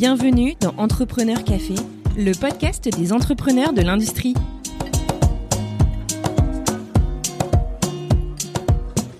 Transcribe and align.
Bienvenue 0.00 0.54
dans 0.58 0.74
Entrepreneur 0.78 1.44
Café, 1.44 1.74
le 2.16 2.32
podcast 2.32 2.88
des 2.88 3.12
entrepreneurs 3.12 3.74
de 3.74 3.82
l'industrie. 3.82 4.32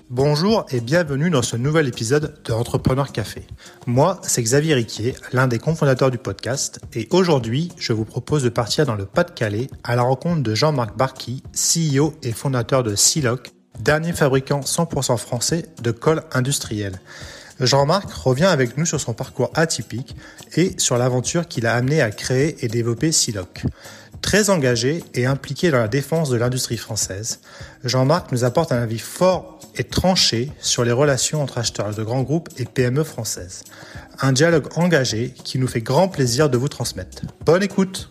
Bonjour 0.09 0.65
et 0.71 0.81
bienvenue 0.81 1.29
dans 1.29 1.43
ce 1.43 1.55
nouvel 1.55 1.87
épisode 1.87 2.33
de 2.43 2.53
Entrepreneur 2.53 3.11
Café. 3.11 3.45
Moi, 3.85 4.19
c'est 4.23 4.41
Xavier 4.41 4.73
Riquier, 4.73 5.13
l'un 5.33 5.47
des 5.47 5.59
cofondateurs 5.59 6.09
du 6.09 6.17
podcast, 6.17 6.79
et 6.95 7.07
aujourd'hui, 7.11 7.71
je 7.77 7.93
vous 7.93 8.05
propose 8.05 8.41
de 8.41 8.49
partir 8.49 8.87
dans 8.87 8.95
le 8.95 9.05
Pas-de-Calais 9.05 9.67
à 9.83 9.95
la 9.95 10.01
rencontre 10.01 10.41
de 10.41 10.55
Jean-Marc 10.55 10.97
Barky, 10.97 11.43
CEO 11.53 12.15
et 12.23 12.31
fondateur 12.31 12.81
de 12.81 12.95
Siloc, 12.95 13.51
dernier 13.79 14.13
fabricant 14.13 14.61
100% 14.61 15.15
français 15.17 15.67
de 15.83 15.91
colle 15.91 16.23
industrielle. 16.33 16.99
Jean-Marc 17.61 18.11
revient 18.11 18.45
avec 18.45 18.75
nous 18.77 18.85
sur 18.85 18.99
son 18.99 19.13
parcours 19.13 19.51
atypique 19.53 20.15
et 20.55 20.73
sur 20.77 20.97
l'aventure 20.97 21.47
qu'il 21.47 21.67
a 21.67 21.75
amené 21.75 22.01
à 22.01 22.09
créer 22.09 22.57
et 22.65 22.67
développer 22.67 23.11
Siloc. 23.11 23.63
Très 24.21 24.49
engagé 24.49 25.03
et 25.13 25.27
impliqué 25.27 25.69
dans 25.69 25.77
la 25.77 25.87
défense 25.87 26.29
de 26.29 26.37
l'industrie 26.37 26.77
française, 26.77 27.39
Jean-Marc 27.83 28.31
nous 28.31 28.43
apporte 28.43 28.71
un 28.71 28.81
avis 28.81 28.99
fort 28.99 29.59
et 29.75 29.83
tranché 29.83 30.51
sur 30.59 30.83
les 30.83 30.91
relations 30.91 31.41
entre 31.41 31.59
acheteurs 31.59 31.93
de 31.93 32.03
grands 32.03 32.23
groupes 32.23 32.49
et 32.57 32.65
PME 32.65 33.03
françaises. 33.03 33.63
Un 34.19 34.31
dialogue 34.31 34.67
engagé 34.75 35.33
qui 35.43 35.59
nous 35.59 35.67
fait 35.67 35.81
grand 35.81 36.07
plaisir 36.07 36.49
de 36.49 36.57
vous 36.57 36.67
transmettre. 36.67 37.23
Bonne 37.45 37.63
écoute 37.63 38.09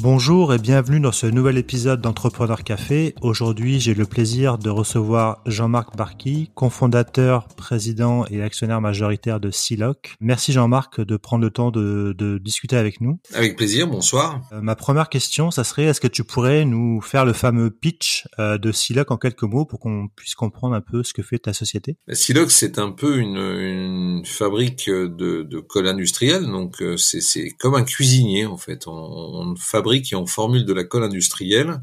Bonjour 0.00 0.54
et 0.54 0.58
bienvenue 0.58 1.00
dans 1.00 1.10
ce 1.10 1.26
nouvel 1.26 1.58
épisode 1.58 2.00
d'Entrepreneur 2.00 2.62
Café. 2.62 3.16
Aujourd'hui, 3.20 3.80
j'ai 3.80 3.94
le 3.94 4.06
plaisir 4.06 4.56
de 4.56 4.70
recevoir 4.70 5.42
Jean-Marc 5.44 5.96
Barky, 5.96 6.52
cofondateur, 6.54 7.48
président 7.48 8.24
et 8.30 8.40
actionnaire 8.40 8.80
majoritaire 8.80 9.40
de 9.40 9.50
Siloc. 9.50 10.14
Merci 10.20 10.52
Jean-Marc 10.52 11.00
de 11.00 11.16
prendre 11.16 11.42
le 11.42 11.50
temps 11.50 11.72
de, 11.72 12.14
discuter 12.40 12.76
avec 12.76 13.00
nous. 13.00 13.18
Avec 13.34 13.56
plaisir, 13.56 13.88
bonsoir. 13.88 14.40
Euh, 14.52 14.60
ma 14.60 14.76
première 14.76 15.08
question, 15.08 15.50
ça 15.50 15.64
serait 15.64 15.86
est-ce 15.86 16.00
que 16.00 16.06
tu 16.06 16.22
pourrais 16.22 16.64
nous 16.64 17.00
faire 17.00 17.24
le 17.24 17.32
fameux 17.32 17.72
pitch 17.72 18.28
euh, 18.38 18.56
de 18.56 18.70
Siloc 18.70 19.10
en 19.10 19.16
quelques 19.16 19.42
mots 19.42 19.64
pour 19.64 19.80
qu'on 19.80 20.06
puisse 20.14 20.36
comprendre 20.36 20.76
un 20.76 20.80
peu 20.80 21.02
ce 21.02 21.12
que 21.12 21.22
fait 21.22 21.40
ta 21.40 21.52
société? 21.52 21.96
Bah, 22.06 22.14
Siloc, 22.14 22.52
c'est 22.52 22.78
un 22.78 22.92
peu 22.92 23.16
une, 23.16 24.22
fabrique 24.24 24.88
de, 24.88 25.42
de 25.42 25.58
colle 25.58 25.88
industrielle, 25.88 26.46
donc 26.46 26.80
euh, 26.82 26.96
c'est 26.96 27.50
comme 27.58 27.74
un 27.74 27.82
cuisinier 27.82 28.46
en 28.46 28.58
fait. 28.58 28.86
On, 28.86 28.92
on 28.92 29.56
fabrique 29.56 29.87
qui 30.02 30.14
en 30.14 30.26
formule 30.26 30.64
de 30.64 30.72
la 30.72 30.84
colle 30.84 31.04
industrielle 31.04 31.80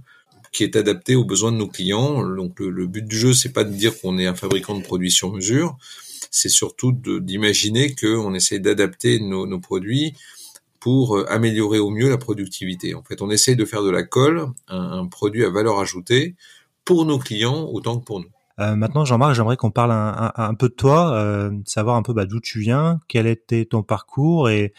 qui 0.56 0.64
est 0.64 0.78
adaptée 0.78 1.16
aux 1.16 1.26
besoins 1.26 1.52
de 1.52 1.58
nos 1.58 1.68
clients. 1.68 2.26
Donc 2.26 2.60
le, 2.62 2.88
but 2.88 3.06
du 3.06 3.18
jeu, 3.18 3.34
c'est 3.34 3.52
pas 3.52 3.66
de 3.66 3.74
dire 3.74 4.00
qu'on 4.00 4.18
est 4.18 4.26
un 4.26 4.36
fabricant 4.36 4.78
de 4.78 4.84
produits 4.84 5.12
sur 5.12 5.34
mesure, 5.34 5.78
c'est 6.32 6.50
surtout 6.50 6.94
d'imaginer 6.94 7.94
qu'on 7.94 8.34
essaye 8.34 8.62
d'adapter 8.62 9.20
nos, 9.20 9.60
produits 9.60 10.14
pour 10.80 11.18
euh, 11.18 11.26
améliorer 11.30 11.80
au 11.80 11.90
mieux 11.90 12.10
la 12.10 12.18
productivité. 12.18 12.94
En 12.94 13.04
fait, 13.04 13.22
on 13.22 13.30
essaye 13.30 13.56
de 13.56 13.66
faire 13.66 13.84
de 13.84 13.90
la 13.90 14.04
colle 14.04 14.48
un, 14.68 15.08
produit 15.08 15.44
à 15.44 15.50
valeur 15.50 15.80
ajoutée 15.80 16.36
pour 16.86 17.06
nos 17.06 17.20
clients 17.20 17.68
autant 17.72 18.00
que 18.00 18.06
pour 18.06 18.20
nous. 18.20 18.30
Euh, 18.60 18.76
maintenant, 18.76 19.04
Jean-Marc, 19.04 19.34
j'aimerais 19.34 19.58
qu'on 19.58 19.72
parle 19.72 19.92
un, 19.92 20.54
peu 20.54 20.70
de 20.70 20.74
toi, 20.74 21.14
euh, 21.16 21.52
savoir 21.66 21.98
un 21.98 22.04
peu 22.04 22.14
bah, 22.14 22.26
d'où 22.26 22.40
tu 22.40 22.60
viens, 22.60 23.02
quel 23.10 23.28
était 23.28 23.66
ton 23.66 23.84
parcours 23.84 24.50
et 24.50 24.74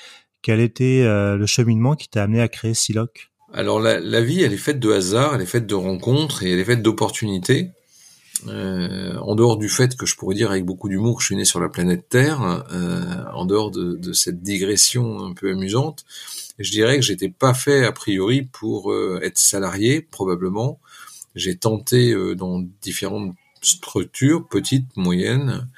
quel 0.47 0.61
était 0.61 1.03
euh, 1.03 1.37
le 1.37 1.45
cheminement 1.45 1.97
qui 1.97 2.09
t'a 2.09 2.23
amené 2.23 2.41
à 2.41 2.47
créer 2.47 2.73
Siloc? 2.73 3.33
Alors 3.53 3.81
la, 3.81 4.21
vie, 4.21 4.45
elle 4.45 4.53
est 4.53 4.59
faite 4.59 4.79
de 4.79 4.93
hasard, 4.93 5.35
elle 5.35 5.43
est 5.43 5.47
faite 5.47 5.67
de 5.67 5.75
rencontres 5.75 6.45
et 6.45 6.53
elle 6.53 6.61
est 6.61 6.65
faite 6.65 6.83
d'opportunités. 6.83 7.71
Euh, 8.47 9.17
en 9.17 9.35
dehors 9.35 9.57
du 9.57 9.69
fait 9.69 9.97
que 9.97 10.07
je 10.07 10.15
pourrais 10.15 10.37
dire 10.37 10.53
avec 10.53 10.65
beaucoup 10.65 10.89
d'humour 10.89 11.17
que 11.17 11.23
je 11.23 11.27
suis 11.27 11.37
né 11.37 11.45
sur 11.45 11.59
la 11.59 11.69
planète 11.69 12.09
Terre, 12.09 12.65
euh, 12.71 13.25
en 13.35 13.45
dehors 13.45 13.73
de, 13.73 14.13
cette 14.13 14.41
digression 14.41 15.25
un 15.25 15.33
peu 15.33 15.51
amusante, 15.51 16.05
je 16.61 16.71
dirais 16.71 16.95
que 16.95 17.03
j'étais 17.03 17.31
pas 17.31 17.53
fait 17.53 17.85
a 17.85 17.91
priori 17.91 18.43
pour 18.43 18.95
être 19.23 19.39
salarié 19.39 20.01
probablement. 20.01 20.79
J'ai 21.35 21.57
tenté 21.57 22.15
dans 22.37 22.63
différentes 22.83 23.35
structure, 23.67 24.47
petite, 24.47 24.87
moyenne, 24.97 25.69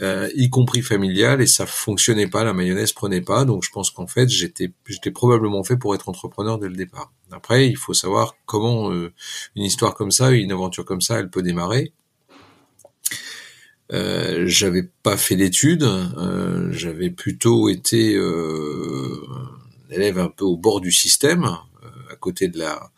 euh, 0.00 0.28
y 0.34 0.48
compris 0.50 0.82
familiale, 0.82 1.42
et 1.42 1.46
ça 1.46 1.66
fonctionnait 1.66 2.28
pas, 2.28 2.44
la 2.44 2.52
mayonnaise 2.52 2.92
prenait 2.92 3.20
pas, 3.20 3.44
donc 3.44 3.64
je 3.64 3.70
pense 3.70 3.90
qu'en 3.90 4.06
fait 4.06 4.28
j'étais 4.28 4.70
probablement 5.12 5.64
fait 5.64 5.76
pour 5.76 5.94
être 5.94 6.08
entrepreneur 6.08 6.58
dès 6.58 6.68
le 6.68 6.76
départ. 6.76 7.12
Après, 7.30 7.68
il 7.68 7.76
faut 7.76 7.94
savoir 7.94 8.36
comment 8.46 8.92
euh, 8.92 9.12
une 9.56 9.64
histoire 9.64 9.94
comme 9.94 10.10
ça, 10.10 10.30
une 10.30 10.52
aventure 10.52 10.84
comme 10.84 11.00
ça, 11.00 11.18
elle 11.18 11.30
peut 11.30 11.42
démarrer. 11.42 11.92
Euh, 13.92 14.44
j'avais 14.46 14.88
pas 15.02 15.16
fait 15.16 15.36
d'études, 15.36 15.86
j'avais 16.70 17.10
plutôt 17.10 17.68
été 17.68 18.12
élève 19.90 20.18
un 20.18 20.28
peu 20.28 20.44
au 20.44 20.56
bord 20.56 20.80
du 20.80 20.92
système, 20.92 21.44
à 22.10 22.16
côté 22.16 22.48
de 22.48 22.58
la 22.58 22.91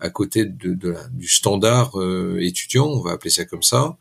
à 0.00 0.10
côté 0.10 0.44
du 0.44 1.28
standard 1.28 1.98
euh, 2.00 2.38
étudiant, 2.40 2.86
on 2.86 3.00
va 3.00 3.12
appeler 3.12 3.30
ça 3.30 3.44
comme 3.44 3.62
ça. 3.62 3.96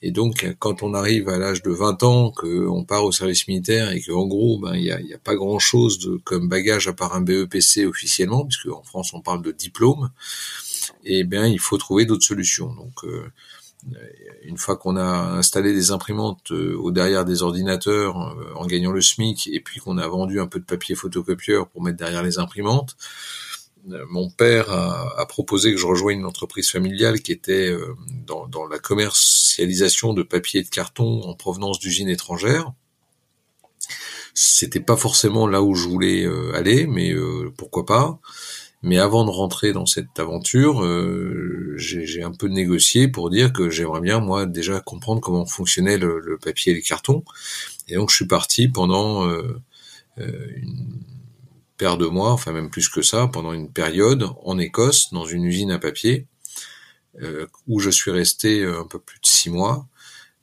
Et 0.00 0.10
donc, 0.10 0.54
quand 0.58 0.82
on 0.82 0.92
arrive 0.92 1.28
à 1.28 1.38
l'âge 1.38 1.62
de 1.62 1.70
20 1.70 2.02
ans, 2.02 2.30
qu'on 2.30 2.84
part 2.84 3.04
au 3.04 3.12
service 3.12 3.48
militaire 3.48 3.90
et 3.92 4.02
qu'en 4.02 4.26
gros, 4.26 4.58
ben, 4.58 4.74
il 4.74 4.82
n'y 4.82 4.90
a, 4.90 4.96
a, 4.96 5.18
pas 5.22 5.34
grand-chose 5.34 6.18
comme 6.24 6.48
bagage 6.48 6.88
à 6.88 6.92
part 6.92 7.14
un 7.14 7.22
BEPC 7.22 7.86
officiellement, 7.86 8.44
puisque 8.44 8.68
en 8.68 8.82
France, 8.82 9.14
on 9.14 9.20
parle 9.20 9.42
de 9.42 9.50
diplôme, 9.50 10.10
et 11.04 11.20
eh 11.20 11.24
bien, 11.24 11.46
il 11.46 11.58
faut 11.58 11.78
trouver 11.78 12.04
d'autres 12.04 12.26
solutions. 12.26 12.74
Donc, 12.74 13.04
euh, 13.04 13.30
une 14.44 14.58
fois 14.58 14.76
qu'on 14.76 14.96
a 14.96 15.36
installé 15.38 15.72
des 15.72 15.90
imprimantes 15.90 16.52
euh, 16.52 16.76
au 16.76 16.90
derrière 16.90 17.24
des 17.24 17.42
ordinateurs 17.42 18.16
en 18.56 18.66
gagnant 18.66 18.92
le 18.92 19.00
SMIC, 19.00 19.48
et 19.52 19.60
puis 19.60 19.80
qu'on 19.80 19.96
a 19.96 20.06
vendu 20.06 20.38
un 20.38 20.46
peu 20.46 20.58
de 20.58 20.64
papier 20.64 20.94
photocopieur 20.94 21.68
pour 21.68 21.82
mettre 21.82 21.98
derrière 21.98 22.22
les 22.22 22.38
imprimantes, 22.38 22.96
mon 23.86 24.30
père 24.30 24.70
a, 24.70 25.26
proposé 25.26 25.72
que 25.72 25.78
je 25.78 25.86
rejoigne 25.86 26.20
une 26.20 26.26
entreprise 26.26 26.70
familiale 26.70 27.20
qui 27.20 27.32
était 27.32 27.70
euh, 27.70 27.94
dans, 28.26 28.66
la 28.66 28.78
commercialisation 28.78 30.14
de 30.14 30.22
papier 30.22 30.60
et 30.60 30.62
de 30.62 30.68
carton 30.68 31.22
en 31.22 31.34
provenance 31.34 31.78
d'usines 31.78 32.08
étrangères. 32.08 32.72
C'était 34.32 34.80
pas 34.80 34.96
forcément 34.96 35.46
là 35.46 35.62
où 35.62 35.74
je 35.74 35.88
voulais 35.88 36.24
euh, 36.24 36.54
aller, 36.54 36.86
mais 36.86 37.12
euh, 37.12 37.52
pourquoi 37.56 37.84
pas. 37.84 38.18
Mais 38.82 38.98
avant 38.98 39.24
de 39.24 39.30
rentrer 39.30 39.72
dans 39.72 39.86
cette 39.86 40.18
aventure, 40.18 40.82
j'ai 41.78 42.22
un 42.22 42.32
peu 42.32 42.48
négocié 42.48 43.08
pour 43.08 43.30
dire 43.30 43.50
que 43.50 43.70
j'aimerais 43.70 44.02
bien 44.02 44.20
moi 44.20 44.44
déjà 44.44 44.78
comprendre 44.80 45.22
comment 45.22 45.46
fonctionnait 45.46 45.96
le, 45.96 46.20
le, 46.20 46.36
papier 46.36 46.72
et 46.72 46.74
les 46.74 46.82
cartons. 46.82 47.24
Et 47.88 47.94
donc 47.94 48.10
je 48.10 48.16
suis 48.16 48.26
parti 48.26 48.68
pendant 48.68 49.26
une 50.18 51.13
paire 51.84 51.98
de 51.98 52.06
mois, 52.06 52.32
enfin 52.32 52.52
même 52.52 52.70
plus 52.70 52.88
que 52.88 53.02
ça, 53.02 53.26
pendant 53.26 53.52
une 53.52 53.70
période 53.70 54.30
en 54.42 54.58
Écosse, 54.58 55.12
dans 55.12 55.26
une 55.26 55.44
usine 55.44 55.70
à 55.70 55.78
papier, 55.78 56.26
euh, 57.20 57.46
où 57.66 57.78
je 57.78 57.90
suis 57.90 58.10
resté 58.10 58.62
euh, 58.62 58.80
un 58.80 58.86
peu 58.86 58.98
plus 58.98 59.20
de 59.20 59.26
six 59.26 59.50
mois, 59.50 59.86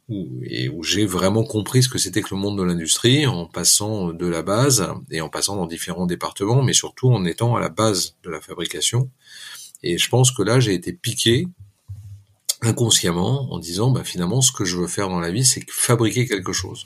où, 0.07 0.27
et 0.43 0.69
où 0.69 0.83
j'ai 0.83 1.07
vraiment 1.07 1.43
compris 1.43 1.81
ce 1.81 1.89
que 1.89 1.97
c'était 1.97 2.21
que 2.21 2.35
le 2.35 2.39
monde 2.39 2.59
de 2.59 2.63
l'industrie, 2.63 3.25
en 3.25 3.47
passant 3.47 4.13
de 4.13 4.27
la 4.27 4.43
base 4.43 4.87
et 5.09 5.19
en 5.19 5.29
passant 5.29 5.55
dans 5.55 5.65
différents 5.65 6.05
départements, 6.05 6.61
mais 6.61 6.73
surtout 6.73 7.11
en 7.11 7.25
étant 7.25 7.55
à 7.55 7.59
la 7.59 7.69
base 7.69 8.17
de 8.21 8.29
la 8.29 8.39
fabrication. 8.39 9.09
Et 9.81 9.97
je 9.97 10.09
pense 10.09 10.29
que 10.31 10.43
là, 10.43 10.59
j'ai 10.59 10.75
été 10.75 10.93
piqué 10.93 11.47
inconsciemment 12.61 13.51
en 13.51 13.57
disant, 13.57 13.89
bah, 13.89 14.03
finalement, 14.03 14.41
ce 14.41 14.51
que 14.51 14.63
je 14.63 14.77
veux 14.77 14.85
faire 14.87 15.09
dans 15.09 15.19
la 15.19 15.31
vie, 15.31 15.43
c'est 15.43 15.67
fabriquer 15.71 16.27
quelque 16.27 16.53
chose. 16.53 16.85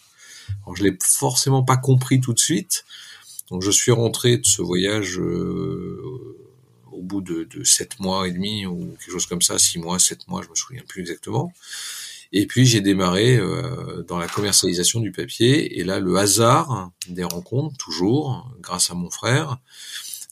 Alors, 0.64 0.78
je 0.78 0.86
l'ai 0.86 0.98
forcément 1.04 1.64
pas 1.64 1.76
compris 1.76 2.22
tout 2.22 2.32
de 2.32 2.40
suite, 2.40 2.86
donc 3.50 3.62
je 3.62 3.72
suis 3.72 3.92
rentré 3.92 4.38
de 4.38 4.46
ce 4.46 4.62
voyage 4.62 5.20
euh, 5.20 6.02
au 6.92 7.02
bout 7.02 7.22
de, 7.22 7.48
sept 7.64 8.00
mois 8.00 8.28
et 8.28 8.32
demi 8.32 8.66
ou 8.66 8.96
quelque 9.00 9.12
chose 9.12 9.28
comme 9.28 9.42
ça, 9.42 9.60
six 9.60 9.80
mois, 9.80 10.00
sept 10.00 10.28
mois, 10.28 10.42
je 10.42 10.50
me 10.50 10.56
souviens 10.56 10.84
plus 10.88 11.02
exactement. 11.02 11.52
Et 12.32 12.48
puis 12.48 12.66
j'ai 12.66 12.82
démarré 12.82 13.38
euh, 13.38 14.04
dans 14.08 14.18
la 14.18 14.28
commercialisation 14.28 15.00
du 15.00 15.12
papier. 15.12 15.80
Et 15.80 15.84
là, 15.84 16.00
le 16.00 16.18
hasard 16.18 16.92
des 17.08 17.24
rencontres, 17.24 17.78
toujours, 17.78 18.50
grâce 18.60 18.90
à 18.90 18.96
mon 18.96 19.10
frère, 19.10 19.60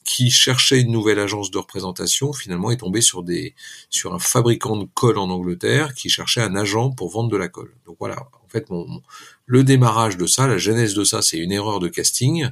qui 0.04 0.30
cherchait 0.30 0.82
une 0.82 0.92
nouvelle 0.92 1.20
agence 1.20 1.52
de 1.52 1.58
représentation, 1.58 2.34
finalement 2.34 2.72
est 2.72 2.78
tombé 2.78 3.02
sur 3.02 3.24
des 3.24 3.56
sur 3.90 4.14
un 4.14 4.20
fabricant 4.20 4.76
de 4.76 4.88
colle 4.94 5.18
en 5.18 5.30
Angleterre 5.30 5.94
qui 5.94 6.10
cherchait 6.10 6.42
un 6.42 6.56
agent 6.56 6.92
pour 6.92 7.10
vendre 7.10 7.30
de 7.30 7.38
la 7.38 7.48
colle. 7.48 7.74
Donc 7.86 7.98
voilà, 8.00 8.28
fait, 8.54 8.68
le 9.46 9.64
démarrage 9.64 10.18
de 10.18 10.26
ça, 10.26 10.48
la 10.48 10.58
genèse 10.58 10.94
de 10.94 11.04
ça, 11.04 11.22
c'est 11.22 11.38
une 11.38 11.52
erreur 11.52 11.80
de 11.80 11.88
casting, 11.88 12.50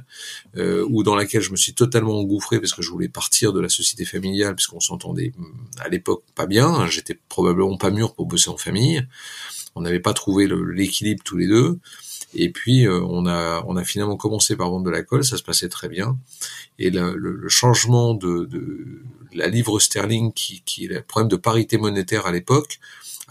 euh, 0.56 0.86
ou 0.90 1.02
dans 1.02 1.14
laquelle 1.14 1.40
je 1.40 1.50
me 1.50 1.56
suis 1.56 1.74
totalement 1.74 2.18
engouffré 2.18 2.60
parce 2.60 2.72
que 2.72 2.82
je 2.82 2.90
voulais 2.90 3.08
partir 3.08 3.52
de 3.52 3.60
la 3.60 3.68
société 3.68 4.04
familiale, 4.04 4.54
puisqu'on 4.54 4.80
s'entendait 4.80 5.32
à 5.78 5.88
l'époque 5.88 6.24
pas 6.34 6.46
bien. 6.46 6.86
J'étais 6.88 7.18
probablement 7.28 7.76
pas 7.76 7.90
mûr 7.90 8.14
pour 8.14 8.26
bosser 8.26 8.50
en 8.50 8.56
famille. 8.56 9.06
On 9.74 9.80
n'avait 9.80 10.00
pas 10.00 10.12
trouvé 10.12 10.46
l'équilibre 10.74 11.22
tous 11.24 11.36
les 11.36 11.46
deux. 11.46 11.78
Et 12.34 12.50
puis 12.50 12.86
euh, 12.86 13.00
on 13.02 13.26
a 13.26 13.84
finalement 13.84 14.16
commencé 14.16 14.56
par 14.56 14.70
vendre 14.70 14.86
de 14.86 14.90
la 14.90 15.02
colle, 15.02 15.24
ça 15.24 15.36
se 15.36 15.42
passait 15.42 15.68
très 15.68 15.88
bien. 15.88 16.18
Et 16.78 16.90
le, 16.90 17.48
changement 17.48 18.14
de, 18.14 18.44
de, 18.46 19.02
la 19.34 19.48
livre 19.48 19.78
sterling, 19.78 20.32
qui, 20.32 20.62
qui 20.64 20.86
est 20.86 20.88
le 20.88 21.02
problème 21.02 21.28
de 21.28 21.36
parité 21.36 21.78
monétaire 21.78 22.26
à 22.26 22.32
l'époque, 22.32 22.80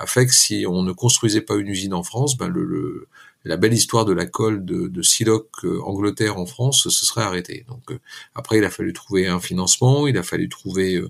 a 0.01 0.05
fait 0.07 0.25
que 0.25 0.33
si 0.33 0.65
on 0.67 0.83
ne 0.83 0.91
construisait 0.91 1.41
pas 1.41 1.55
une 1.55 1.67
usine 1.67 1.93
en 1.93 2.03
France, 2.03 2.37
ben 2.37 2.47
le, 2.47 3.07
la 3.45 3.57
belle 3.57 3.73
histoire 3.73 4.05
de 4.05 4.13
la 4.13 4.25
colle 4.25 4.65
de, 4.65 4.87
de 4.87 5.01
Siloc 5.01 5.49
Angleterre 5.83 6.37
en 6.37 6.45
France 6.45 6.89
se 6.89 7.05
serait 7.05 7.23
arrêtée. 7.23 7.65
Donc 7.67 7.97
après, 8.35 8.57
il 8.57 8.63
a 8.65 8.69
fallu 8.69 8.93
trouver 8.93 9.27
un 9.27 9.39
financement, 9.39 10.07
il 10.07 10.17
a 10.17 10.23
fallu 10.23 10.49
trouver 10.49 11.03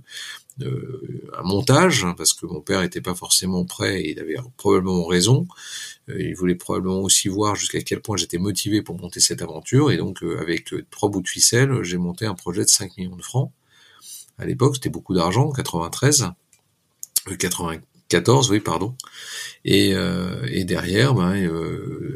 un 0.64 1.44
montage 1.44 2.04
hein, 2.04 2.14
parce 2.18 2.34
que 2.34 2.46
mon 2.46 2.62
père 2.62 2.82
n'était 2.82 3.02
pas 3.02 3.16
forcément 3.16 3.66
prêt 3.66 4.02
et 4.02 4.12
il 4.12 4.20
avait 4.20 4.38
probablement 4.58 5.06
raison. 5.06 5.48
Euh, 6.10 6.22
il 6.22 6.36
voulait 6.36 6.56
probablement 6.56 7.02
aussi 7.02 7.28
voir 7.28 7.56
jusqu'à 7.56 7.82
quel 7.82 8.02
point 8.02 8.18
j'étais 8.18 8.38
motivé 8.38 8.82
pour 8.82 8.98
monter 9.00 9.20
cette 9.20 9.42
aventure 9.42 9.92
et 9.92 9.98
donc 9.98 10.24
euh, 10.24 10.40
avec 10.40 10.74
euh, 10.74 10.86
trois 10.90 11.10
bouts 11.10 11.22
de 11.22 11.28
ficelle, 11.28 11.84
j'ai 11.84 11.98
monté 11.98 12.26
un 12.26 12.36
projet 12.36 12.64
de 12.64 12.70
5 12.70 12.98
millions 12.98 13.16
de 13.16 13.24
francs. 13.24 13.52
À 14.38 14.46
l'époque, 14.46 14.76
c'était 14.76 14.90
beaucoup 14.90 15.14
d'argent, 15.14 15.52
93, 15.52 16.32
94, 18.12 18.52
oui, 18.52 18.60
pardon. 18.60 18.96
Et, 19.64 19.94
et 20.50 20.64
derrière, 20.64 21.14
ben, 21.14 21.36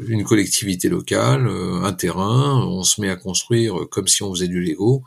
une 0.08 0.24
collectivité 0.24 0.88
locale, 0.88 1.46
un 1.48 1.92
terrain, 1.92 2.60
on 2.66 2.82
se 2.82 3.00
met 3.00 3.08
à 3.08 3.16
construire 3.16 3.88
comme 3.88 4.08
si 4.08 4.24
on 4.24 4.34
faisait 4.34 4.48
du 4.48 4.60
Lego. 4.60 5.04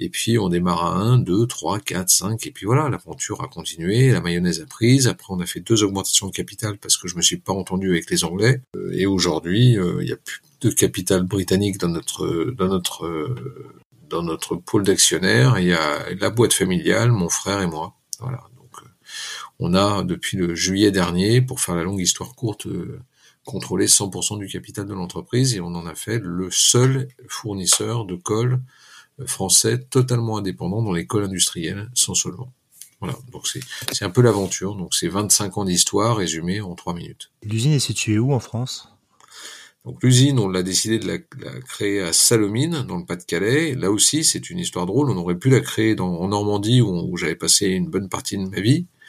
Et 0.00 0.08
puis 0.08 0.38
on 0.38 0.48
démarre 0.48 0.84
à 0.86 0.98
1, 0.98 1.18
2, 1.18 1.46
3, 1.46 1.78
4, 1.78 2.08
5, 2.08 2.46
et 2.46 2.50
puis 2.50 2.64
voilà, 2.64 2.88
l'aventure 2.88 3.42
a 3.42 3.48
continué, 3.48 4.10
la 4.10 4.22
mayonnaise 4.22 4.62
a 4.62 4.66
prise. 4.66 5.06
Après 5.06 5.26
on 5.28 5.38
a 5.40 5.46
fait 5.46 5.60
deux 5.60 5.84
augmentations 5.84 6.26
de 6.26 6.32
capital 6.32 6.78
parce 6.78 6.96
que 6.96 7.06
je 7.06 7.16
me 7.16 7.22
suis 7.22 7.36
pas 7.36 7.52
entendu 7.52 7.90
avec 7.90 8.10
les 8.10 8.24
Anglais. 8.24 8.62
Euh, 8.76 8.92
et 8.94 9.04
aujourd'hui, 9.04 9.78
euh, 9.78 9.98
il 10.00 10.06
n'y 10.06 10.12
a 10.12 10.16
plus 10.16 10.40
de 10.62 10.70
capital 10.70 11.22
britannique 11.24 11.76
dans 11.78 11.88
notre 11.88 12.50
dans 12.56 12.68
notre 12.68 13.04
euh, 13.04 13.72
dans 14.08 14.22
notre 14.22 14.56
pôle 14.56 14.84
d'actionnaires. 14.84 15.58
Il 15.58 15.66
y 15.66 15.74
a 15.74 16.14
la 16.18 16.30
boîte 16.30 16.54
familiale, 16.54 17.12
mon 17.12 17.28
frère 17.28 17.60
et 17.60 17.66
moi. 17.66 17.94
Voilà. 18.20 18.40
On 19.60 19.74
a 19.74 20.02
depuis 20.02 20.36
le 20.36 20.54
juillet 20.54 20.90
dernier, 20.90 21.40
pour 21.42 21.60
faire 21.60 21.74
la 21.74 21.84
longue 21.84 22.00
histoire 22.00 22.34
courte, 22.34 22.66
contrôlé 23.44 23.86
100% 23.86 24.38
du 24.38 24.48
capital 24.48 24.86
de 24.86 24.94
l'entreprise 24.94 25.54
et 25.54 25.60
on 25.60 25.74
en 25.74 25.86
a 25.86 25.94
fait 25.94 26.18
le 26.22 26.50
seul 26.50 27.08
fournisseur 27.28 28.04
de 28.04 28.16
colle 28.16 28.60
français 29.26 29.78
totalement 29.78 30.38
indépendant 30.38 30.82
dans 30.82 30.92
l'école 30.92 31.24
industrielle, 31.24 31.90
sans 31.94 32.14
seulement. 32.14 32.52
Voilà, 33.00 33.16
donc 33.32 33.48
c'est 33.92 34.04
un 34.04 34.10
peu 34.10 34.20
l'aventure. 34.20 34.74
Donc 34.74 34.94
c'est 34.94 35.08
25 35.08 35.58
ans 35.58 35.64
d'histoire 35.64 36.16
résumé 36.16 36.60
en 36.60 36.74
3 36.74 36.94
minutes. 36.94 37.30
L'usine 37.42 37.72
est 37.72 37.78
située 37.78 38.18
où 38.18 38.32
en 38.32 38.40
France? 38.40 38.88
Donc 39.86 40.02
l'usine, 40.02 40.38
on 40.38 40.48
l'a 40.48 40.62
décidé 40.62 40.98
de 40.98 41.06
la, 41.08 41.18
créer 41.60 42.02
à 42.02 42.12
Salomine, 42.12 42.82
dans 42.82 42.98
le 42.98 43.06
Pas-de-Calais. 43.06 43.74
Là 43.74 43.90
aussi, 43.90 44.24
c'est 44.24 44.50
une 44.50 44.58
histoire 44.58 44.84
drôle. 44.84 45.10
On 45.10 45.16
aurait 45.16 45.38
pu 45.38 45.48
la 45.48 45.60
créer 45.60 45.94
dans, 45.94 46.20
en 46.20 46.28
Normandie, 46.28 46.82
où, 46.82 47.16
j'avais 47.16 47.34
passé 47.34 47.68
une 47.68 47.88
bonne 47.88 48.10
partie 48.10 48.36
de 48.36 48.46
ma 48.46 48.60
vie, 48.60 48.84
euh, 48.84 48.99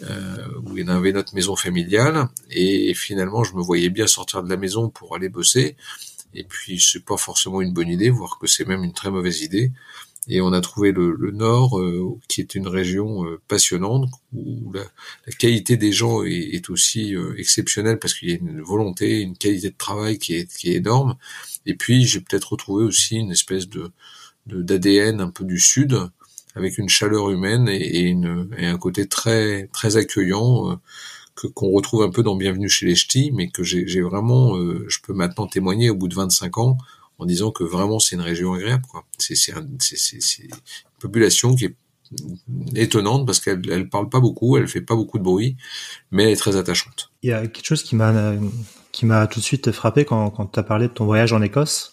où 0.00 0.76
il 0.76 0.86
y 0.86 0.90
avait 0.90 1.12
notre 1.12 1.34
maison 1.34 1.56
familiale. 1.56 2.28
Et 2.50 2.94
finalement, 2.94 3.44
je 3.44 3.54
me 3.54 3.62
voyais 3.62 3.90
bien 3.90 4.06
sortir 4.06 4.42
de 4.42 4.48
la 4.48 4.56
maison 4.56 4.90
pour 4.90 5.14
aller 5.14 5.28
bosser. 5.28 5.76
Et 6.34 6.44
puis 6.44 6.80
c'est 6.80 7.04
pas 7.04 7.16
forcément 7.16 7.60
une 7.60 7.72
bonne 7.72 7.88
idée, 7.88 8.10
voire 8.10 8.38
que 8.38 8.46
c'est 8.46 8.66
même 8.66 8.84
une 8.84 8.92
très 8.92 9.10
mauvaise 9.10 9.42
idée. 9.42 9.72
Et 10.28 10.40
on 10.40 10.52
a 10.52 10.60
trouvé 10.60 10.92
le, 10.92 11.16
le 11.18 11.32
Nord, 11.32 11.80
euh, 11.80 12.16
qui 12.28 12.40
est 12.40 12.54
une 12.54 12.68
région 12.68 13.24
euh, 13.26 13.40
passionnante, 13.48 14.08
où 14.32 14.72
la, 14.72 14.84
la, 15.26 15.32
qualité 15.32 15.76
des 15.76 15.90
gens 15.90 16.22
est, 16.22 16.54
est 16.54 16.70
aussi 16.70 17.16
euh, 17.16 17.34
exceptionnelle 17.38 17.98
parce 17.98 18.14
qu'il 18.14 18.30
y 18.30 18.32
a 18.32 18.36
une 18.36 18.60
volonté, 18.60 19.20
une 19.20 19.36
qualité 19.36 19.70
de 19.70 19.76
travail 19.76 20.18
qui 20.18 20.34
est, 20.36 20.52
qui 20.56 20.70
est 20.70 20.76
énorme. 20.76 21.16
Et 21.66 21.74
puis 21.74 22.06
j'ai 22.06 22.20
peut-être 22.20 22.52
retrouvé 22.52 22.84
aussi 22.84 23.16
une 23.16 23.32
espèce 23.32 23.68
de 23.68 23.90
d'ADN 24.46 25.20
un 25.20 25.30
peu 25.30 25.44
du 25.44 25.60
Sud, 25.60 25.96
avec 26.54 26.78
une 26.78 26.88
chaleur 26.88 27.30
humaine 27.30 27.68
et, 27.68 28.00
une, 28.00 28.50
et 28.58 28.66
un 28.66 28.78
côté 28.78 29.06
très 29.06 29.68
très 29.72 29.96
accueillant 29.96 30.78
que 31.34 31.46
qu'on 31.46 31.70
retrouve 31.70 32.02
un 32.02 32.10
peu 32.10 32.22
dans 32.22 32.36
Bienvenue 32.36 32.68
chez 32.68 32.86
les 32.86 32.94
Ch'tis, 32.94 33.32
mais 33.32 33.48
que 33.48 33.62
j'ai 33.62 34.00
vraiment, 34.00 34.56
euh, 34.56 34.84
je 34.88 34.98
peux 35.02 35.12
maintenant 35.12 35.46
témoigner 35.46 35.90
au 35.90 35.94
bout 35.94 36.08
de 36.08 36.14
25 36.14 36.58
ans 36.58 36.78
en 37.18 37.26
disant 37.26 37.50
que 37.50 37.64
vraiment 37.64 37.98
c'est 37.98 38.16
une 38.16 38.22
région 38.22 38.52
agréable. 38.52 38.84
C'est 39.18 39.34
une 39.48 39.78
population 40.98 41.54
qui 41.54 41.66
est 41.66 41.76
étonnante 42.74 43.26
parce 43.26 43.40
qu'elle 43.40 43.62
elle 43.70 43.88
parle 43.88 44.08
pas 44.08 44.20
beaucoup, 44.20 44.56
elle 44.56 44.68
fait 44.68 44.82
pas 44.82 44.94
beaucoup 44.94 45.18
de 45.18 45.22
bruit, 45.22 45.56
mais 46.10 46.24
elle 46.24 46.30
est 46.30 46.36
très 46.36 46.56
attachante. 46.56 47.10
Il 47.22 47.30
y 47.30 47.32
a 47.32 47.46
quelque 47.46 47.64
chose 47.64 47.82
qui 47.82 47.96
m'a 47.96 48.34
qui 48.90 49.06
m'a 49.06 49.26
tout 49.26 49.40
de 49.40 49.44
suite 49.44 49.72
frappé 49.72 50.04
quand 50.04 50.30
quand 50.30 50.46
tu 50.46 50.58
as 50.60 50.62
parlé 50.62 50.88
de 50.88 50.92
ton 50.92 51.06
voyage 51.06 51.32
en 51.32 51.40
Écosse. 51.40 51.91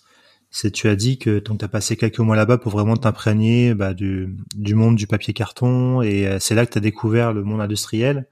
C'est 0.51 0.71
tu 0.71 0.87
as 0.87 0.95
dit 0.95 1.19
que 1.19 1.39
tu 1.39 1.51
as 1.61 1.67
passé 1.67 1.95
quelques 1.95 2.19
mois 2.19 2.35
là-bas 2.35 2.57
pour 2.57 2.71
vraiment 2.71 2.97
t'imprégner 2.97 3.73
bah, 3.75 3.93
du, 3.93 4.35
du 4.55 4.75
monde 4.75 4.95
du 4.95 5.05
papier 5.07 5.33
carton 5.33 6.01
et 6.01 6.27
euh, 6.27 6.39
c'est 6.39 6.55
là 6.55 6.65
que 6.65 6.71
tu 6.71 6.77
as 6.79 6.81
découvert 6.81 7.33
le 7.33 7.43
monde 7.43 7.61
industriel 7.61 8.27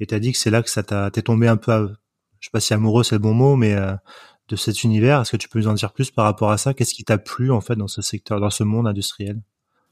et 0.00 0.06
t'as 0.06 0.18
dit 0.18 0.32
que 0.32 0.38
c'est 0.38 0.50
là 0.50 0.62
que 0.62 0.70
ça 0.70 0.82
t'a 0.82 1.10
t'es 1.10 1.22
tombé 1.22 1.46
un 1.46 1.58
peu 1.58 1.72
à, 1.72 1.86
je 2.40 2.46
sais 2.46 2.50
pas 2.52 2.60
si 2.60 2.72
amoureux 2.72 3.04
c'est 3.04 3.16
le 3.16 3.20
bon 3.20 3.34
mot 3.34 3.56
mais 3.56 3.74
euh, 3.74 3.94
de 4.48 4.56
cet 4.56 4.82
univers. 4.84 5.20
Est-ce 5.20 5.32
que 5.32 5.36
tu 5.36 5.48
peux 5.48 5.58
nous 5.58 5.68
en 5.68 5.74
dire 5.74 5.92
plus 5.92 6.10
par 6.10 6.24
rapport 6.24 6.50
à 6.50 6.58
ça? 6.58 6.74
Qu'est-ce 6.74 6.94
qui 6.94 7.04
t'a 7.04 7.18
plu 7.18 7.50
en 7.52 7.60
fait 7.60 7.76
dans 7.76 7.88
ce 7.88 8.02
secteur 8.02 8.40
dans 8.40 8.50
ce 8.50 8.64
monde 8.64 8.86
industriel? 8.86 9.40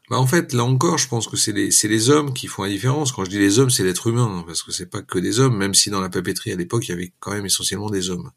Bah 0.09 0.19
en 0.19 0.27
fait, 0.27 0.53
là 0.53 0.65
encore, 0.65 0.99
je 0.99 1.09
pense 1.09 1.27
que 1.27 1.37
c'est 1.37 1.51
les, 1.53 1.71
les 1.71 2.11
hommes 2.11 2.33
qui 2.33 2.47
font 2.47 2.63
la 2.63 2.69
différence. 2.69 3.11
Quand 3.11 3.25
je 3.25 3.31
dis 3.31 3.41
les 3.41 3.59
hommes, 3.59 3.71
c'est 3.71 3.83
l'être 3.83 4.07
humain, 4.07 4.45
parce 4.47 4.63
que 4.63 4.71
c'est 4.71 4.87
pas 4.87 5.03
que 5.03 5.19
des 5.19 5.41
hommes, 5.41 5.57
même 5.57 5.75
si 5.75 5.91
dans 5.91 6.01
la 6.01 6.09
papeterie 6.09 6.53
à 6.53 6.57
l'époque, 6.57 6.87
il 6.87 6.91
y 6.91 6.95
avait 6.95 7.13
quand 7.19 7.33
même 7.33 7.45
essentiellement 7.45 7.91
des 7.91 8.09
hommes. 8.09 8.31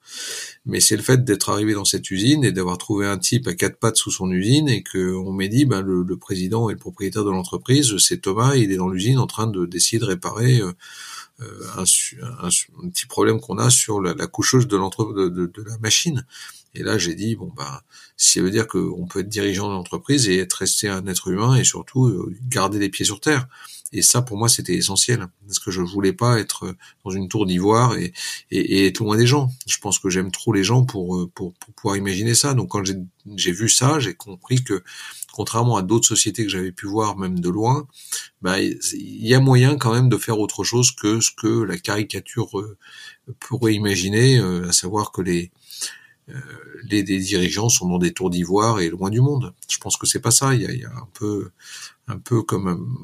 Mais 0.66 0.80
c'est 0.80 0.96
le 0.96 1.04
fait 1.04 1.24
d'être 1.24 1.50
arrivé 1.52 1.74
dans 1.76 1.86
cette 1.86 2.10
usine 2.10 2.44
et 2.44 2.52
d'avoir 2.52 2.80
trouvé 2.80 3.06
un 3.06 3.20
type 3.20 3.48
à 3.48 3.54
quatre 3.54 3.78
pattes 3.78 3.98
sous 3.98 4.10
son 4.10 4.32
usine 4.32 4.68
et 4.68 4.82
que 4.82 5.14
on 5.14 5.32
m'ait 5.32 5.48
dit, 5.48 5.66
ben, 5.66 5.82
le, 5.82 6.18
président 6.18 6.70
et 6.70 6.74
le 6.74 6.80
propriétaire 6.80 7.24
de 7.24 7.30
l'entreprise, 7.30 7.96
c'est 8.00 8.22
Thomas, 8.22 8.56
il 8.56 8.72
est 8.72 8.78
dans 8.78 8.90
l'usine 8.90 9.20
en 9.20 9.28
train 9.28 9.46
de 9.46 9.68
d'essayer 9.68 10.00
de 10.00 10.06
réparer 10.06 10.62
euh, 10.62 10.72
euh, 11.42 11.64
un, 11.78 11.84
un, 11.84 12.90
petit 12.90 13.06
problème 13.06 13.40
qu'on 13.40 13.60
a 13.60 13.70
sur 13.70 14.02
la, 14.02 14.14
la 14.14 14.28
coucheuse 14.28 14.68
de, 14.68 14.78
de, 14.78 15.30
de, 15.30 15.46
de, 15.46 15.64
la 15.64 15.78
machine. 15.78 16.26
Et 16.76 16.84
là, 16.84 16.98
j'ai 16.98 17.16
dit 17.16 17.36
bon 17.36 17.52
bah, 17.56 17.84
ça 18.18 18.42
veut 18.42 18.52
dire 18.52 18.68
qu'on 18.68 19.08
peut 19.08 19.22
être 19.22 19.30
dirigeant 19.30 19.70
d'entreprise 19.70 20.28
et 20.30 20.38
être 20.38 20.54
resté 20.54 20.88
un 20.88 21.06
être 21.08 21.30
humain 21.30 21.56
et 21.56 21.64
surtout 21.64 22.08
euh, 22.08 22.36
garder 22.50 22.80
les 22.80 22.90
pieds 22.90 23.06
sur 23.06 23.20
terre. 23.20 23.48
Et 23.92 24.02
ça, 24.04 24.22
pour 24.22 24.38
moi, 24.38 24.50
c'était 24.50 24.76
essentiel 24.76 25.28
parce 25.48 25.58
que 25.58 25.72
je 25.72 25.82
voulais 25.82 26.14
pas 26.14 26.40
être 26.40 26.76
dans 27.04 27.12
une 27.12 27.28
tour 27.28 27.46
d'ivoire 27.48 27.96
et, 27.98 28.14
et, 28.52 28.60
et, 28.60 28.86
être 28.86 29.00
loin 29.00 29.18
des 29.18 29.26
gens. 29.26 29.50
Je 29.66 29.78
pense 29.80 29.98
que 29.98 30.10
j'aime 30.10 30.32
trop 30.32 30.54
les 30.54 30.64
gens 30.64 30.84
pour, 30.84 31.18
euh, 31.18 31.32
pour, 31.34 31.54
pour 31.56 31.74
pouvoir 31.74 31.98
imaginer 31.98 32.36
ça. 32.36 32.54
Donc 32.54 32.70
quand 32.70 32.84
j'ai 32.86 33.52
vu 33.52 33.68
ça, 33.68 34.00
j'ai 34.00 34.14
compris 34.14 34.64
que 34.64 34.84
contrairement 35.32 35.78
à 35.78 35.82
d'autres 35.82 36.08
sociétés 36.08 36.44
que 36.44 36.50
j'avais 36.50 36.72
pu 36.72 36.86
voir 36.86 37.18
même 37.18 37.40
de 37.40 37.50
loin, 37.50 37.88
bah, 38.42 38.60
il 38.62 39.26
y 39.26 39.34
a 39.34 39.40
moyen 39.40 39.78
quand 39.78 39.94
même 39.94 40.10
de 40.10 40.18
faire 40.18 40.40
autre 40.40 40.64
chose 40.64 40.92
que 40.92 41.20
ce 41.20 41.32
que 41.32 41.64
la 41.64 41.78
caricature 41.78 42.60
euh, 42.60 42.78
pourrait 43.40 43.74
imaginer, 43.74 44.38
euh, 44.38 44.68
à 44.68 44.72
savoir 44.72 45.12
que 45.12 45.22
les, 45.22 45.52
euh, 46.30 46.40
les, 46.90 47.04
dirigeants 47.04 47.70
sont 47.70 47.88
dans 47.88 47.98
des 47.98 48.14
tours 48.14 48.30
d'ivoire 48.30 48.80
et 48.80 48.90
loin 48.90 49.10
du 49.10 49.22
monde. 49.22 49.54
Je 49.70 49.78
pense 49.78 49.98
que 49.98 50.08
c'est 50.08 50.22
pas 50.22 50.32
ça. 50.32 50.54
Il 50.56 50.62
y 50.62 50.66
a, 50.66 50.72
il 50.72 50.80
y 50.80 50.86
a 50.86 50.92
un 50.92 51.08
peu, 51.14 51.52
un 52.08 52.18
peu 52.18 52.42
comme 52.44 52.98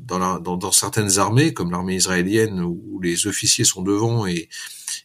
dans, 0.00 0.18
la, 0.18 0.38
dans, 0.38 0.56
dans, 0.56 0.72
certaines 0.72 1.18
armées, 1.18 1.52
comme 1.52 1.70
l'armée 1.70 1.96
israélienne, 1.96 2.60
où 2.60 3.00
les 3.02 3.26
officiers 3.26 3.64
sont 3.64 3.82
devant 3.82 4.26
et, 4.26 4.48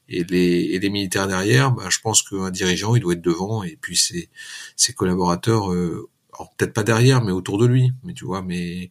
et, 0.10 0.24
les, 0.24 0.70
et 0.72 0.80
les 0.80 0.90
militaires 0.90 1.28
derrière. 1.28 1.72
Bah, 1.72 1.88
je 1.90 2.00
pense 2.00 2.22
qu'un 2.24 2.52
dirigeant, 2.52 2.96
il 2.96 3.02
doit 3.02 3.14
être 3.14 3.22
devant 3.22 3.64
et 3.64 3.78
puis 3.80 3.98
ses, 3.98 4.30
ses 4.76 4.94
collaborateurs 4.94 5.72
euh, 5.72 6.10
peut-être 6.58 6.74
pas 6.74 6.84
derrière, 6.84 7.24
mais 7.24 7.32
autour 7.32 7.58
de 7.58 7.66
lui. 7.66 7.92
Mais 8.04 8.14
tu 8.14 8.26
vois, 8.26 8.42
mais 8.42 8.90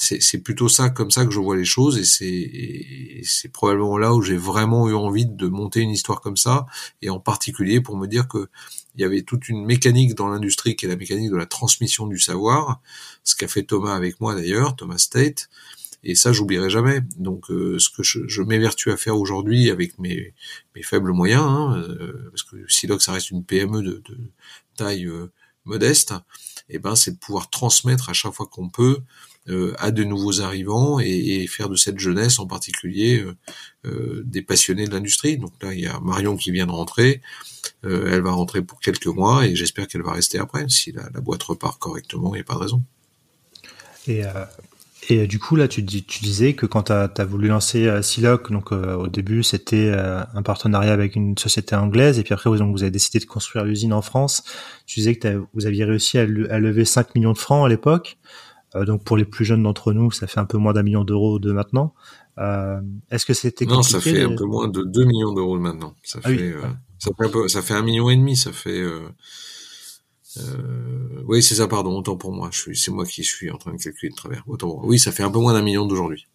c'est 0.00 0.38
plutôt 0.38 0.68
ça, 0.68 0.90
comme 0.90 1.10
ça 1.10 1.26
que 1.26 1.32
je 1.32 1.40
vois 1.40 1.56
les 1.56 1.64
choses, 1.64 1.98
et 1.98 3.22
c'est 3.24 3.48
probablement 3.52 3.98
là 3.98 4.14
où 4.14 4.22
j'ai 4.22 4.36
vraiment 4.36 4.88
eu 4.88 4.94
envie 4.94 5.26
de 5.26 5.48
monter 5.48 5.80
une 5.80 5.90
histoire 5.90 6.20
comme 6.20 6.36
ça, 6.36 6.66
et 7.02 7.10
en 7.10 7.18
particulier 7.18 7.80
pour 7.80 7.96
me 7.96 8.06
dire 8.06 8.28
que 8.28 8.48
il 8.94 9.02
y 9.02 9.04
avait 9.04 9.22
toute 9.22 9.48
une 9.48 9.64
mécanique 9.64 10.14
dans 10.14 10.28
l'industrie 10.28 10.74
qui 10.74 10.86
est 10.86 10.88
la 10.88 10.96
mécanique 10.96 11.30
de 11.30 11.36
la 11.36 11.46
transmission 11.46 12.06
du 12.06 12.18
savoir, 12.18 12.80
ce 13.22 13.36
qu'a 13.36 13.48
fait 13.48 13.62
Thomas 13.62 13.94
avec 13.94 14.20
moi 14.20 14.34
d'ailleurs, 14.34 14.76
Thomas 14.76 14.98
State, 14.98 15.48
et 16.04 16.14
ça 16.14 16.32
j'oublierai 16.32 16.70
jamais. 16.70 17.00
Donc 17.16 17.50
euh, 17.50 17.78
ce 17.78 17.90
que 17.90 18.02
je, 18.02 18.20
je 18.28 18.42
m'évertue 18.42 18.90
à 18.90 18.96
faire 18.96 19.16
aujourd'hui 19.16 19.70
avec 19.70 19.98
mes, 19.98 20.34
faibles 20.82 21.12
moyens, 21.12 21.42
hein, 21.44 21.76
euh, 21.76 22.28
parce 22.30 22.44
que 22.44 22.56
Silox 22.68 23.04
ça 23.04 23.12
reste 23.12 23.30
une 23.30 23.44
PME 23.44 23.82
de, 23.82 24.02
taille 24.76 25.06
euh, 25.06 25.32
modeste, 25.64 26.12
et 26.68 26.76
eh 26.76 26.78
ben 26.78 26.94
c'est 26.94 27.12
de 27.12 27.18
pouvoir 27.18 27.50
transmettre 27.50 28.10
à 28.10 28.12
chaque 28.12 28.32
fois 28.32 28.46
qu'on 28.46 28.68
peut 28.68 28.98
à 29.78 29.90
de 29.90 30.04
nouveaux 30.04 30.40
arrivants 30.40 30.98
et, 31.00 31.46
faire 31.46 31.68
de 31.68 31.76
cette 31.76 31.98
jeunesse 31.98 32.38
en 32.38 32.46
particulier 32.46 33.20
euh, 33.20 33.36
euh, 33.86 34.22
des 34.24 34.42
passionnés 34.42 34.86
de 34.86 34.92
l'industrie. 34.92 35.38
Donc 35.38 35.52
là, 35.62 35.72
il 35.72 35.80
y 35.80 35.86
a 35.86 35.98
Marion 36.00 36.36
qui 36.36 36.50
vient 36.50 36.66
de 36.66 36.72
rentrer. 36.72 37.22
elle 37.82 38.20
va 38.20 38.32
rentrer 38.32 38.62
pour 38.62 38.80
quelques 38.80 39.06
mois 39.06 39.46
et 39.46 39.54
j'espère 39.54 39.88
qu'elle 39.88 40.02
va 40.02 40.12
rester 40.12 40.38
après. 40.38 40.68
Si 40.68 40.92
la, 40.92 41.08
boîte 41.20 41.42
repart 41.42 41.78
correctement, 41.78 42.34
il 42.34 42.38
n'y 42.38 42.42
a 42.42 42.44
pas 42.44 42.54
de 42.54 42.60
raison. 42.60 42.82
Et 45.10 45.26
du 45.26 45.38
coup, 45.38 45.56
là, 45.56 45.68
tu, 45.68 45.82
disais 45.82 46.54
que 46.54 46.66
quand 46.66 46.84
tu 46.84 46.92
as, 46.92 47.24
voulu 47.24 47.48
lancer 47.48 48.02
Siloc, 48.02 48.50
donc 48.50 48.72
au 48.72 49.06
début, 49.06 49.42
c'était 49.42 49.90
un 49.90 50.42
partenariat 50.42 50.92
avec 50.92 51.14
une 51.14 51.36
société 51.36 51.74
anglaise, 51.76 52.18
et 52.18 52.22
puis 52.22 52.34
après, 52.34 52.50
vous, 52.50 52.56
vous 52.56 52.82
avez 52.82 52.90
décidé 52.90 53.18
de 53.18 53.26
construire 53.26 53.64
l'usine 53.64 53.92
en 53.92 54.02
France. 54.02 54.42
Tu 54.86 55.00
disais 55.00 55.16
que 55.16 55.42
vous 55.54 55.66
aviez 55.66 55.84
réussi 55.84 56.18
à, 56.18 56.22
à, 56.22 56.58
lever 56.58 56.84
5 56.84 57.14
millions 57.14 57.32
de 57.32 57.38
francs 57.38 57.64
à 57.64 57.68
l'époque. 57.68 58.18
Euh, 58.74 58.84
donc 58.84 59.04
pour 59.04 59.16
les 59.16 59.24
plus 59.24 59.44
jeunes 59.44 59.62
d'entre 59.62 59.92
nous, 59.92 60.10
ça 60.10 60.26
fait 60.26 60.40
un 60.40 60.44
peu 60.44 60.58
moins 60.58 60.72
d'un 60.72 60.82
million 60.82 61.04
d'euros 61.04 61.38
de 61.38 61.52
maintenant. 61.52 61.94
Euh, 62.38 62.80
Est-ce 63.10 63.26
que 63.26 63.34
c'était 63.34 63.66
Non, 63.66 63.82
ça 63.82 64.00
fait 64.00 64.22
un 64.22 64.34
peu 64.34 64.44
moins 64.44 64.68
de 64.68 64.82
2 64.82 65.04
millions 65.04 65.32
d'euros 65.32 65.58
maintenant. 65.58 65.94
Ça, 66.02 66.20
ah 66.22 66.28
fait, 66.28 66.36
oui. 66.36 66.42
euh, 66.42 66.62
ça, 66.98 67.10
fait 67.16 67.26
un 67.26 67.30
peu, 67.30 67.48
ça 67.48 67.62
fait 67.62 67.74
un 67.74 67.82
million 67.82 68.08
et 68.10 68.16
demi. 68.16 68.36
Ça 68.36 68.52
fait. 68.52 68.80
Euh, 68.80 69.08
euh, 70.38 71.22
oui, 71.26 71.42
c'est 71.42 71.56
ça. 71.56 71.66
Pardon. 71.66 71.96
Autant 71.96 72.16
pour 72.16 72.32
moi. 72.32 72.50
C'est 72.52 72.90
moi 72.90 73.04
qui 73.04 73.24
suis 73.24 73.50
en 73.50 73.56
train 73.56 73.72
de 73.72 73.78
calculer 73.82 74.10
de 74.10 74.16
travers. 74.16 74.44
Autant. 74.46 74.80
Oui, 74.84 74.98
ça 74.98 75.10
fait 75.10 75.24
un 75.24 75.30
peu 75.30 75.40
moins 75.40 75.52
d'un 75.52 75.62
million 75.62 75.86
d'aujourd'hui. 75.86 76.26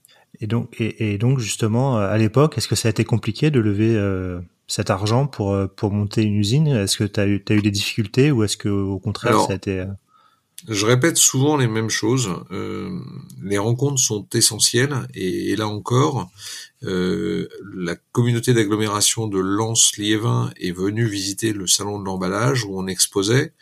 Et 0.41 0.47
donc, 0.47 0.81
et, 0.81 1.13
et, 1.13 1.17
donc 1.17 1.39
justement, 1.39 1.97
à 1.97 2.17
l'époque, 2.17 2.57
est-ce 2.57 2.67
que 2.67 2.75
ça 2.75 2.89
a 2.89 2.91
été 2.91 3.05
compliqué 3.05 3.51
de 3.51 3.59
lever 3.59 3.95
euh, 3.95 4.41
cet 4.67 4.89
argent 4.89 5.27
pour 5.27 5.55
pour 5.77 5.91
monter 5.91 6.23
une 6.23 6.35
usine? 6.35 6.67
Est-ce 6.67 6.97
que 6.97 7.03
tu 7.03 7.19
as 7.19 7.27
eu, 7.27 7.43
as 7.47 7.53
eu 7.53 7.61
des 7.61 7.71
difficultés 7.71 8.31
ou 8.31 8.43
est-ce 8.43 8.57
que 8.57 8.67
au 8.67 8.99
contraire 8.99 9.33
Alors, 9.33 9.45
ça 9.45 9.53
a 9.53 9.55
été 9.55 9.85
je 10.67 10.85
répète 10.85 11.17
souvent 11.17 11.57
les 11.57 11.67
mêmes 11.67 11.89
choses. 11.89 12.29
Euh, 12.51 12.97
les 13.41 13.57
rencontres 13.57 13.99
sont 13.99 14.27
essentielles 14.33 15.07
et, 15.13 15.55
là 15.55 15.67
encore, 15.67 16.29
euh, 16.83 17.47
la 17.75 17.95
communauté 18.11 18.53
d'agglomération 18.53 19.27
de 19.27 19.39
Lens-Liévin 19.39 20.51
est 20.59 20.71
venue 20.71 21.05
visiter 21.05 21.53
le 21.53 21.67
salon 21.67 21.99
de 21.99 22.05
l'emballage 22.05 22.63
où 22.63 22.79
on 22.79 22.87
exposait. 22.87 23.53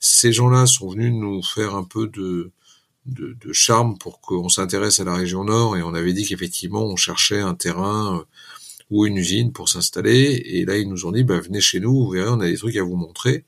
Ces 0.00 0.32
gens-là 0.32 0.66
sont 0.66 0.90
venus 0.90 1.12
nous 1.12 1.42
faire 1.42 1.74
un 1.74 1.84
peu 1.84 2.06
de, 2.08 2.52
charme 3.52 3.96
pour 3.96 4.20
qu'on 4.20 4.50
s'intéresse 4.50 5.00
à 5.00 5.04
la 5.04 5.14
région 5.14 5.44
nord 5.44 5.78
et 5.78 5.82
on 5.82 5.94
avait 5.94 6.12
dit 6.12 6.26
qu'effectivement 6.26 6.84
on 6.84 6.96
cherchait 6.96 7.40
un 7.40 7.54
terrain 7.54 8.22
ou 8.90 9.06
une 9.06 9.16
usine 9.16 9.50
pour 9.50 9.70
s'installer 9.70 10.42
et 10.44 10.66
là 10.66 10.76
ils 10.76 10.86
nous 10.86 11.06
ont 11.06 11.12
dit 11.12 11.24
bah, 11.24 11.40
venez 11.40 11.62
chez 11.62 11.80
nous, 11.80 12.04
vous 12.04 12.10
verrez 12.10 12.28
on 12.28 12.40
a 12.40 12.46
des 12.46 12.58
trucs 12.58 12.76
à 12.76 12.82
vous 12.82 12.96
montrer. 12.96 13.44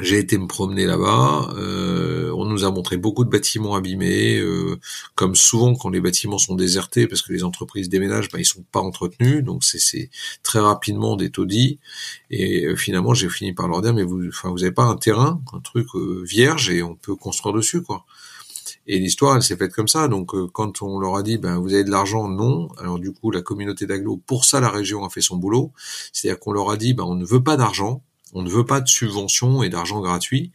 J'ai 0.00 0.18
été 0.18 0.38
me 0.38 0.48
promener 0.48 0.86
là-bas. 0.86 1.54
Euh, 1.56 2.32
on 2.36 2.46
nous 2.46 2.64
a 2.64 2.70
montré 2.72 2.96
beaucoup 2.96 3.24
de 3.24 3.30
bâtiments 3.30 3.76
abîmés, 3.76 4.38
euh, 4.38 4.76
comme 5.14 5.36
souvent 5.36 5.74
quand 5.76 5.88
les 5.88 6.00
bâtiments 6.00 6.38
sont 6.38 6.56
désertés 6.56 7.06
parce 7.06 7.22
que 7.22 7.32
les 7.32 7.44
entreprises 7.44 7.88
déménagent, 7.88 8.28
ben, 8.28 8.40
ils 8.40 8.44
sont 8.44 8.64
pas 8.72 8.80
entretenus, 8.80 9.44
donc 9.44 9.62
c'est 9.62 10.10
très 10.42 10.58
rapidement 10.58 11.14
des 11.14 11.30
taudis. 11.30 11.78
Et 12.30 12.66
euh, 12.66 12.74
finalement, 12.74 13.14
j'ai 13.14 13.28
fini 13.28 13.52
par 13.52 13.68
leur 13.68 13.82
dire 13.82 13.94
mais 13.94 14.02
vous, 14.02 14.26
enfin 14.28 14.50
vous 14.50 14.64
avez 14.64 14.72
pas 14.72 14.84
un 14.84 14.96
terrain, 14.96 15.40
un 15.52 15.60
truc 15.60 15.86
euh, 15.94 16.24
vierge 16.24 16.70
et 16.70 16.82
on 16.82 16.96
peut 16.96 17.14
construire 17.14 17.54
dessus 17.54 17.82
quoi. 17.82 18.04
Et 18.86 18.98
l'histoire, 18.98 19.36
elle 19.36 19.42
s'est 19.42 19.56
faite 19.56 19.72
comme 19.72 19.88
ça. 19.88 20.08
Donc, 20.08 20.34
euh, 20.34 20.46
quand 20.52 20.82
on 20.82 20.98
leur 20.98 21.16
a 21.16 21.22
dit, 21.22 21.38
ben, 21.38 21.58
vous 21.58 21.72
avez 21.72 21.84
de 21.84 21.90
l'argent, 21.90 22.28
non. 22.28 22.68
Alors, 22.78 22.98
du 22.98 23.12
coup, 23.12 23.30
la 23.30 23.40
communauté 23.40 23.86
d'agglo, 23.86 24.20
pour 24.26 24.44
ça, 24.44 24.60
la 24.60 24.68
région 24.68 25.04
a 25.04 25.10
fait 25.10 25.22
son 25.22 25.36
boulot. 25.36 25.72
C'est-à-dire 26.12 26.38
qu'on 26.38 26.52
leur 26.52 26.70
a 26.70 26.76
dit, 26.76 26.92
ben, 26.92 27.04
on 27.04 27.14
ne 27.14 27.24
veut 27.24 27.42
pas 27.42 27.56
d'argent. 27.56 28.02
On 28.34 28.42
ne 28.42 28.50
veut 28.50 28.66
pas 28.66 28.80
de 28.80 28.88
subventions 28.88 29.62
et 29.62 29.68
d'argent 29.68 30.00
gratuit. 30.00 30.52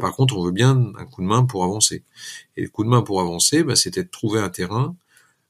Par 0.00 0.14
contre, 0.14 0.36
on 0.36 0.44
veut 0.44 0.52
bien 0.52 0.92
un 0.98 1.06
coup 1.06 1.22
de 1.22 1.26
main 1.26 1.44
pour 1.44 1.64
avancer. 1.64 2.02
Et 2.56 2.62
le 2.62 2.68
coup 2.68 2.84
de 2.84 2.88
main 2.88 3.02
pour 3.02 3.20
avancer, 3.20 3.62
bah, 3.62 3.76
c'était 3.76 4.02
de 4.02 4.08
trouver 4.08 4.40
un 4.40 4.50
terrain, 4.50 4.96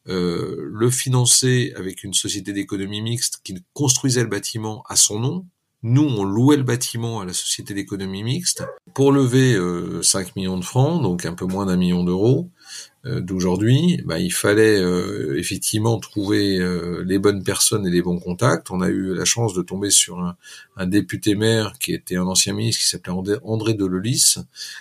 euh, 0.08 0.68
le 0.70 0.90
financer 0.90 1.72
avec 1.76 2.04
une 2.04 2.14
société 2.14 2.52
d'économie 2.52 3.02
mixte 3.02 3.40
qui 3.42 3.62
construisait 3.72 4.22
le 4.22 4.28
bâtiment 4.28 4.84
à 4.88 4.96
son 4.96 5.18
nom. 5.18 5.46
Nous, 5.82 6.02
on 6.02 6.24
louait 6.24 6.56
le 6.56 6.62
bâtiment 6.62 7.20
à 7.20 7.24
la 7.24 7.32
société 7.32 7.72
d'économie 7.72 8.22
mixte 8.22 8.64
pour 8.92 9.12
lever 9.12 9.54
euh, 9.54 10.02
5 10.02 10.36
millions 10.36 10.58
de 10.58 10.64
francs, 10.64 11.02
donc 11.02 11.24
un 11.24 11.34
peu 11.34 11.46
moins 11.46 11.66
d'un 11.66 11.76
million 11.76 12.04
d'euros 12.04 12.50
euh, 13.06 13.20
d'aujourd'hui, 13.22 14.02
bah, 14.04 14.18
il 14.18 14.32
fallait 14.32 14.78
euh, 14.78 15.38
effectivement 15.38 15.98
trouver 15.98 16.58
euh, 16.58 17.02
les 17.06 17.18
bonnes 17.18 17.42
personnes 17.42 17.86
et 17.86 17.90
les 17.90 18.02
bons 18.02 18.18
contacts. 18.18 18.70
On 18.70 18.82
a 18.82 18.88
eu 18.88 19.14
la 19.14 19.24
chance 19.24 19.54
de 19.54 19.62
tomber 19.62 19.90
sur 19.90 20.18
un, 20.76 20.86
député 20.86 21.34
maire 21.34 21.72
qui 21.80 21.94
était 21.94 22.16
un 22.16 22.26
ancien 22.26 22.52
ministre 22.52 22.82
qui 22.82 22.88
s'appelait 22.88 23.38
André, 23.42 23.72
Delolis, 23.72 24.36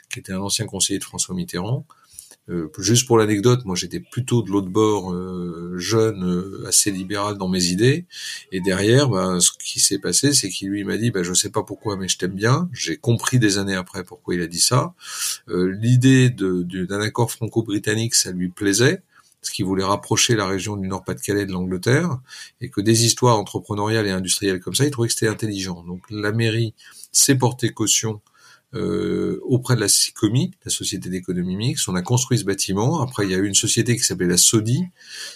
qui 0.09 0.19
était 0.19 0.33
un 0.33 0.41
ancien 0.41 0.65
conseiller 0.65 0.99
de 0.99 1.03
François 1.05 1.33
Mitterrand, 1.33 1.85
euh, 2.49 2.69
juste 2.79 3.05
pour 3.05 3.17
l'anecdote, 3.17 3.63
moi 3.65 3.75
j'étais 3.75 3.99
plutôt 3.99 4.41
de 4.41 4.49
l'autre 4.49 4.69
bord, 4.69 5.13
euh, 5.13 5.75
jeune, 5.77 6.23
euh, 6.23 6.67
assez 6.67 6.89
libéral 6.91 7.37
dans 7.37 7.47
mes 7.47 7.65
idées. 7.65 8.05
Et 8.51 8.59
derrière, 8.59 9.09
bah, 9.09 9.39
ce 9.39 9.51
qui 9.51 9.79
s'est 9.79 9.99
passé, 9.99 10.33
c'est 10.33 10.49
qu'il 10.49 10.69
lui 10.69 10.83
m'a 10.83 10.97
dit, 10.97 11.11
bah, 11.11 11.23
je 11.23 11.33
sais 11.33 11.51
pas 11.51 11.63
pourquoi, 11.63 11.95
mais 11.95 12.07
je 12.07 12.17
t'aime 12.17 12.33
bien. 12.33 12.69
J'ai 12.73 12.97
compris 12.97 13.39
des 13.39 13.57
années 13.57 13.75
après 13.75 14.03
pourquoi 14.03 14.35
il 14.35 14.41
a 14.41 14.47
dit 14.47 14.59
ça. 14.59 14.93
L'idée 15.47 16.29
d'un 16.29 17.01
accord 17.01 17.31
franco-britannique, 17.31 18.15
ça 18.15 18.31
lui 18.31 18.49
plaisait 18.49 19.01
ce 19.41 19.51
qui 19.51 19.63
voulait 19.63 19.83
rapprocher 19.83 20.35
la 20.35 20.45
région 20.45 20.75
du 20.75 20.87
Nord-Pas-de-Calais 20.87 21.45
de 21.45 21.53
l'Angleterre, 21.53 22.19
et 22.59 22.69
que 22.69 22.81
des 22.81 23.05
histoires 23.05 23.39
entrepreneuriales 23.39 24.05
et 24.07 24.11
industrielles 24.11 24.59
comme 24.59 24.75
ça, 24.75 24.85
il 24.85 24.91
trouvait 24.91 25.07
que 25.07 25.13
c'était 25.13 25.29
intelligent. 25.29 25.81
Donc 25.83 26.01
la 26.09 26.33
mairie 26.33 26.73
s'est 27.11 27.35
portée 27.35 27.69
caution 27.69 28.19
euh, 28.75 29.39
auprès 29.43 29.75
de 29.75 29.81
la 29.81 29.87
SICOMI, 29.87 30.51
la 30.63 30.71
Société 30.71 31.09
d'économie 31.09 31.55
mixte. 31.55 31.89
On 31.89 31.95
a 31.95 32.01
construit 32.01 32.37
ce 32.37 32.45
bâtiment. 32.45 33.01
Après, 33.01 33.25
il 33.25 33.31
y 33.31 33.35
a 33.35 33.37
eu 33.37 33.47
une 33.47 33.55
société 33.55 33.95
qui 33.95 34.03
s'appelait 34.03 34.27
la 34.27 34.37
SODI. 34.37 34.83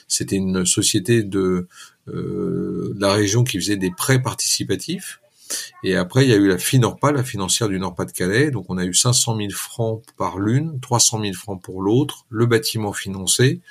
C'était 0.07 0.35
une 0.35 0.65
société 0.65 1.23
de, 1.23 1.67
euh, 2.09 2.93
de, 2.93 2.99
la 2.99 3.13
région 3.13 3.43
qui 3.43 3.57
faisait 3.57 3.77
des 3.77 3.91
prêts 3.91 4.21
participatifs. 4.21 5.19
Et 5.83 5.95
après, 5.95 6.25
il 6.25 6.29
y 6.29 6.33
a 6.33 6.37
eu 6.37 6.47
la 6.47 6.57
FINORPA, 6.57 7.11
la 7.11 7.23
financière 7.23 7.69
du 7.69 7.79
Nord-Pas-de-Calais. 7.79 8.51
Donc, 8.51 8.65
on 8.69 8.77
a 8.77 8.85
eu 8.85 8.93
500 8.93 9.37
000 9.37 9.49
francs 9.51 10.03
par 10.17 10.39
l'une, 10.39 10.79
300 10.79 11.21
000 11.21 11.33
francs 11.33 11.61
pour 11.61 11.81
l'autre, 11.81 12.25
le 12.29 12.45
bâtiment 12.45 12.93
financé. 12.93 13.61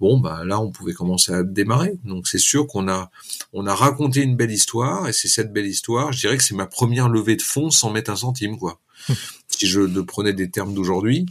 Bon, 0.00 0.18
bah 0.18 0.44
là, 0.44 0.60
on 0.60 0.70
pouvait 0.70 0.94
commencer 0.94 1.32
à 1.32 1.42
démarrer. 1.42 1.98
Donc, 2.04 2.28
c'est 2.28 2.38
sûr 2.38 2.66
qu'on 2.66 2.88
a, 2.88 3.10
on 3.52 3.66
a 3.66 3.74
raconté 3.74 4.22
une 4.22 4.36
belle 4.36 4.52
histoire. 4.52 5.08
Et 5.08 5.12
c'est 5.12 5.28
cette 5.28 5.52
belle 5.52 5.66
histoire, 5.66 6.12
je 6.12 6.20
dirais 6.20 6.36
que 6.36 6.44
c'est 6.44 6.54
ma 6.54 6.66
première 6.66 7.08
levée 7.08 7.36
de 7.36 7.42
fonds 7.42 7.70
sans 7.70 7.90
mettre 7.90 8.10
un 8.10 8.16
centime, 8.16 8.58
quoi. 8.58 8.80
si 9.48 9.66
je 9.66 9.80
prenais 10.02 10.32
des 10.32 10.50
termes 10.50 10.74
d'aujourd'hui, 10.74 11.26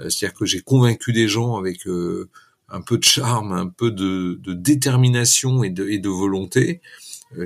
euh, 0.00 0.08
c'est-à-dire 0.08 0.36
que 0.36 0.44
j'ai 0.44 0.60
convaincu 0.60 1.12
des 1.12 1.28
gens 1.28 1.56
avec 1.56 1.86
euh, 1.86 2.28
un 2.68 2.80
peu 2.80 2.98
de 2.98 3.04
charme, 3.04 3.52
un 3.52 3.68
peu 3.68 3.90
de, 3.90 4.40
de 4.42 4.54
détermination 4.54 5.62
et 5.62 5.70
de, 5.70 5.88
et 5.88 5.98
de 5.98 6.08
volonté, 6.08 6.80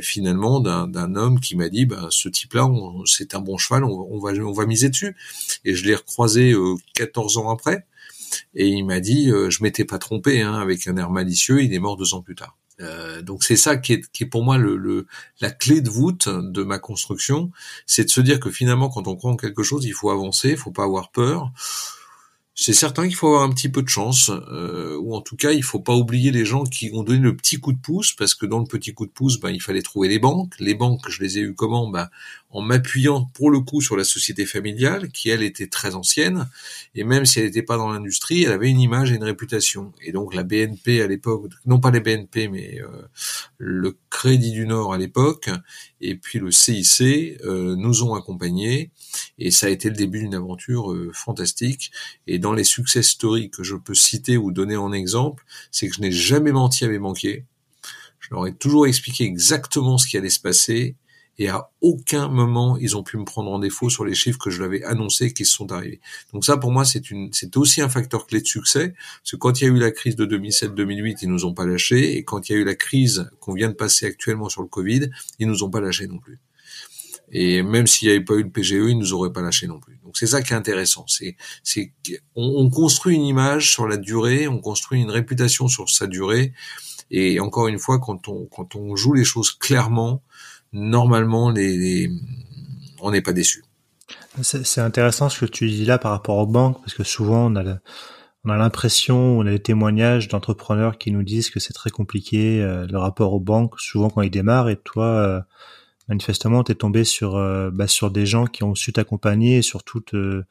finalement 0.01 0.61
d'un 0.61 1.15
homme 1.15 1.41
qui 1.41 1.57
m'a 1.57 1.69
dit 1.69 1.87
ben, 1.87 2.09
ce 2.11 2.29
type-là 2.29 2.69
c'est 3.05 3.35
un 3.35 3.41
bon 3.41 3.57
cheval 3.57 3.85
on, 3.85 4.09
on, 4.11 4.19
va 4.19 4.33
on 4.33 4.53
va 4.53 4.67
miser 4.67 4.89
dessus. 4.89 5.17
Et 5.65 5.75
je 5.75 5.85
l'ai 5.85 5.95
recroisé 5.95 6.53
euh, 6.53 6.75
14 6.95 7.39
ans 7.39 7.51
après. 7.51 7.87
Et 8.55 8.67
il 8.69 8.85
m'a 8.85 9.01
dit 9.01 9.31
euh, 9.31 9.51
je 9.51 9.63
m'étais 9.63 9.85
pas 9.85 9.99
trompé 9.99 10.43
hein, 10.43 10.55
avec 10.55 10.87
un 10.87 10.97
air 10.97 11.11
malicieux 11.11 11.63
il 11.63 11.73
est 11.73 11.79
mort 11.79 11.97
deux 11.97 12.15
ans 12.15 12.23
plus 12.23 12.35
tard. 12.35 12.57
Euh, 12.81 13.23
donc 13.23 13.43
c'est 13.43 13.57
ça 13.57 13.77
qui 13.77 13.95
est, 13.95 14.11
qui 14.13 14.25
est 14.25 14.27
pour 14.27 14.45
moi 14.45 14.59
le, 14.59 14.77
le, 14.77 15.07
la 15.41 15.51
clé 15.51 15.81
de 15.81 15.89
voûte 15.89 16.29
de 16.29 16.63
ma 16.63 16.79
construction, 16.79 17.51
c'est 17.87 18.05
de 18.05 18.11
se 18.11 18.21
dire 18.21 18.39
que 18.39 18.51
finalement 18.51 18.91
quand 18.91 19.09
on 19.09 19.17
croit 19.17 19.31
en 19.31 19.37
quelque 19.37 19.63
chose, 19.63 19.87
il 19.87 19.95
faut 19.95 20.11
avancer, 20.11 20.51
il 20.51 20.57
faut 20.57 20.73
pas 20.73 20.85
avoir 20.85 21.11
peur. 21.11 21.53
C'est 22.59 22.73
certain 22.73 23.07
qu'il 23.07 23.15
faut 23.15 23.27
avoir 23.27 23.43
un 23.43 23.51
petit 23.51 23.69
peu 23.69 23.83
de 23.83 23.89
chance, 23.89 24.31
euh, 24.31 24.97
ou 24.97 25.15
en 25.15 25.21
tout 25.21 25.37
cas, 25.37 25.53
il 25.53 25.63
faut 25.63 25.79
pas 25.79 25.95
oublier 25.95 26.31
les 26.31 26.47
gens 26.47 26.65
qui 26.65 26.91
ont 26.95 27.03
donné 27.03 27.19
le 27.19 27.37
petit 27.37 27.61
coup 27.61 27.75
de 27.75 27.79
pouce, 27.79 28.13
parce 28.15 28.35
que 28.35 28.47
dans 28.47 28.59
le 28.59 28.65
petit 28.65 28.95
coup 28.95 29.05
de 29.05 29.11
pouce, 29.11 29.39
ben, 29.39 29.51
il 29.51 29.61
fallait 29.61 29.83
trouver 29.83 30.09
les 30.09 30.19
banques. 30.19 30.55
Les 30.59 30.75
banques, 30.75 31.07
je 31.11 31.23
les 31.23 31.37
ai 31.37 31.43
eues 31.43 31.55
comment? 31.55 31.91
Ben, 31.91 32.09
En 32.51 32.63
m'appuyant 32.63 33.25
pour 33.35 33.51
le 33.51 33.61
coup 33.61 33.81
sur 33.81 33.97
la 33.97 34.05
société 34.05 34.47
familiale, 34.47 35.11
qui 35.11 35.29
elle 35.29 35.43
était 35.43 35.67
très 35.67 35.95
ancienne, 35.95 36.49
et 36.95 37.05
même 37.05 37.27
si 37.27 37.39
elle 37.39 37.47
n'était 37.47 37.63
pas 37.63 37.77
dans 37.77 37.91
l'industrie, 37.91 38.45
elle 38.45 38.53
avait 38.53 38.71
une 38.71 38.81
image 38.81 39.13
et 39.13 39.17
une 39.17 39.25
réputation. 39.25 39.93
Et 40.01 40.13
donc 40.13 40.35
la 40.35 40.43
BNP 40.43 41.03
à 41.03 41.07
l'époque, 41.07 41.51
non 41.67 41.81
pas 41.81 41.91
les 41.91 42.01
BNP, 42.01 42.49
mais 42.49 42.81
euh, 42.81 43.03
le 43.59 43.97
Crédit 44.11 44.53
du 44.53 44.67
Nord 44.67 44.95
à 44.95 44.99
l'époque, 44.99 45.51
et 46.01 46.15
puis 46.15 46.39
le 46.39 46.51
CIC 46.51 47.41
euh, 47.45 47.75
nous 47.77 48.05
ont 48.05 48.15
accompagnés, 48.15 48.91
et 49.39 49.51
ça 49.51 49.67
a 49.67 49.71
été 49.71 49.91
le 49.91 49.97
début 49.97 50.21
d'une 50.21 50.35
aventure 50.35 50.93
euh, 50.93 51.11
fantastique. 51.13 51.91
Et 52.27 52.39
dans 52.39 52.53
les 52.53 52.65
success 52.65 53.09
stories 53.09 53.51
que 53.51 53.63
je 53.63 53.77
peux 53.77 53.95
citer 53.95 54.37
ou 54.37 54.53
donner 54.53 54.77
en 54.77 54.93
exemple, 54.93 55.45
c'est 55.71 55.89
que 55.89 55.95
je 55.95 56.01
n'ai 56.01 56.13
jamais 56.13 56.53
menti 56.53 56.85
à 56.85 56.89
mes 56.89 56.99
banquiers. 56.99 57.45
Je 58.21 58.35
leur 58.35 58.47
ai 58.47 58.55
toujours 58.55 58.87
expliqué 58.87 59.25
exactement 59.25 59.99
ce 59.99 60.07
qui 60.07 60.17
allait 60.17 60.31
se 60.31 60.41
passer 60.41 60.97
et 61.39 61.49
à 61.49 61.71
aucun 61.81 62.29
moment 62.29 62.77
ils 62.77 62.97
ont 62.97 63.03
pu 63.03 63.17
me 63.17 63.25
prendre 63.25 63.51
en 63.51 63.59
défaut 63.59 63.91
sur 63.91 64.05
les 64.05 64.15
chiffres 64.15 64.39
que 64.39 64.51
je 64.51 64.63
l'avais 64.63 64.83
annoncé 64.85 65.33
qui 65.33 65.45
se 65.45 65.53
sont 65.53 65.73
arrivés. 65.73 66.01
Donc 66.33 66.45
ça 66.45 66.57
pour 66.57 66.73
moi 66.73 66.85
c'est 66.85 67.11
une 67.11 67.33
c'est 67.33 67.57
aussi 67.57 67.81
un 67.81 67.89
facteur 67.89 68.27
clé 68.27 68.41
de 68.41 68.47
succès 68.47 68.95
parce 69.21 69.33
que 69.33 69.37
quand 69.37 69.61
il 69.61 69.65
y 69.65 69.67
a 69.67 69.71
eu 69.71 69.79
la 69.79 69.91
crise 69.91 70.17
de 70.17 70.27
2007-2008 70.27 71.19
ils 71.23 71.31
nous 71.31 71.45
ont 71.45 71.55
pas 71.55 71.67
lâchés 71.67 72.17
et 72.17 72.25
quand 72.25 72.49
il 72.49 72.53
y 72.53 72.55
a 72.57 72.59
eu 72.59 72.65
la 72.65 72.75
crise 72.75 73.31
qu'on 73.41 73.55
vient 73.55 73.69
de 73.69 73.75
passer 73.75 74.07
actuellement 74.07 74.49
sur 74.49 74.63
le 74.63 74.69
Covid 74.69 75.11
ils 75.39 75.47
nous 75.47 75.63
ont 75.63 75.71
pas 75.71 75.81
lâchés 75.81 76.07
non 76.07 76.19
plus. 76.19 76.41
Et 77.33 77.63
même 77.63 77.87
s'il 77.87 78.09
n'y 78.09 78.15
avait 78.15 78.25
pas 78.25 78.35
eu 78.35 78.45
le 78.45 78.51
PGE, 78.51 78.71
ils 78.71 78.99
nous 78.99 79.13
auraient 79.13 79.33
pas 79.33 79.43
lâchés 79.43 79.67
non 79.67 79.81
plus. 79.81 79.99
Donc 80.05 80.17
c'est 80.17 80.29
ça 80.29 80.43
qui 80.43 80.53
est 80.53 80.57
intéressant. 80.57 81.05
C'est, 81.09 81.37
c'est 81.63 81.93
on, 82.37 82.45
on, 82.45 82.71
construit 82.71 83.17
une 83.17 83.25
image 83.25 83.73
sur 83.73 83.89
la 83.89 83.97
durée, 83.97 84.47
on 84.47 84.61
construit 84.61 85.01
une 85.01 85.11
réputation 85.11 85.67
sur 85.67 85.91
sa 85.91 86.07
durée. 86.07 86.53
Et 87.11 87.41
encore 87.41 87.69
une 87.69 87.79
fois, 87.79 87.99
quand 87.99 88.29
on 88.29 88.47
quand 88.47 88.77
on 88.77 88.97
joue 88.97 89.13
les 89.13 89.25
choses 89.25 89.51
clairement, 89.51 90.23
normalement, 90.73 91.47
on 93.01 93.11
n'est 93.11 93.23
pas 93.23 93.33
déçu. 93.33 93.65
C'est 94.43 94.81
intéressant 94.81 95.29
ce 95.29 95.41
que 95.41 95.51
tu 95.51 95.67
dis 95.69 95.85
là 95.85 95.99
par 95.99 96.13
rapport 96.13 96.37
aux 96.39 96.47
banques, 96.47 96.79
parce 96.81 96.95
que 96.95 97.05
souvent 97.05 97.51
on 97.51 97.57
a 97.57 98.57
l'impression, 98.57 99.17
on 99.39 99.47
a 99.47 99.51
des 99.51 99.59
témoignages 99.59 100.29
d'entrepreneurs 100.29 100.99
qui 100.99 101.11
nous 101.11 101.23
disent 101.23 101.51
que 101.51 101.59
c'est 101.59 101.73
très 101.73 101.91
compliqué 101.91 102.63
euh, 102.63 102.87
le 102.87 102.99
rapport 102.99 103.33
aux 103.33 103.41
banques, 103.41 103.81
souvent 103.81 104.11
quand 104.11 104.23
ils 104.23 104.31
démarrent. 104.31 104.69
Et 104.69 104.77
toi, 104.77 105.07
euh, 105.07 105.41
manifestement, 106.09 106.63
tu 106.63 106.73
es 106.73 106.75
tombé 106.75 107.05
sur, 107.05 107.43
bah, 107.73 107.87
sur 107.87 108.11
des 108.11 108.27
gens 108.27 108.47
qui 108.47 108.63
ont 108.63 108.75
su 108.75 108.93
t'accompagner 108.93 109.59
et 109.59 109.63
surtout 109.63 110.01
te, 110.01 110.45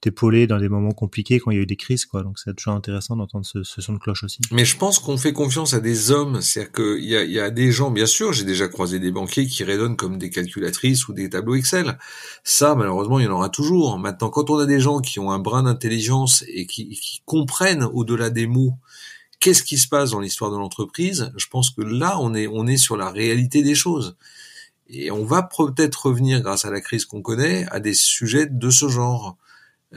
t'épauler 0.00 0.46
dans 0.46 0.58
des 0.58 0.68
moments 0.68 0.92
compliqués 0.92 1.40
quand 1.40 1.50
il 1.50 1.56
y 1.56 1.60
a 1.60 1.62
eu 1.62 1.66
des 1.66 1.76
crises, 1.76 2.04
quoi. 2.04 2.22
Donc 2.22 2.38
c'est 2.38 2.54
toujours 2.54 2.74
intéressant 2.74 3.16
d'entendre 3.16 3.46
ce, 3.46 3.62
son 3.62 3.94
de 3.94 3.98
cloche 3.98 4.24
aussi. 4.24 4.40
Mais 4.52 4.64
je 4.64 4.76
pense 4.76 4.98
qu'on 4.98 5.16
fait 5.16 5.32
confiance 5.32 5.74
à 5.74 5.80
des 5.80 6.10
hommes, 6.10 6.40
c'est-à-dire 6.40 6.72
qu'il 6.72 7.04
y 7.04 7.16
a, 7.16 7.24
y 7.24 7.40
a 7.40 7.50
des 7.50 7.72
gens, 7.72 7.90
bien 7.90 8.06
sûr, 8.06 8.32
j'ai 8.32 8.44
déjà 8.44 8.68
croisé 8.68 8.98
des 8.98 9.10
banquiers 9.10 9.46
qui 9.46 9.64
raisonnent 9.64 9.96
comme 9.96 10.18
des 10.18 10.30
calculatrices 10.30 11.08
ou 11.08 11.12
des 11.12 11.30
tableaux 11.30 11.54
Excel. 11.54 11.98
Ça, 12.44 12.74
malheureusement, 12.74 13.18
il 13.18 13.24
y 13.24 13.28
en 13.28 13.32
aura 13.32 13.48
toujours. 13.48 13.98
Maintenant, 13.98 14.30
quand 14.30 14.50
on 14.50 14.58
a 14.58 14.66
des 14.66 14.80
gens 14.80 15.00
qui 15.00 15.18
ont 15.18 15.30
un 15.30 15.38
brin 15.38 15.62
d'intelligence 15.62 16.44
et 16.48 16.66
qui, 16.66 16.90
qui 16.90 17.22
comprennent 17.24 17.84
au-delà 17.84 18.30
des 18.30 18.46
mots 18.46 18.74
qu'est-ce 19.40 19.62
qui 19.62 19.78
se 19.78 19.88
passe 19.88 20.10
dans 20.10 20.20
l'histoire 20.20 20.50
de 20.50 20.56
l'entreprise, 20.56 21.30
je 21.36 21.46
pense 21.46 21.70
que 21.70 21.82
là, 21.82 22.18
on 22.20 22.34
est, 22.34 22.46
on 22.46 22.66
est 22.66 22.76
sur 22.76 22.96
la 22.96 23.10
réalité 23.10 23.62
des 23.62 23.74
choses. 23.74 24.16
Et 24.88 25.10
on 25.10 25.24
va 25.24 25.42
peut-être 25.42 26.06
revenir, 26.06 26.40
grâce 26.40 26.64
à 26.64 26.70
la 26.70 26.80
crise 26.80 27.04
qu'on 27.04 27.22
connaît, 27.22 27.66
à 27.70 27.80
des 27.80 27.94
sujets 27.94 28.46
de 28.46 28.70
ce 28.70 28.88
genre. 28.88 29.36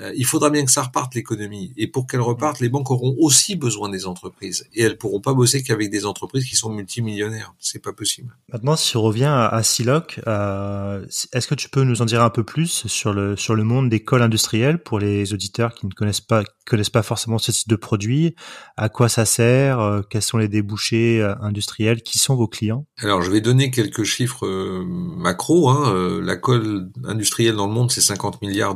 Euh, 0.02 0.14
il 0.16 0.26
faudra 0.26 0.50
bien 0.50 0.66
que 0.66 0.72
ça 0.72 0.84
reparte 0.84 1.16
l'économie. 1.16 1.74
Et 1.78 1.88
pour 1.88 2.08
qu'elle 2.08 2.22
reparte, 2.22 2.60
les 2.60 2.70
banques 2.70 2.92
auront 2.92 3.16
aussi 3.20 3.56
besoin 3.56 3.90
des 3.90 4.06
entreprises. 4.06 4.68
Et 4.74 4.84
elles 4.84 4.98
pourront 4.98 5.22
pas 5.22 5.34
bosser 5.34 5.64
qu'avec 5.64 5.90
des 5.90 6.06
entreprises 6.06 6.46
qui 6.46 6.56
sont 6.56 6.70
multimillionnaires. 6.70 7.54
C'est 7.60 7.82
pas 7.82 7.94
possible. 7.94 8.36
Maintenant, 8.52 8.76
si 8.76 8.96
on 8.98 9.02
revient 9.02 9.26
à, 9.26 9.62
Siloc, 9.64 10.22
euh, 10.28 11.06
est-ce 11.34 11.48
que 11.48 11.56
tu 11.56 11.70
peux 11.70 11.84
nous 11.84 12.02
en 12.02 12.06
dire 12.06 12.22
un 12.22 12.30
peu 12.30 12.44
plus 12.44 12.88
sur 12.88 13.14
le 13.14 13.36
sur 13.36 13.56
le 13.56 13.64
monde 13.64 13.90
des 13.90 14.00
cols 14.00 14.22
industriels 14.22 14.82
pour 14.82 15.00
les 15.00 15.34
auditeurs 15.34 15.74
qui 15.76 15.86
ne 15.86 15.92
connaissent 15.92 16.22
pas 16.22 16.44
connaissent 16.66 16.90
pas 16.90 17.04
forcément 17.04 17.38
ce 17.38 17.52
type 17.52 17.68
de 17.68 17.76
produit? 17.76 18.36
À 18.78 18.90
quoi 18.90 19.10
ça 19.10 19.26
sert? 19.26 19.80
Euh, 19.80 20.02
Quels 20.10 20.22
sont 20.22 20.38
les 20.38 20.48
débouchés 20.48 21.22
industriels? 21.42 22.02
Qui 22.02 22.20
sont 22.20 22.36
vos 22.36 22.48
clients? 22.48 22.86
Alors, 23.00 23.22
je 23.22 23.32
vais 23.32 23.42
donner 23.42 23.72
quelques 23.72 24.04
chiffres 24.04 24.48
macro. 24.86 25.70
Hein. 25.70 26.22
La 26.24 26.36
colle 26.36 26.92
industrielle 27.06 27.56
dans 27.56 27.68
le 27.68 27.74
monde, 27.74 27.92
c'est 27.92 28.02
50 28.02 28.42
milliards 28.42 28.76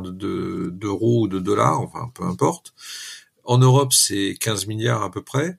ou 1.22 1.28
de 1.28 1.38
dollars, 1.38 1.80
enfin 1.80 2.10
peu 2.14 2.24
importe. 2.24 2.74
En 3.44 3.58
Europe, 3.58 3.92
c'est 3.92 4.36
15 4.40 4.66
milliards 4.66 5.02
à 5.02 5.10
peu 5.10 5.22
près. 5.22 5.58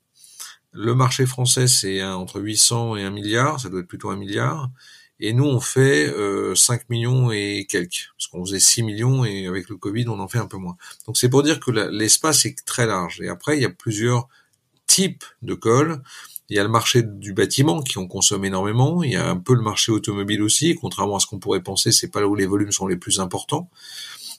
Le 0.72 0.96
marché 0.96 1.26
français, 1.26 1.68
c'est 1.68 2.04
entre 2.04 2.42
800 2.42 2.98
et 2.98 3.04
1 3.04 3.12
milliard, 3.12 3.60
ça 3.60 3.70
doit 3.70 3.82
être 3.82 3.88
plutôt 3.88 4.10
1 4.10 4.18
milliard. 4.18 4.70
Et 5.20 5.32
nous, 5.32 5.46
on 5.46 5.62
fait 5.62 6.08
euh, 6.08 6.56
5 6.56 6.90
millions 6.90 7.32
et 7.32 7.66
quelques, 7.70 8.10
parce 8.18 8.28
qu'on 8.28 8.46
faisait 8.46 8.60
6 8.60 8.84
millions 8.84 9.24
et 9.24 9.48
avec 9.48 9.70
le 9.70 9.78
Covid, 9.78 10.08
on 10.10 10.20
en 10.20 10.28
fait 10.28 10.40
un 10.40 10.48
peu 10.48 10.58
moins. 10.58 10.76
Donc 11.08 11.18
c'est 11.18 11.30
pour 11.30 11.44
dire 11.44 11.60
que 11.60 11.72
l'espace 11.72 12.46
est 12.46 12.66
très 12.66 12.86
large. 12.86 13.22
Et 13.22 13.30
après, 13.30 13.58
il 13.58 13.62
y 13.62 13.66
a 13.66 13.70
plusieurs 13.70 14.28
types 14.88 15.24
de 15.42 15.54
cols. 15.54 16.02
Il 16.50 16.58
y 16.58 16.60
a 16.60 16.64
le 16.64 16.70
marché 16.70 17.02
du 17.02 17.34
bâtiment 17.34 17.82
qui 17.82 17.98
en 17.98 18.08
consomme 18.08 18.46
énormément. 18.46 19.02
Il 19.04 19.12
y 19.12 19.16
a 19.16 19.28
un 19.30 19.38
peu 19.38 19.56
le 19.56 19.62
marché 19.62 19.92
automobile 19.92 20.44
aussi. 20.44 20.76
contrairement 20.76 21.16
à 21.16 21.20
ce 21.20 21.28
qu'on 21.28 21.40
pourrait 21.40 21.64
penser, 21.64 21.92
c'est 21.92 22.10
pas 22.10 22.20
là 22.20 22.28
où 22.28 22.36
les 22.36 22.46
volumes 22.46 22.72
sont 22.72 22.86
les 22.86 22.98
plus 22.98 23.20
importants. 23.20 23.70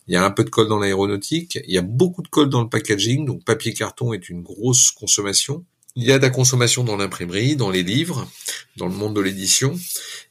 Il 0.08 0.14
y 0.14 0.16
a 0.16 0.24
un 0.24 0.30
peu 0.30 0.44
de 0.44 0.50
colle 0.50 0.68
dans 0.68 0.78
l'aéronautique. 0.78 1.58
Il 1.66 1.74
y 1.74 1.78
a 1.78 1.82
beaucoup 1.82 2.22
de 2.22 2.28
colle 2.28 2.48
dans 2.48 2.62
le 2.62 2.68
packaging. 2.68 3.26
Donc 3.26 3.44
papier 3.44 3.74
carton 3.74 4.12
est 4.12 4.28
une 4.28 4.42
grosse 4.42 4.90
consommation. 4.90 5.64
Il 5.98 6.04
y 6.04 6.12
a 6.12 6.18
de 6.18 6.22
la 6.22 6.30
consommation 6.30 6.84
dans 6.84 6.98
l'imprimerie, 6.98 7.56
dans 7.56 7.70
les 7.70 7.82
livres, 7.82 8.28
dans 8.76 8.86
le 8.86 8.92
monde 8.92 9.16
de 9.16 9.20
l'édition. 9.22 9.74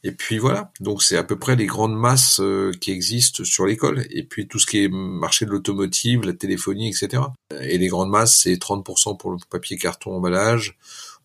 Et 0.04 0.12
puis 0.12 0.38
voilà. 0.38 0.70
Donc 0.78 1.02
c'est 1.02 1.16
à 1.16 1.24
peu 1.24 1.36
près 1.36 1.56
les 1.56 1.66
grandes 1.66 1.96
masses 1.96 2.38
euh, 2.40 2.70
qui 2.80 2.92
existent 2.92 3.42
sur 3.42 3.66
l'école. 3.66 4.06
Et 4.10 4.22
puis 4.22 4.46
tout 4.46 4.60
ce 4.60 4.66
qui 4.66 4.84
est 4.84 4.88
marché 4.88 5.44
de 5.44 5.50
l'automotive, 5.50 6.22
la 6.22 6.34
téléphonie, 6.34 6.88
etc. 6.88 7.24
Et 7.60 7.78
les 7.78 7.88
grandes 7.88 8.10
masses, 8.10 8.42
c'est 8.42 8.54
30% 8.54 9.18
pour 9.18 9.32
le 9.32 9.38
papier 9.50 9.76
carton 9.76 10.16
emballage. 10.16 10.78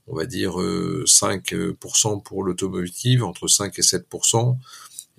On 0.07 0.15
va 0.15 0.25
dire 0.25 0.53
5% 0.57 1.53
euh, 1.53 2.19
pour 2.19 2.43
l'automotive, 2.43 3.23
entre 3.23 3.47
5 3.47 3.77
et 3.77 3.83
7%. 3.83 4.57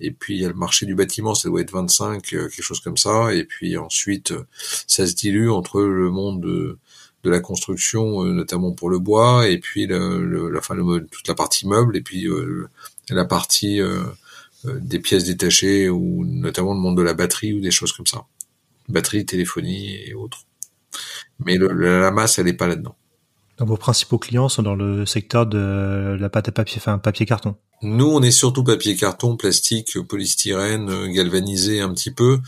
Et 0.03 0.11
puis 0.11 0.35
il 0.35 0.41
y 0.41 0.45
a 0.45 0.49
le 0.49 0.53
marché 0.53 0.85
du 0.85 0.95
bâtiment, 0.95 1.33
ça 1.33 1.47
doit 1.47 1.61
être 1.61 1.71
25, 1.71 2.33
euh, 2.33 2.49
quelque 2.49 2.61
chose 2.61 2.81
comme 2.81 2.97
ça. 2.97 3.33
Et 3.33 3.45
puis 3.45 3.77
ensuite, 3.77 4.31
euh, 4.31 4.45
ça 4.85 5.07
se 5.07 5.15
dilue 5.15 5.49
entre 5.49 5.81
le 5.81 6.11
monde 6.11 6.41
de, 6.41 6.77
de 7.23 7.29
la 7.29 7.39
construction, 7.39 8.25
euh, 8.25 8.33
notamment 8.33 8.73
pour 8.73 8.89
le 8.89 8.99
bois, 8.99 9.47
et 9.47 9.57
puis 9.59 9.87
le, 9.87 10.49
la, 10.49 10.61
fin, 10.61 10.75
le, 10.75 11.07
toute 11.07 11.27
la 11.27 11.35
partie 11.35 11.65
meuble, 11.65 11.95
et 11.95 12.01
puis 12.01 12.27
la 13.09 13.25
partie 13.25 13.79
des 14.65 14.99
pièces 14.99 15.23
détachées, 15.23 15.89
ou 15.89 16.25
notamment 16.25 16.73
le 16.73 16.79
monde 16.79 16.97
de 16.97 17.01
la 17.01 17.13
batterie 17.13 17.53
ou 17.53 17.61
des 17.61 17.71
choses 17.71 17.93
comme 17.93 18.07
ça. 18.07 18.25
Batterie, 18.89 19.25
téléphonie 19.25 19.95
et 20.05 20.13
autres. 20.13 20.45
Mais 21.39 21.55
le, 21.55 21.67
la 22.01 22.11
masse, 22.11 22.39
elle 22.39 22.45
n'est 22.45 22.53
pas 22.53 22.67
là-dedans. 22.67 22.97
Donc 23.57 23.67
vos 23.67 23.77
principaux 23.77 24.17
clients 24.17 24.49
sont 24.49 24.63
dans 24.63 24.75
le 24.75 25.05
secteur 25.05 25.45
de 25.45 26.17
la 26.19 26.29
pâte 26.29 26.49
à 26.49 26.51
papier, 26.51 26.77
enfin 26.77 26.97
papier 26.97 27.25
carton. 27.25 27.55
Nous, 27.83 28.05
on 28.05 28.21
est 28.21 28.31
surtout 28.31 28.63
papier 28.63 28.95
carton, 28.95 29.35
plastique, 29.35 29.99
polystyrène, 30.07 30.89
euh, 30.89 31.07
galvanisé 31.07 31.81
un 31.81 31.93
petit 31.93 32.11
peu, 32.11 32.39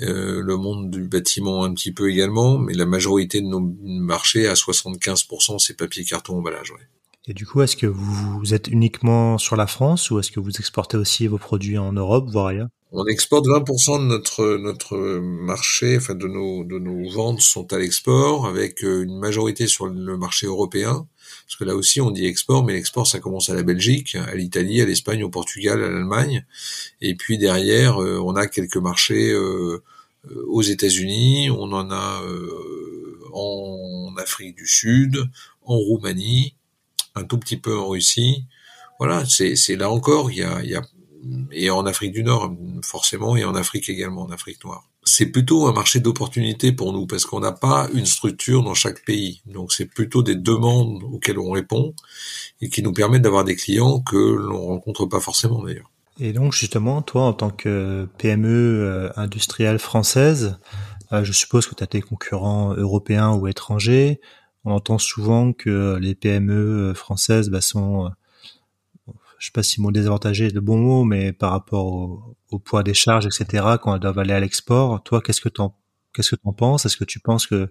euh, 0.00 0.40
le 0.40 0.56
monde 0.56 0.92
du 0.92 1.08
bâtiment 1.08 1.64
un 1.64 1.74
petit 1.74 1.90
peu 1.90 2.08
également, 2.08 2.56
mais 2.56 2.72
la 2.72 2.86
majorité 2.86 3.40
de 3.40 3.46
nos 3.46 3.74
marchés, 3.84 4.46
à 4.46 4.54
75%, 4.54 5.58
c'est 5.58 5.74
papier 5.74 6.04
carton 6.04 6.38
emballage. 6.38 6.70
Ouais. 6.70 6.86
Et 7.26 7.34
du 7.34 7.44
coup, 7.44 7.62
est-ce 7.62 7.76
que 7.76 7.88
vous 7.88 8.54
êtes 8.54 8.68
uniquement 8.68 9.38
sur 9.38 9.56
la 9.56 9.66
France 9.66 10.12
ou 10.12 10.20
est-ce 10.20 10.30
que 10.30 10.38
vous 10.38 10.52
exportez 10.52 10.96
aussi 10.96 11.26
vos 11.26 11.38
produits 11.38 11.78
en 11.78 11.92
Europe, 11.92 12.28
voire 12.30 12.46
ailleurs? 12.46 12.68
On 12.92 13.04
exporte 13.06 13.46
20% 13.46 13.98
de 13.98 14.04
notre 14.04 14.56
notre 14.58 14.96
marché, 15.18 15.96
enfin 15.96 16.14
de 16.14 16.28
nos 16.28 16.62
de 16.64 16.78
nos 16.78 17.10
ventes 17.10 17.40
sont 17.40 17.72
à 17.72 17.78
l'export, 17.78 18.46
avec 18.46 18.84
euh, 18.84 19.02
une 19.02 19.18
majorité 19.18 19.66
sur 19.66 19.86
le 19.86 20.16
marché 20.16 20.46
européen. 20.46 21.06
Parce 21.46 21.56
que 21.58 21.64
là 21.64 21.74
aussi, 21.74 22.00
on 22.00 22.12
dit 22.12 22.26
export, 22.26 22.64
mais 22.64 22.74
l'export, 22.74 23.06
ça 23.06 23.18
commence 23.18 23.50
à 23.50 23.54
la 23.54 23.64
Belgique, 23.64 24.14
à 24.14 24.34
l'Italie, 24.36 24.80
à 24.80 24.86
l'Espagne, 24.86 25.24
au 25.24 25.30
Portugal, 25.30 25.82
à 25.82 25.90
l'Allemagne. 25.90 26.44
Et 27.00 27.16
puis 27.16 27.38
derrière, 27.38 28.00
euh, 28.00 28.20
on 28.24 28.36
a 28.36 28.46
quelques 28.46 28.76
marchés 28.76 29.32
euh, 29.32 29.82
aux 30.48 30.62
États-Unis, 30.62 31.50
on 31.50 31.72
en 31.72 31.90
a 31.90 32.22
en 33.32 34.14
Afrique 34.18 34.56
du 34.56 34.66
Sud, 34.66 35.28
en 35.64 35.76
Roumanie, 35.76 36.54
un 37.14 37.24
tout 37.24 37.38
petit 37.38 37.56
peu 37.56 37.76
en 37.78 37.88
Russie. 37.88 38.44
Voilà, 38.98 39.24
c'est 39.26 39.76
là 39.76 39.90
encore, 39.90 40.30
il 40.30 40.38
y 40.38 40.42
a, 40.42 40.62
il 40.62 40.70
y 40.70 40.74
a 40.74 40.82
et 41.52 41.70
en 41.70 41.86
Afrique 41.86 42.12
du 42.12 42.22
Nord 42.22 42.54
forcément 42.82 43.36
et 43.36 43.44
en 43.44 43.54
Afrique 43.54 43.88
également, 43.88 44.22
en 44.22 44.30
Afrique 44.30 44.64
noire 44.64 44.84
c'est 45.06 45.26
plutôt 45.26 45.66
un 45.68 45.72
marché 45.72 46.00
d'opportunité 46.00 46.72
pour 46.72 46.92
nous 46.92 47.06
parce 47.06 47.24
qu'on 47.24 47.40
n'a 47.40 47.52
pas 47.52 47.88
une 47.94 48.06
structure 48.06 48.64
dans 48.64 48.74
chaque 48.74 49.04
pays. 49.04 49.40
Donc 49.46 49.72
c'est 49.72 49.86
plutôt 49.86 50.22
des 50.22 50.34
demandes 50.34 51.02
auxquelles 51.04 51.38
on 51.38 51.52
répond 51.52 51.94
et 52.60 52.68
qui 52.68 52.82
nous 52.82 52.92
permettent 52.92 53.22
d'avoir 53.22 53.44
des 53.44 53.54
clients 53.54 54.00
que 54.00 54.16
l'on 54.16 54.66
rencontre 54.66 55.06
pas 55.06 55.20
forcément 55.20 55.62
d'ailleurs. 55.62 55.90
Et 56.18 56.32
donc 56.32 56.52
justement, 56.52 57.02
toi 57.02 57.22
en 57.22 57.32
tant 57.32 57.50
que 57.50 58.08
PME 58.18 58.48
euh, 58.48 59.10
industrielle 59.16 59.78
française, 59.78 60.58
euh, 61.12 61.22
je 61.22 61.32
suppose 61.32 61.68
que 61.68 61.76
tu 61.76 61.84
as 61.84 61.86
tes 61.86 62.02
concurrents 62.02 62.74
européens 62.74 63.32
ou 63.32 63.46
étrangers. 63.46 64.20
On 64.64 64.72
entend 64.72 64.98
souvent 64.98 65.52
que 65.52 65.98
les 66.00 66.16
PME 66.16 66.94
françaises 66.94 67.48
bah, 67.48 67.60
sont 67.60 68.10
je 69.38 69.46
sais 69.46 69.52
pas 69.52 69.62
si 69.62 69.80
mon 69.80 69.90
désavantagé 69.90 70.46
est 70.46 70.54
le 70.54 70.60
bon 70.60 70.78
mot, 70.78 71.04
mais 71.04 71.32
par 71.32 71.52
rapport 71.52 72.36
au, 72.50 72.58
poids 72.58 72.82
des 72.82 72.94
charges, 72.94 73.26
etc., 73.26 73.64
quand 73.82 73.94
elles 73.94 74.00
doivent 74.00 74.18
aller 74.18 74.32
à 74.32 74.40
l'export, 74.40 75.02
toi, 75.02 75.20
qu'est-ce 75.20 75.40
que 75.40 75.48
t'en 75.48 75.76
Qu'est-ce 76.16 76.30
que 76.30 76.36
tu 76.36 76.48
en 76.48 76.54
penses? 76.54 76.86
Est-ce 76.86 76.96
que 76.96 77.04
tu 77.04 77.20
penses 77.20 77.46
que 77.46 77.68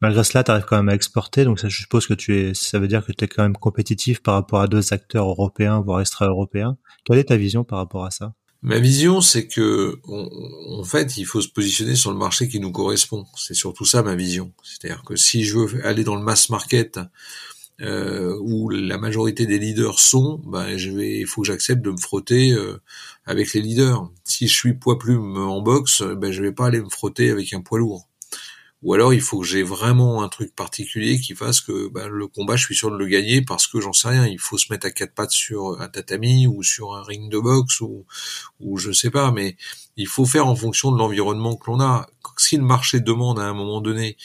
malgré 0.00 0.24
cela, 0.24 0.42
tu 0.42 0.50
arrives 0.50 0.64
quand 0.64 0.78
même 0.78 0.88
à 0.88 0.94
exporter? 0.94 1.44
Donc 1.44 1.60
ça, 1.60 1.68
je 1.68 1.76
suppose 1.76 2.06
que 2.06 2.14
tu 2.14 2.38
es, 2.38 2.54
ça 2.54 2.78
veut 2.78 2.88
dire 2.88 3.04
que 3.04 3.12
tu 3.12 3.24
es 3.24 3.28
quand 3.28 3.42
même 3.42 3.54
compétitif 3.54 4.22
par 4.22 4.32
rapport 4.32 4.62
à 4.62 4.66
d'autres 4.66 4.94
acteurs 4.94 5.28
européens, 5.28 5.82
voire 5.82 6.00
extra-européens. 6.00 6.78
Quelle 7.04 7.18
est 7.18 7.24
ta 7.24 7.36
vision 7.36 7.64
par 7.64 7.78
rapport 7.78 8.06
à 8.06 8.10
ça? 8.10 8.32
Ma 8.62 8.78
vision, 8.78 9.20
c'est 9.20 9.46
que, 9.46 10.00
en 10.06 10.84
fait, 10.84 11.18
il 11.18 11.26
faut 11.26 11.42
se 11.42 11.48
positionner 11.48 11.94
sur 11.94 12.12
le 12.12 12.16
marché 12.16 12.48
qui 12.48 12.60
nous 12.60 12.72
correspond. 12.72 13.26
C'est 13.36 13.54
surtout 13.54 13.84
ça 13.84 14.02
ma 14.02 14.14
vision. 14.14 14.52
C'est-à-dire 14.62 15.02
que 15.02 15.16
si 15.16 15.44
je 15.44 15.58
veux 15.58 15.84
aller 15.84 16.04
dans 16.04 16.14
le 16.16 16.22
mass 16.22 16.48
market 16.48 16.98
euh, 17.80 18.36
où 18.40 18.68
la 18.68 18.98
majorité 18.98 19.46
des 19.46 19.58
leaders 19.58 19.98
sont, 19.98 20.40
ben 20.46 20.76
je 20.76 20.90
vais, 20.90 21.20
il 21.20 21.26
faut 21.26 21.42
que 21.42 21.48
j'accepte 21.48 21.82
de 21.82 21.90
me 21.90 21.96
frotter 21.96 22.52
euh, 22.52 22.80
avec 23.24 23.52
les 23.54 23.60
leaders. 23.60 24.10
Si 24.24 24.46
je 24.46 24.54
suis 24.54 24.74
poids 24.74 24.98
plume 24.98 25.36
en 25.36 25.62
boxe, 25.62 26.02
ben 26.02 26.32
je 26.32 26.42
vais 26.42 26.52
pas 26.52 26.66
aller 26.66 26.80
me 26.80 26.90
frotter 26.90 27.30
avec 27.30 27.52
un 27.52 27.60
poids 27.60 27.78
lourd. 27.78 28.08
Ou 28.82 28.94
alors 28.94 29.14
il 29.14 29.20
faut 29.20 29.40
que 29.40 29.46
j'ai 29.46 29.62
vraiment 29.62 30.22
un 30.22 30.28
truc 30.28 30.54
particulier 30.56 31.20
qui 31.20 31.34
fasse 31.34 31.60
que 31.60 31.88
ben, 31.88 32.08
le 32.08 32.26
combat, 32.26 32.56
je 32.56 32.64
suis 32.64 32.74
sûr 32.74 32.90
de 32.90 32.96
le 32.96 33.06
gagner 33.06 33.40
parce 33.40 33.68
que 33.68 33.80
j'en 33.80 33.92
sais 33.92 34.08
rien. 34.08 34.26
Il 34.26 34.40
faut 34.40 34.58
se 34.58 34.72
mettre 34.72 34.86
à 34.86 34.90
quatre 34.90 35.14
pattes 35.14 35.30
sur 35.30 35.80
un 35.80 35.88
tatami 35.88 36.48
ou 36.48 36.64
sur 36.64 36.94
un 36.94 37.02
ring 37.02 37.30
de 37.30 37.38
boxe 37.38 37.80
ou, 37.80 38.04
ou 38.58 38.78
je 38.78 38.90
sais 38.90 39.10
pas. 39.10 39.30
Mais 39.30 39.56
il 39.96 40.08
faut 40.08 40.26
faire 40.26 40.48
en 40.48 40.56
fonction 40.56 40.90
de 40.90 40.98
l'environnement 40.98 41.56
que 41.56 41.70
l'on 41.70 41.80
a. 41.80 42.08
Si 42.36 42.56
le 42.56 42.64
marché 42.64 42.98
demande 42.98 43.38
à 43.38 43.44
un 43.44 43.54
moment 43.54 43.80
donné 43.80 44.16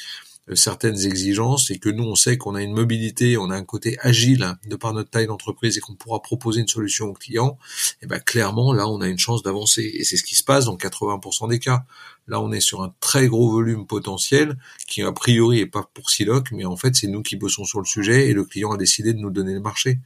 certaines 0.56 1.06
exigences 1.06 1.72
et 1.72 1.80
que 1.80 1.90
nous 1.90 2.04
on 2.04 2.16
sait 2.16 2.38
qu'on 2.38 2.56
a 2.56 2.62
une 2.62 2.74
mobilité, 2.74 3.38
on 3.38 3.50
a 3.50 3.56
un 3.56 3.64
côté 3.64 3.98
agile 4.02 4.56
de 4.68 4.76
par 4.76 4.94
notre 4.94 5.10
taille 5.10 5.28
d'entreprise 5.28 5.78
et 5.78 5.82
qu'on 5.82 5.96
pourra 5.96 6.22
proposer 6.22 6.62
une 6.62 6.68
solution 6.68 7.08
au 7.08 7.14
client, 7.14 7.58
et 8.02 8.04
eh 8.04 8.08
ben 8.08 8.20
clairement 8.20 8.74
là 8.74 8.88
on 8.88 9.02
a 9.02 9.08
une 9.08 9.20
chance 9.20 9.44
d'avancer 9.44 9.92
et 9.94 10.04
c'est 10.04 10.18
ce 10.18 10.24
qui 10.24 10.36
se 10.36 10.44
passe 10.44 10.66
dans 10.66 10.76
80% 10.76 11.50
des 11.50 11.60
cas. 11.60 11.86
Là 12.28 12.42
on 12.42 12.52
est 12.52 12.62
sur 12.62 12.82
un 12.82 12.94
très 13.00 13.28
gros 13.28 13.52
volume 13.52 13.86
potentiel 13.86 14.58
qui 14.88 15.02
a 15.02 15.12
priori 15.12 15.60
est 15.60 15.66
pas 15.66 15.90
pour 15.94 16.10
Siloc 16.10 16.52
mais 16.52 16.66
en 16.66 16.78
fait 16.78 16.96
c'est 16.96 17.08
nous 17.08 17.22
qui 17.22 17.36
bossons 17.36 17.66
sur 17.66 17.80
le 17.80 17.86
sujet 17.86 18.30
et 18.30 18.34
le 18.34 18.44
client 18.44 18.72
a 18.72 18.78
décidé 18.78 19.14
de 19.14 19.20
nous 19.20 19.32
donner 19.32 19.54
le 19.54 19.62
marché. 19.62 20.00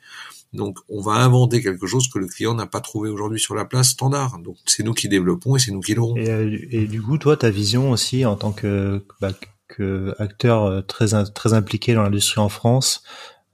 Donc, 0.54 0.80
on 0.90 1.02
va 1.02 1.14
inventer 1.14 1.62
quelque 1.62 1.88
chose 1.88 2.10
que 2.10 2.20
le 2.20 2.28
client 2.28 2.54
n'a 2.54 2.66
pas 2.66 2.82
trouvé 2.82 3.10
aujourd'hui 3.10 3.40
sur 3.40 3.56
la 3.56 3.64
place 3.64 3.92
standard. 3.92 4.38
Donc, 4.40 4.58
c'est 4.66 4.84
nous 4.84 4.94
qui 4.94 5.08
développons 5.08 5.56
et 5.56 5.60
c'est 5.60 5.72
nous 5.72 5.80
qui 5.80 5.94
l'aurons. 5.94 6.18
Et, 6.18 6.30
euh, 6.30 6.88
du 6.88 7.02
coup, 7.02 7.18
toi, 7.18 7.38
ta 7.38 7.50
vision 7.50 7.92
aussi 7.92 8.26
en 8.26 8.36
tant 8.36 8.52
que, 8.52 9.02
bah, 9.22 9.32
que 9.72 10.14
acteur 10.20 10.66
euh, 10.66 10.82
très 10.82 11.08
très 11.34 11.54
impliqué 11.54 11.94
dans 11.94 12.04
l'industrie 12.04 12.42
en 12.42 12.50
France, 12.50 13.04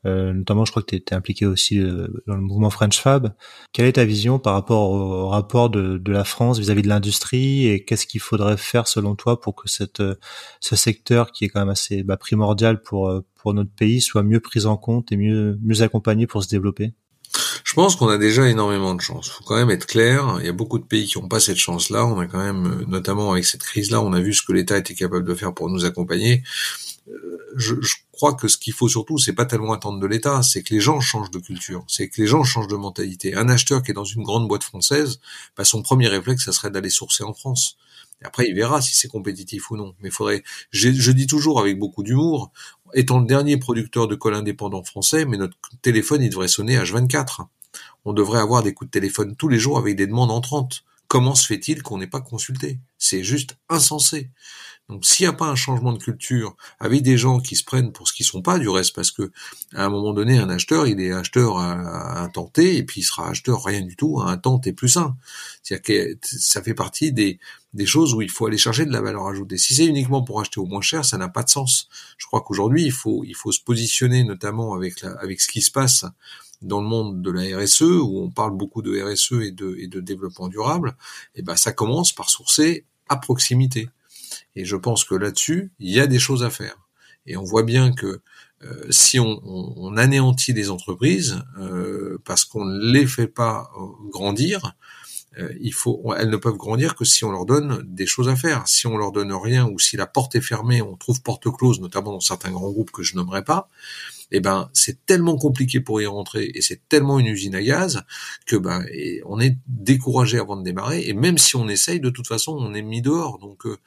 euh, 0.05 0.33
notamment, 0.33 0.63
je 0.65 0.71
crois 0.71 0.83
que 0.83 0.95
tu 0.95 0.95
es, 0.95 1.13
impliqué 1.13 1.45
aussi 1.45 1.79
euh, 1.79 2.07
dans 2.27 2.35
le 2.35 2.41
mouvement 2.41 2.69
French 2.69 2.99
Fab. 2.99 3.33
Quelle 3.73 3.85
est 3.87 3.93
ta 3.93 4.05
vision 4.05 4.39
par 4.39 4.53
rapport 4.53 4.91
au, 4.91 5.27
rapport 5.27 5.69
de, 5.69 5.97
de, 5.97 6.11
la 6.11 6.23
France 6.23 6.59
vis-à-vis 6.59 6.83
de 6.83 6.87
l'industrie 6.87 7.67
et 7.67 7.83
qu'est-ce 7.83 8.05
qu'il 8.07 8.21
faudrait 8.21 8.57
faire 8.57 8.87
selon 8.87 9.15
toi 9.15 9.41
pour 9.41 9.55
que 9.55 9.69
cette, 9.69 10.03
ce 10.61 10.75
secteur 10.75 11.31
qui 11.31 11.45
est 11.45 11.49
quand 11.49 11.59
même 11.59 11.69
assez 11.69 12.03
bah, 12.03 12.17
primordial 12.17 12.81
pour, 12.81 13.11
pour 13.35 13.53
notre 13.53 13.71
pays 13.71 14.01
soit 14.01 14.23
mieux 14.23 14.39
pris 14.39 14.65
en 14.65 14.77
compte 14.77 15.11
et 15.11 15.17
mieux, 15.17 15.57
mieux 15.61 15.81
accompagné 15.81 16.27
pour 16.27 16.43
se 16.43 16.49
développer? 16.49 16.93
Je 17.67 17.73
pense 17.73 17.97
qu'on 17.97 18.07
a 18.07 18.17
déjà 18.17 18.47
énormément 18.47 18.95
de 18.95 19.01
chance. 19.01 19.27
Faut 19.27 19.43
quand 19.43 19.57
même 19.57 19.69
être 19.69 19.87
clair. 19.87 20.37
Il 20.39 20.45
y 20.45 20.49
a 20.49 20.53
beaucoup 20.53 20.79
de 20.79 20.85
pays 20.85 21.05
qui 21.05 21.19
n'ont 21.19 21.27
pas 21.27 21.41
cette 21.41 21.57
chance-là. 21.57 22.05
On 22.05 22.17
a 22.17 22.25
quand 22.25 22.41
même, 22.41 22.85
notamment 22.87 23.33
avec 23.33 23.43
cette 23.43 23.61
crise-là, 23.61 24.01
on 24.01 24.13
a 24.13 24.21
vu 24.21 24.33
ce 24.33 24.41
que 24.41 24.53
l'État 24.53 24.77
était 24.77 24.95
capable 24.95 25.25
de 25.25 25.35
faire 25.35 25.53
pour 25.53 25.69
nous 25.69 25.83
accompagner. 25.83 26.43
Euh, 27.09 27.37
je, 27.57 27.75
je, 27.81 27.95
crois 28.13 28.35
que 28.35 28.47
ce 28.47 28.57
qu'il 28.57 28.71
faut 28.71 28.87
surtout, 28.87 29.17
c'est 29.17 29.33
pas 29.33 29.45
tellement 29.45 29.73
attendre 29.73 29.99
de 29.99 30.07
l'État, 30.07 30.43
c'est 30.43 30.63
que 30.63 30.73
les 30.73 30.79
gens 30.79 31.01
changent 31.01 31.29
de 31.29 31.39
culture, 31.39 31.83
c'est 31.89 32.07
que 32.07 32.21
les 32.21 32.27
gens 32.27 32.45
changent 32.45 32.69
de 32.69 32.77
mentalité. 32.77 33.35
Un 33.35 33.49
acheteur 33.49 33.83
qui 33.83 33.91
est 33.91 33.93
dans 33.93 34.05
une 34.05 34.23
grande 34.23 34.47
boîte 34.47 34.63
française, 34.63 35.19
bah 35.57 35.65
son 35.65 35.81
premier 35.81 36.07
réflexe, 36.07 36.45
ça 36.45 36.53
serait 36.53 36.71
d'aller 36.71 36.89
sourcer 36.89 37.25
en 37.25 37.33
France. 37.33 37.77
Après, 38.23 38.47
il 38.47 38.55
verra 38.55 38.81
si 38.81 38.95
c'est 38.95 39.09
compétitif 39.09 39.69
ou 39.71 39.77
non. 39.77 39.93
Mais 39.99 40.09
faudrait, 40.09 40.41
je 40.71 41.11
dis 41.11 41.27
toujours 41.27 41.59
avec 41.59 41.77
beaucoup 41.77 42.01
d'humour, 42.01 42.51
étant 42.93 43.19
le 43.19 43.27
dernier 43.27 43.57
producteur 43.57 44.07
de 44.07 44.15
colle 44.15 44.33
indépendant 44.33 44.83
français, 44.83 45.25
mais 45.25 45.37
notre 45.37 45.57
téléphone, 45.81 46.23
il 46.23 46.29
devrait 46.29 46.47
sonner 46.47 46.77
H24. 46.77 47.45
On 48.05 48.13
devrait 48.13 48.39
avoir 48.39 48.63
des 48.63 48.73
coups 48.73 48.89
de 48.89 48.99
téléphone 48.99 49.35
tous 49.35 49.49
les 49.49 49.59
jours 49.59 49.77
avec 49.77 49.95
des 49.95 50.07
demandes 50.07 50.31
entrantes. 50.31 50.83
Comment 51.07 51.35
se 51.35 51.45
fait-il 51.45 51.83
qu'on 51.83 51.97
n'ait 51.97 52.07
pas 52.07 52.21
consulté? 52.21 52.79
C'est 52.97 53.23
juste 53.23 53.57
insensé. 53.69 54.29
Donc 54.89 55.05
s'il 55.05 55.25
n'y 55.25 55.29
a 55.29 55.33
pas 55.33 55.47
un 55.47 55.55
changement 55.55 55.91
de 55.91 55.97
culture 55.97 56.55
avec 56.79 57.01
des 57.01 57.17
gens 57.17 57.39
qui 57.39 57.57
se 57.57 57.63
prennent 57.63 57.91
pour 57.91 58.07
ce 58.07 58.13
qu'ils 58.13 58.25
sont 58.25 58.41
pas 58.41 58.57
du 58.57 58.69
reste, 58.69 58.95
parce 58.95 59.11
que 59.11 59.31
à 59.73 59.85
un 59.85 59.89
moment 59.89 60.13
donné, 60.13 60.37
un 60.37 60.49
acheteur, 60.49 60.87
il 60.87 60.99
est 61.01 61.11
acheteur 61.11 61.57
à, 61.57 62.23
un 62.23 62.29
et 62.55 62.83
puis 62.83 63.01
il 63.01 63.03
sera 63.03 63.29
acheteur 63.29 63.63
rien 63.63 63.81
du 63.81 63.97
tout 63.97 64.21
à 64.21 64.31
un 64.31 64.37
temps 64.37 64.59
T 64.59 64.71
plus 64.71 64.95
un. 64.95 65.17
C'est-à-dire 65.61 65.83
que 65.83 66.17
ça 66.21 66.61
fait 66.61 66.73
partie 66.73 67.11
des, 67.11 67.39
choses 67.85 68.13
où 68.13 68.21
il 68.21 68.29
faut 68.29 68.45
aller 68.45 68.57
chercher 68.57 68.85
de 68.85 68.91
la 68.91 69.01
valeur 69.01 69.27
ajoutée. 69.27 69.57
Si 69.57 69.75
c'est 69.75 69.85
uniquement 69.85 70.23
pour 70.23 70.39
acheter 70.39 70.59
au 70.59 70.65
moins 70.65 70.81
cher, 70.81 71.03
ça 71.03 71.17
n'a 71.17 71.27
pas 71.27 71.43
de 71.43 71.49
sens. 71.49 71.89
Je 72.17 72.25
crois 72.25 72.41
qu'aujourd'hui, 72.41 72.85
il 72.85 72.91
faut, 72.91 73.23
se 73.51 73.61
positionner 73.61 74.23
notamment 74.23 74.73
avec 74.73 75.41
ce 75.41 75.47
qui 75.47 75.61
se 75.61 75.71
passe 75.71 76.05
dans 76.61 76.81
le 76.81 76.87
monde 76.87 77.21
de 77.21 77.31
la 77.31 77.57
RSE, 77.57 77.81
où 77.81 78.19
on 78.19 78.29
parle 78.29 78.55
beaucoup 78.55 78.81
de 78.81 78.99
RSE 78.99 79.43
et 79.43 79.51
de, 79.51 79.75
et 79.77 79.87
de 79.87 79.99
développement 79.99 80.47
durable, 80.47 80.95
et 81.35 81.41
ben 81.41 81.55
ça 81.55 81.71
commence 81.71 82.13
par 82.13 82.29
sourcer 82.29 82.85
à 83.09 83.17
proximité. 83.17 83.89
Et 84.55 84.65
je 84.65 84.75
pense 84.75 85.03
que 85.03 85.15
là-dessus, 85.15 85.71
il 85.79 85.91
y 85.91 85.99
a 85.99 86.07
des 86.07 86.19
choses 86.19 86.43
à 86.43 86.49
faire. 86.49 86.77
Et 87.25 87.37
on 87.37 87.43
voit 87.43 87.63
bien 87.63 87.91
que 87.91 88.21
euh, 88.63 88.87
si 88.89 89.19
on, 89.19 89.39
on, 89.45 89.97
anéantit 89.97 90.51
les 90.53 90.71
entreprises 90.71 91.43
euh, 91.59 92.17
parce 92.25 92.43
qu'on 92.43 92.65
ne 92.65 92.91
les 92.91 93.05
fait 93.05 93.27
pas 93.27 93.69
euh, 93.77 94.09
grandir, 94.09 94.75
il 95.59 95.71
faut, 95.71 96.15
elles 96.17 96.31
ne 96.31 96.37
peuvent 96.37 96.57
grandir 96.57 96.95
que 96.95 97.05
si 97.05 97.23
on 97.23 97.31
leur 97.31 97.45
donne 97.45 97.83
des 97.85 98.07
choses 98.07 98.27
à 98.27 98.35
faire. 98.35 98.67
Si 98.67 98.87
on 98.87 98.97
leur 98.97 99.11
donne 99.11 99.31
rien 99.31 99.67
ou 99.67 99.77
si 99.77 99.95
la 99.95 100.07
porte 100.07 100.33
est 100.33 100.41
fermée, 100.41 100.81
on 100.81 100.95
trouve 100.95 101.21
porte 101.21 101.47
close, 101.51 101.79
notamment 101.79 102.13
dans 102.13 102.19
certains 102.19 102.49
grands 102.49 102.71
groupes 102.71 102.89
que 102.89 103.03
je 103.03 103.15
nommerai 103.15 103.43
pas, 103.43 103.69
eh 104.31 104.39
ben 104.39 104.69
c'est 104.73 105.05
tellement 105.05 105.37
compliqué 105.37 105.79
pour 105.79 106.01
y 106.01 106.05
rentrer 106.05 106.51
et 106.53 106.61
c'est 106.61 106.87
tellement 106.89 107.19
une 107.19 107.27
usine 107.27 107.55
à 107.55 107.61
gaz 107.61 108.03
que 108.45 108.55
ben 108.55 108.85
on 109.25 109.39
est 109.39 109.57
découragé 109.67 110.37
avant 110.39 110.57
de 110.57 110.63
démarrer 110.63 111.03
et 111.07 111.13
même 111.13 111.37
si 111.37 111.55
on 111.55 111.67
essaye 111.67 111.99
de 111.99 112.09
toute 112.09 112.27
façon 112.27 112.55
on 112.59 112.73
est 112.73 112.81
mis 112.81 113.01
dehors 113.01 113.39
donc 113.39 113.65
euh, 113.65 113.77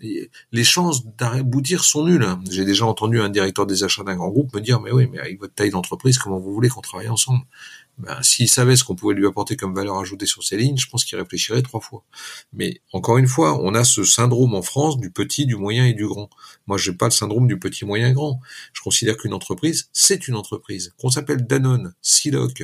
les 0.00 0.64
chances 0.64 1.04
d'aboutir 1.16 1.82
sont 1.82 2.06
nulles. 2.06 2.26
J'ai 2.50 2.64
déjà 2.64 2.86
entendu 2.86 3.20
un 3.20 3.28
directeur 3.28 3.66
des 3.66 3.82
achats 3.82 4.04
d'un 4.04 4.16
grand 4.16 4.28
groupe 4.28 4.54
me 4.54 4.60
dire 4.60 4.80
mais 4.80 4.92
oui 4.92 5.08
mais 5.10 5.18
avec 5.18 5.40
votre 5.40 5.54
taille 5.54 5.70
d'entreprise 5.70 6.18
comment 6.18 6.38
vous 6.38 6.52
voulez 6.52 6.68
qu'on 6.68 6.80
travaille 6.80 7.08
ensemble? 7.08 7.42
Ben, 7.98 8.22
s'il 8.22 8.48
savait 8.48 8.76
ce 8.76 8.84
qu'on 8.84 8.94
pouvait 8.94 9.14
lui 9.14 9.26
apporter 9.26 9.56
comme 9.56 9.74
valeur 9.74 9.98
ajoutée 9.98 10.26
sur 10.26 10.44
ces 10.44 10.56
lignes, 10.56 10.76
je 10.76 10.88
pense 10.88 11.04
qu'il 11.04 11.18
réfléchirait 11.18 11.62
trois 11.62 11.80
fois. 11.80 12.04
Mais 12.52 12.80
encore 12.92 13.18
une 13.18 13.26
fois, 13.26 13.60
on 13.60 13.74
a 13.74 13.84
ce 13.84 14.04
syndrome 14.04 14.54
en 14.54 14.62
France 14.62 14.98
du 14.98 15.10
petit, 15.10 15.46
du 15.46 15.56
moyen 15.56 15.86
et 15.86 15.94
du 15.94 16.06
grand. 16.06 16.30
Moi, 16.66 16.78
j'ai 16.78 16.92
pas 16.92 17.06
le 17.06 17.10
syndrome 17.12 17.48
du 17.48 17.58
petit, 17.58 17.84
moyen, 17.84 18.12
grand. 18.12 18.40
Je 18.72 18.82
considère 18.82 19.16
qu'une 19.16 19.34
entreprise, 19.34 19.90
c'est 19.92 20.28
une 20.28 20.36
entreprise. 20.36 20.94
Qu'on 20.98 21.10
s'appelle 21.10 21.46
Danone, 21.46 21.94
Siloc, 22.02 22.62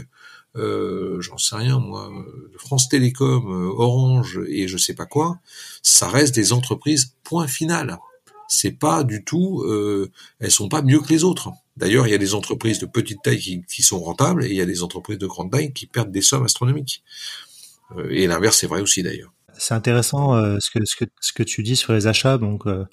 euh, 0.56 1.20
j'en 1.20 1.36
sais 1.36 1.56
rien 1.56 1.80
moi, 1.80 2.12
France 2.58 2.88
Télécom, 2.88 3.44
euh, 3.46 3.72
Orange 3.76 4.40
et 4.46 4.68
je 4.68 4.76
sais 4.78 4.94
pas 4.94 5.06
quoi, 5.06 5.40
ça 5.82 6.08
reste 6.08 6.34
des 6.34 6.52
entreprises. 6.52 7.14
Point 7.24 7.48
final. 7.48 7.98
C'est 8.46 8.72
pas 8.72 9.04
du 9.04 9.24
tout, 9.24 9.62
euh, 9.64 10.12
elles 10.38 10.50
sont 10.50 10.68
pas 10.68 10.82
mieux 10.82 11.00
que 11.00 11.08
les 11.08 11.24
autres. 11.24 11.50
D'ailleurs, 11.76 12.06
il 12.06 12.10
y 12.10 12.14
a 12.14 12.18
des 12.18 12.34
entreprises 12.34 12.78
de 12.78 12.87
petite 12.87 13.22
taille 13.22 13.64
qui, 13.68 13.82
sont 13.82 14.00
rentables 14.00 14.44
et 14.44 14.48
il 14.48 14.56
y 14.56 14.60
a 14.60 14.66
des 14.66 14.82
entreprises 14.82 15.18
de 15.18 15.26
grande 15.26 15.50
taille 15.50 15.72
qui 15.72 15.87
perdent 15.87 16.12
des 16.12 16.22
sommes 16.22 16.44
astronomiques. 16.44 17.02
Euh, 17.96 18.08
et 18.10 18.26
l'inverse 18.26 18.62
est 18.62 18.68
vrai 18.68 18.80
aussi 18.80 19.02
d'ailleurs. 19.02 19.32
C'est 19.58 19.74
intéressant 19.74 20.34
euh, 20.34 20.58
ce, 20.60 20.70
que, 20.70 20.84
ce, 20.84 20.96
que, 20.96 21.04
ce 21.20 21.32
que 21.32 21.42
tu 21.42 21.62
dis 21.62 21.76
sur 21.76 21.92
les 21.92 22.06
achats. 22.06 22.38
Donc, 22.38 22.66
euh, 22.66 22.84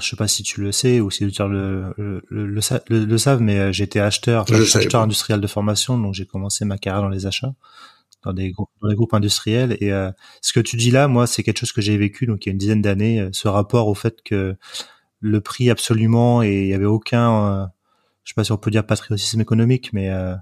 je 0.00 0.08
sais 0.08 0.16
pas 0.16 0.28
si 0.28 0.42
tu 0.42 0.60
le 0.60 0.72
sais 0.72 1.00
ou 1.00 1.10
si 1.10 1.22
les 1.22 1.28
auditeurs 1.28 1.48
le, 1.48 1.94
le, 1.96 2.22
le, 2.28 3.18
savent, 3.18 3.40
mais 3.40 3.58
euh, 3.58 3.72
j'étais 3.72 4.00
acheteur, 4.00 4.50
acheteur 4.50 5.00
industriel 5.02 5.40
de 5.40 5.46
formation, 5.46 5.98
donc 5.98 6.14
j'ai 6.14 6.26
commencé 6.26 6.64
ma 6.64 6.76
carrière 6.78 7.02
dans 7.02 7.08
les 7.08 7.26
achats, 7.26 7.54
dans 8.24 8.32
des 8.32 8.50
groupes, 8.50 8.70
dans 8.82 8.88
des 8.88 8.94
groupes 8.94 9.14
industriels. 9.14 9.76
Et 9.80 9.90
ce 10.40 10.52
que 10.52 10.60
tu 10.60 10.76
dis 10.76 10.90
là, 10.90 11.06
moi, 11.06 11.26
c'est 11.26 11.42
quelque 11.42 11.58
chose 11.58 11.72
que 11.72 11.82
j'ai 11.82 11.96
vécu 11.96 12.26
donc 12.26 12.44
il 12.44 12.48
y 12.48 12.50
a 12.50 12.52
une 12.52 12.58
dizaine 12.58 12.82
d'années. 12.82 13.28
ce 13.32 13.46
rapport 13.46 13.88
au 13.88 13.94
fait 13.94 14.22
que 14.24 14.56
le 15.20 15.40
prix 15.40 15.70
absolument 15.70 16.42
et 16.42 16.62
il 16.62 16.68
y 16.68 16.74
avait 16.74 16.84
aucun 16.84 17.70
je 18.26 18.32
sais 18.32 18.34
pas 18.34 18.44
si 18.44 18.52
on 18.52 18.58
peut 18.58 18.72
dire 18.72 18.84
patriotisme 18.84 19.40
économique, 19.40 19.92
mais 19.92 20.10
euh, 20.10 20.34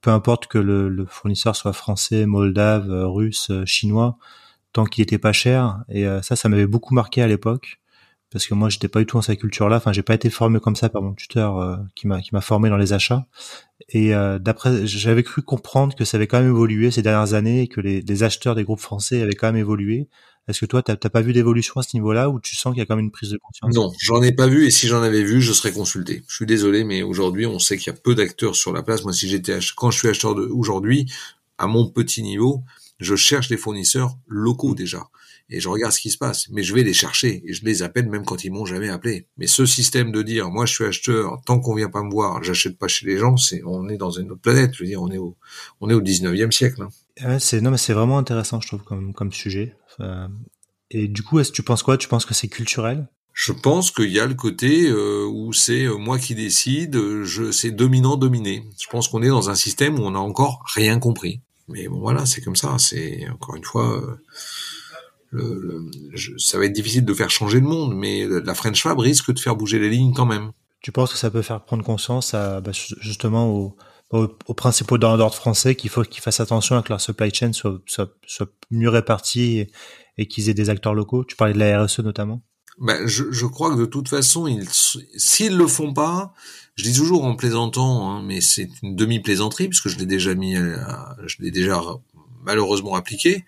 peu 0.00 0.10
importe 0.10 0.46
que 0.46 0.58
le, 0.58 1.04
fournisseur 1.06 1.56
soit 1.56 1.72
français, 1.72 2.24
moldave, 2.24 2.88
euh, 2.88 3.08
russe, 3.08 3.50
euh, 3.50 3.66
chinois, 3.66 4.16
tant 4.72 4.84
qu'il 4.84 5.02
était 5.02 5.18
pas 5.18 5.32
cher. 5.32 5.82
Et 5.88 6.06
ça, 6.22 6.34
ça 6.34 6.48
m'avait 6.48 6.66
beaucoup 6.66 6.94
marqué 6.94 7.20
à 7.20 7.26
l'époque 7.26 7.81
parce 8.32 8.46
que 8.46 8.54
moi, 8.54 8.68
j'étais 8.68 8.88
pas 8.88 9.00
du 9.00 9.06
tout 9.06 9.16
dans 9.16 9.22
cette 9.22 9.38
culture-là. 9.38 9.76
Enfin, 9.76 9.92
j'ai 9.92 10.02
pas 10.02 10.14
été 10.14 10.30
formé 10.30 10.58
comme 10.60 10.76
ça 10.76 10.88
par 10.88 11.02
mon 11.02 11.14
tuteur 11.14 11.80
qui 11.94 12.06
m'a 12.06 12.20
qui 12.20 12.30
m'a 12.34 12.40
formé 12.40 12.68
dans 12.68 12.76
les 12.76 12.92
achats. 12.92 13.26
Et 13.88 14.12
d'après, 14.40 14.86
j'avais 14.86 15.22
cru 15.22 15.42
comprendre 15.42 15.94
que 15.94 16.04
ça 16.04 16.16
avait 16.16 16.26
quand 16.26 16.40
même 16.40 16.48
évolué 16.48 16.90
ces 16.90 17.02
dernières 17.02 17.34
années 17.34 17.62
et 17.62 17.68
que 17.68 17.80
les, 17.80 18.22
acheteurs 18.22 18.54
des 18.54 18.64
groupes 18.64 18.80
français 18.80 19.20
avaient 19.22 19.34
quand 19.34 19.48
même 19.48 19.56
évolué 19.56 20.08
est-ce 20.48 20.60
que 20.60 20.66
toi, 20.66 20.82
t'as 20.82 20.96
pas 20.96 21.20
vu 21.20 21.32
d'évolution 21.32 21.74
à 21.76 21.82
ce 21.84 21.90
niveau-là 21.94 22.28
ou 22.28 22.40
tu 22.40 22.56
sens 22.56 22.72
qu'il 22.72 22.80
y 22.80 22.82
a 22.82 22.86
quand 22.86 22.96
même 22.96 23.04
une 23.04 23.12
prise 23.12 23.30
de 23.30 23.38
conscience? 23.38 23.72
Non, 23.74 23.92
j'en 24.00 24.20
ai 24.22 24.32
pas 24.32 24.48
vu 24.48 24.66
et 24.66 24.70
si 24.72 24.88
j'en 24.88 25.00
avais 25.00 25.22
vu, 25.22 25.40
je 25.40 25.52
serais 25.52 25.70
consulté. 25.70 26.24
Je 26.26 26.34
suis 26.34 26.46
désolé, 26.46 26.82
mais 26.82 27.02
aujourd'hui, 27.02 27.46
on 27.46 27.60
sait 27.60 27.76
qu'il 27.76 27.92
y 27.92 27.96
a 27.96 27.98
peu 27.98 28.16
d'acteurs 28.16 28.56
sur 28.56 28.72
la 28.72 28.82
place. 28.82 29.04
Moi, 29.04 29.12
si 29.12 29.28
j'étais 29.28 29.58
quand 29.76 29.92
je 29.92 29.98
suis 29.98 30.08
acheteur 30.08 30.34
aujourd'hui, 30.50 31.06
à 31.58 31.68
mon 31.68 31.88
petit 31.88 32.24
niveau, 32.24 32.64
je 32.98 33.14
cherche 33.14 33.50
les 33.50 33.56
fournisseurs 33.56 34.16
locaux 34.26 34.74
déjà 34.74 35.08
et 35.50 35.60
je 35.60 35.68
regarde 35.68 35.92
ce 35.92 36.00
qui 36.00 36.10
se 36.10 36.18
passe. 36.18 36.48
Mais 36.50 36.62
je 36.62 36.74
vais 36.74 36.82
les 36.82 36.92
chercher 36.92 37.42
et 37.46 37.52
je 37.52 37.64
les 37.64 37.82
appelle 37.82 38.08
même 38.08 38.24
quand 38.24 38.44
ils 38.44 38.52
m'ont 38.52 38.64
jamais 38.64 38.88
appelé. 38.88 39.26
Mais 39.36 39.46
ce 39.46 39.66
système 39.66 40.12
de 40.12 40.22
dire, 40.22 40.50
moi, 40.50 40.66
je 40.66 40.74
suis 40.74 40.84
acheteur, 40.84 41.40
tant 41.46 41.60
qu'on 41.60 41.74
vient 41.74 41.90
pas 41.90 42.02
me 42.02 42.10
voir, 42.10 42.42
j'achète 42.42 42.78
pas 42.78 42.88
chez 42.88 43.06
les 43.06 43.18
gens, 43.18 43.36
c'est, 43.36 43.62
on 43.64 43.88
est 43.88 43.96
dans 43.96 44.10
une 44.10 44.30
autre 44.30 44.40
planète. 44.40 44.72
Je 44.74 44.82
veux 44.82 44.88
dire, 44.88 45.02
on 45.02 45.10
est 45.10 45.18
au, 45.18 45.36
on 45.80 45.90
est 45.90 45.94
au 45.94 46.02
19e 46.02 46.50
siècle. 46.50 46.82
Hein. 46.82 46.88
Ouais, 47.24 47.38
c'est 47.38 47.60
non 47.60 47.70
mais 47.70 47.76
c'est 47.76 47.92
vraiment 47.92 48.16
intéressant 48.16 48.58
je 48.62 48.68
trouve 48.68 48.82
comme 48.84 49.12
comme 49.12 49.32
sujet. 49.32 49.76
et 50.90 51.08
du 51.08 51.22
coup, 51.22 51.38
est-ce 51.40 51.50
que 51.50 51.56
tu 51.56 51.62
penses 51.62 51.82
quoi? 51.82 51.98
Tu 51.98 52.08
penses 52.08 52.24
que 52.24 52.34
c'est 52.34 52.48
culturel? 52.48 53.06
Je 53.32 53.52
pense 53.52 53.90
qu'il 53.90 54.10
y 54.10 54.20
a 54.20 54.26
le 54.26 54.34
côté 54.34 54.88
euh, 54.88 55.26
où 55.26 55.52
c'est 55.52 55.84
euh, 55.84 55.96
moi 55.96 56.18
qui 56.18 56.34
décide, 56.34 56.96
je 57.24 57.50
c'est 57.50 57.70
dominant 57.70 58.16
dominé. 58.16 58.64
Je 58.78 58.86
pense 58.88 59.08
qu'on 59.08 59.22
est 59.22 59.28
dans 59.28 59.48
un 59.48 59.54
système 59.54 59.98
où 59.98 60.02
on 60.02 60.10
n'a 60.10 60.20
encore 60.20 60.62
rien 60.74 60.98
compris. 60.98 61.40
Mais 61.68 61.88
bon 61.88 62.00
voilà, 62.00 62.26
c'est 62.26 62.42
comme 62.42 62.56
ça. 62.56 62.76
C'est 62.78 63.26
encore 63.30 63.56
une 63.56 63.64
fois. 63.64 63.96
Euh, 63.96 64.16
le, 65.32 65.90
ça 66.38 66.58
va 66.58 66.66
être 66.66 66.72
difficile 66.72 67.04
de 67.04 67.14
faire 67.14 67.30
changer 67.30 67.60
le 67.60 67.66
monde, 67.66 67.94
mais 67.96 68.26
la 68.26 68.54
French 68.54 68.82
Fab 68.82 68.98
risque 68.98 69.32
de 69.32 69.38
faire 69.38 69.56
bouger 69.56 69.78
les 69.78 69.88
lignes 69.88 70.12
quand 70.12 70.26
même. 70.26 70.52
Tu 70.80 70.92
penses 70.92 71.12
que 71.12 71.18
ça 71.18 71.30
peut 71.30 71.42
faire 71.42 71.64
prendre 71.64 71.84
conscience 71.84 72.34
à, 72.34 72.60
bah, 72.60 72.72
justement 73.00 73.50
aux, 73.50 73.76
aux, 74.10 74.28
aux 74.46 74.54
principaux 74.54 74.98
d'ordre 74.98 75.34
français 75.34 75.74
qu'il 75.74 75.90
faut 75.90 76.02
qu'ils 76.02 76.22
fassent 76.22 76.40
attention 76.40 76.76
à 76.76 76.82
que 76.82 76.90
leur 76.90 77.00
supply 77.00 77.32
chain 77.32 77.52
soit, 77.52 77.80
soit, 77.86 78.10
soit 78.26 78.48
mieux 78.70 78.90
répartie 78.90 79.68
et, 80.18 80.26
qu'ils 80.26 80.50
aient 80.50 80.54
des 80.54 80.70
acteurs 80.70 80.94
locaux? 80.94 81.24
Tu 81.24 81.34
parlais 81.34 81.54
de 81.54 81.58
la 81.58 81.82
RSE 81.82 82.00
notamment. 82.00 82.42
Ben, 82.78 83.06
je, 83.06 83.24
je 83.30 83.46
crois 83.46 83.74
que 83.74 83.80
de 83.80 83.86
toute 83.86 84.08
façon, 84.08 84.46
ils, 84.46 84.68
s'ils 84.70 85.56
le 85.56 85.66
font 85.66 85.92
pas, 85.94 86.34
je 86.74 86.84
dis 86.84 86.94
toujours 86.94 87.24
en 87.24 87.36
plaisantant, 87.36 88.10
hein, 88.10 88.22
mais 88.22 88.40
c'est 88.40 88.68
une 88.82 88.96
demi-plaisanterie 88.96 89.68
puisque 89.68 89.88
je 89.88 89.98
l'ai 89.98 90.06
déjà 90.06 90.34
mis, 90.34 90.54
je 90.56 91.36
l'ai 91.40 91.50
déjà 91.50 91.80
malheureusement 92.42 92.94
appliqué. 92.94 93.44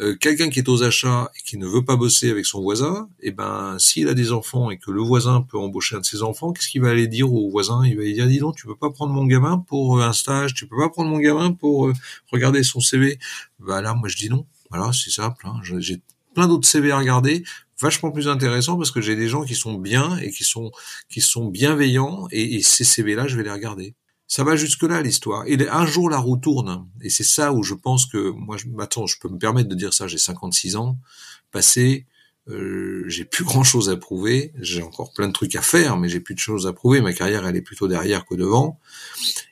Euh, 0.00 0.16
quelqu'un 0.16 0.50
qui 0.50 0.58
est 0.58 0.68
aux 0.68 0.82
achats 0.82 1.30
et 1.36 1.42
qui 1.42 1.56
ne 1.56 1.66
veut 1.66 1.84
pas 1.84 1.96
bosser 1.96 2.30
avec 2.30 2.46
son 2.46 2.60
voisin, 2.60 3.08
eh 3.20 3.30
ben, 3.30 3.76
s'il 3.78 4.08
a 4.08 4.14
des 4.14 4.32
enfants 4.32 4.70
et 4.70 4.78
que 4.78 4.90
le 4.90 5.00
voisin 5.00 5.42
peut 5.42 5.58
embaucher 5.58 5.96
un 5.96 6.00
de 6.00 6.04
ses 6.04 6.22
enfants, 6.22 6.52
qu'est-ce 6.52 6.68
qu'il 6.68 6.82
va 6.82 6.90
aller 6.90 7.06
dire 7.06 7.32
au 7.32 7.48
voisin? 7.48 7.84
Il 7.86 7.96
va 7.96 8.02
lui 8.02 8.14
dire, 8.14 8.26
dis 8.26 8.38
donc, 8.38 8.56
tu 8.56 8.66
peux 8.66 8.76
pas 8.76 8.90
prendre 8.90 9.12
mon 9.12 9.24
gamin 9.26 9.58
pour 9.58 10.02
un 10.02 10.12
stage, 10.12 10.54
tu 10.54 10.66
peux 10.66 10.76
pas 10.76 10.88
prendre 10.88 11.10
mon 11.10 11.18
gamin 11.18 11.52
pour 11.52 11.92
regarder 12.32 12.62
son 12.64 12.80
CV. 12.80 13.18
Bah 13.60 13.80
là, 13.82 13.94
moi 13.94 14.08
je 14.08 14.16
dis 14.16 14.28
non. 14.28 14.46
Voilà, 14.70 14.92
c'est 14.92 15.10
simple. 15.10 15.46
Hein. 15.46 15.60
J'ai 15.62 16.00
plein 16.34 16.48
d'autres 16.48 16.66
CV 16.66 16.90
à 16.90 16.98
regarder 16.98 17.44
vachement 17.80 18.10
plus 18.10 18.28
intéressant 18.28 18.76
parce 18.76 18.90
que 18.90 19.00
j'ai 19.00 19.16
des 19.16 19.28
gens 19.28 19.44
qui 19.44 19.54
sont 19.54 19.74
bien 19.74 20.16
et 20.18 20.30
qui 20.30 20.44
sont 20.44 20.70
qui 21.08 21.20
sont 21.20 21.46
bienveillants 21.46 22.28
et, 22.30 22.62
ces 22.62 22.84
CV 22.84 23.14
là 23.14 23.26
je 23.26 23.36
vais 23.36 23.42
les 23.42 23.50
regarder. 23.50 23.94
Ça 24.26 24.42
va 24.42 24.56
jusque 24.56 24.82
là 24.82 25.02
l'histoire. 25.02 25.44
Et 25.46 25.68
un 25.68 25.86
jour 25.86 26.08
la 26.08 26.18
roue 26.18 26.36
tourne 26.36 26.88
et 27.02 27.10
c'est 27.10 27.24
ça 27.24 27.52
où 27.52 27.62
je 27.62 27.74
pense 27.74 28.06
que 28.06 28.30
moi 28.30 28.56
je 28.56 28.66
m'attends, 28.68 29.06
je 29.06 29.18
peux 29.18 29.28
me 29.28 29.38
permettre 29.38 29.68
de 29.68 29.74
dire 29.74 29.92
ça, 29.92 30.06
j'ai 30.08 30.18
56 30.18 30.76
ans, 30.76 30.98
passé 31.50 32.06
euh, 32.48 33.04
j'ai 33.06 33.24
plus 33.24 33.44
grand 33.44 33.64
chose 33.64 33.88
à 33.88 33.96
prouver, 33.96 34.52
j'ai 34.60 34.82
encore 34.82 35.12
plein 35.12 35.28
de 35.28 35.32
trucs 35.32 35.54
à 35.56 35.62
faire, 35.62 35.96
mais 35.96 36.08
j'ai 36.08 36.20
plus 36.20 36.34
de 36.34 36.40
choses 36.40 36.66
à 36.66 36.72
prouver. 36.72 37.00
Ma 37.00 37.12
carrière, 37.12 37.46
elle 37.46 37.56
est 37.56 37.62
plutôt 37.62 37.88
derrière 37.88 38.26
que 38.26 38.34
devant, 38.34 38.78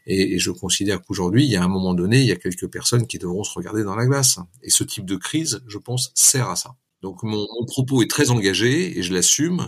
et 0.06 0.38
je 0.38 0.50
considère 0.50 1.02
qu'aujourd'hui, 1.02 1.44
il 1.44 1.50
y 1.50 1.56
a 1.56 1.62
un 1.62 1.68
moment 1.68 1.94
donné, 1.94 2.20
il 2.20 2.26
y 2.26 2.32
a 2.32 2.36
quelques 2.36 2.68
personnes 2.68 3.06
qui 3.06 3.18
devront 3.18 3.44
se 3.44 3.54
regarder 3.54 3.84
dans 3.84 3.96
la 3.96 4.06
glace. 4.06 4.38
Et 4.62 4.70
ce 4.70 4.84
type 4.84 5.06
de 5.06 5.16
crise, 5.16 5.62
je 5.66 5.78
pense, 5.78 6.12
sert 6.14 6.50
à 6.50 6.56
ça. 6.56 6.74
Donc 7.02 7.24
mon, 7.24 7.46
propos 7.66 8.02
est 8.02 8.10
très 8.10 8.30
engagé 8.30 8.96
et 8.96 9.02
je 9.02 9.12
l'assume. 9.12 9.66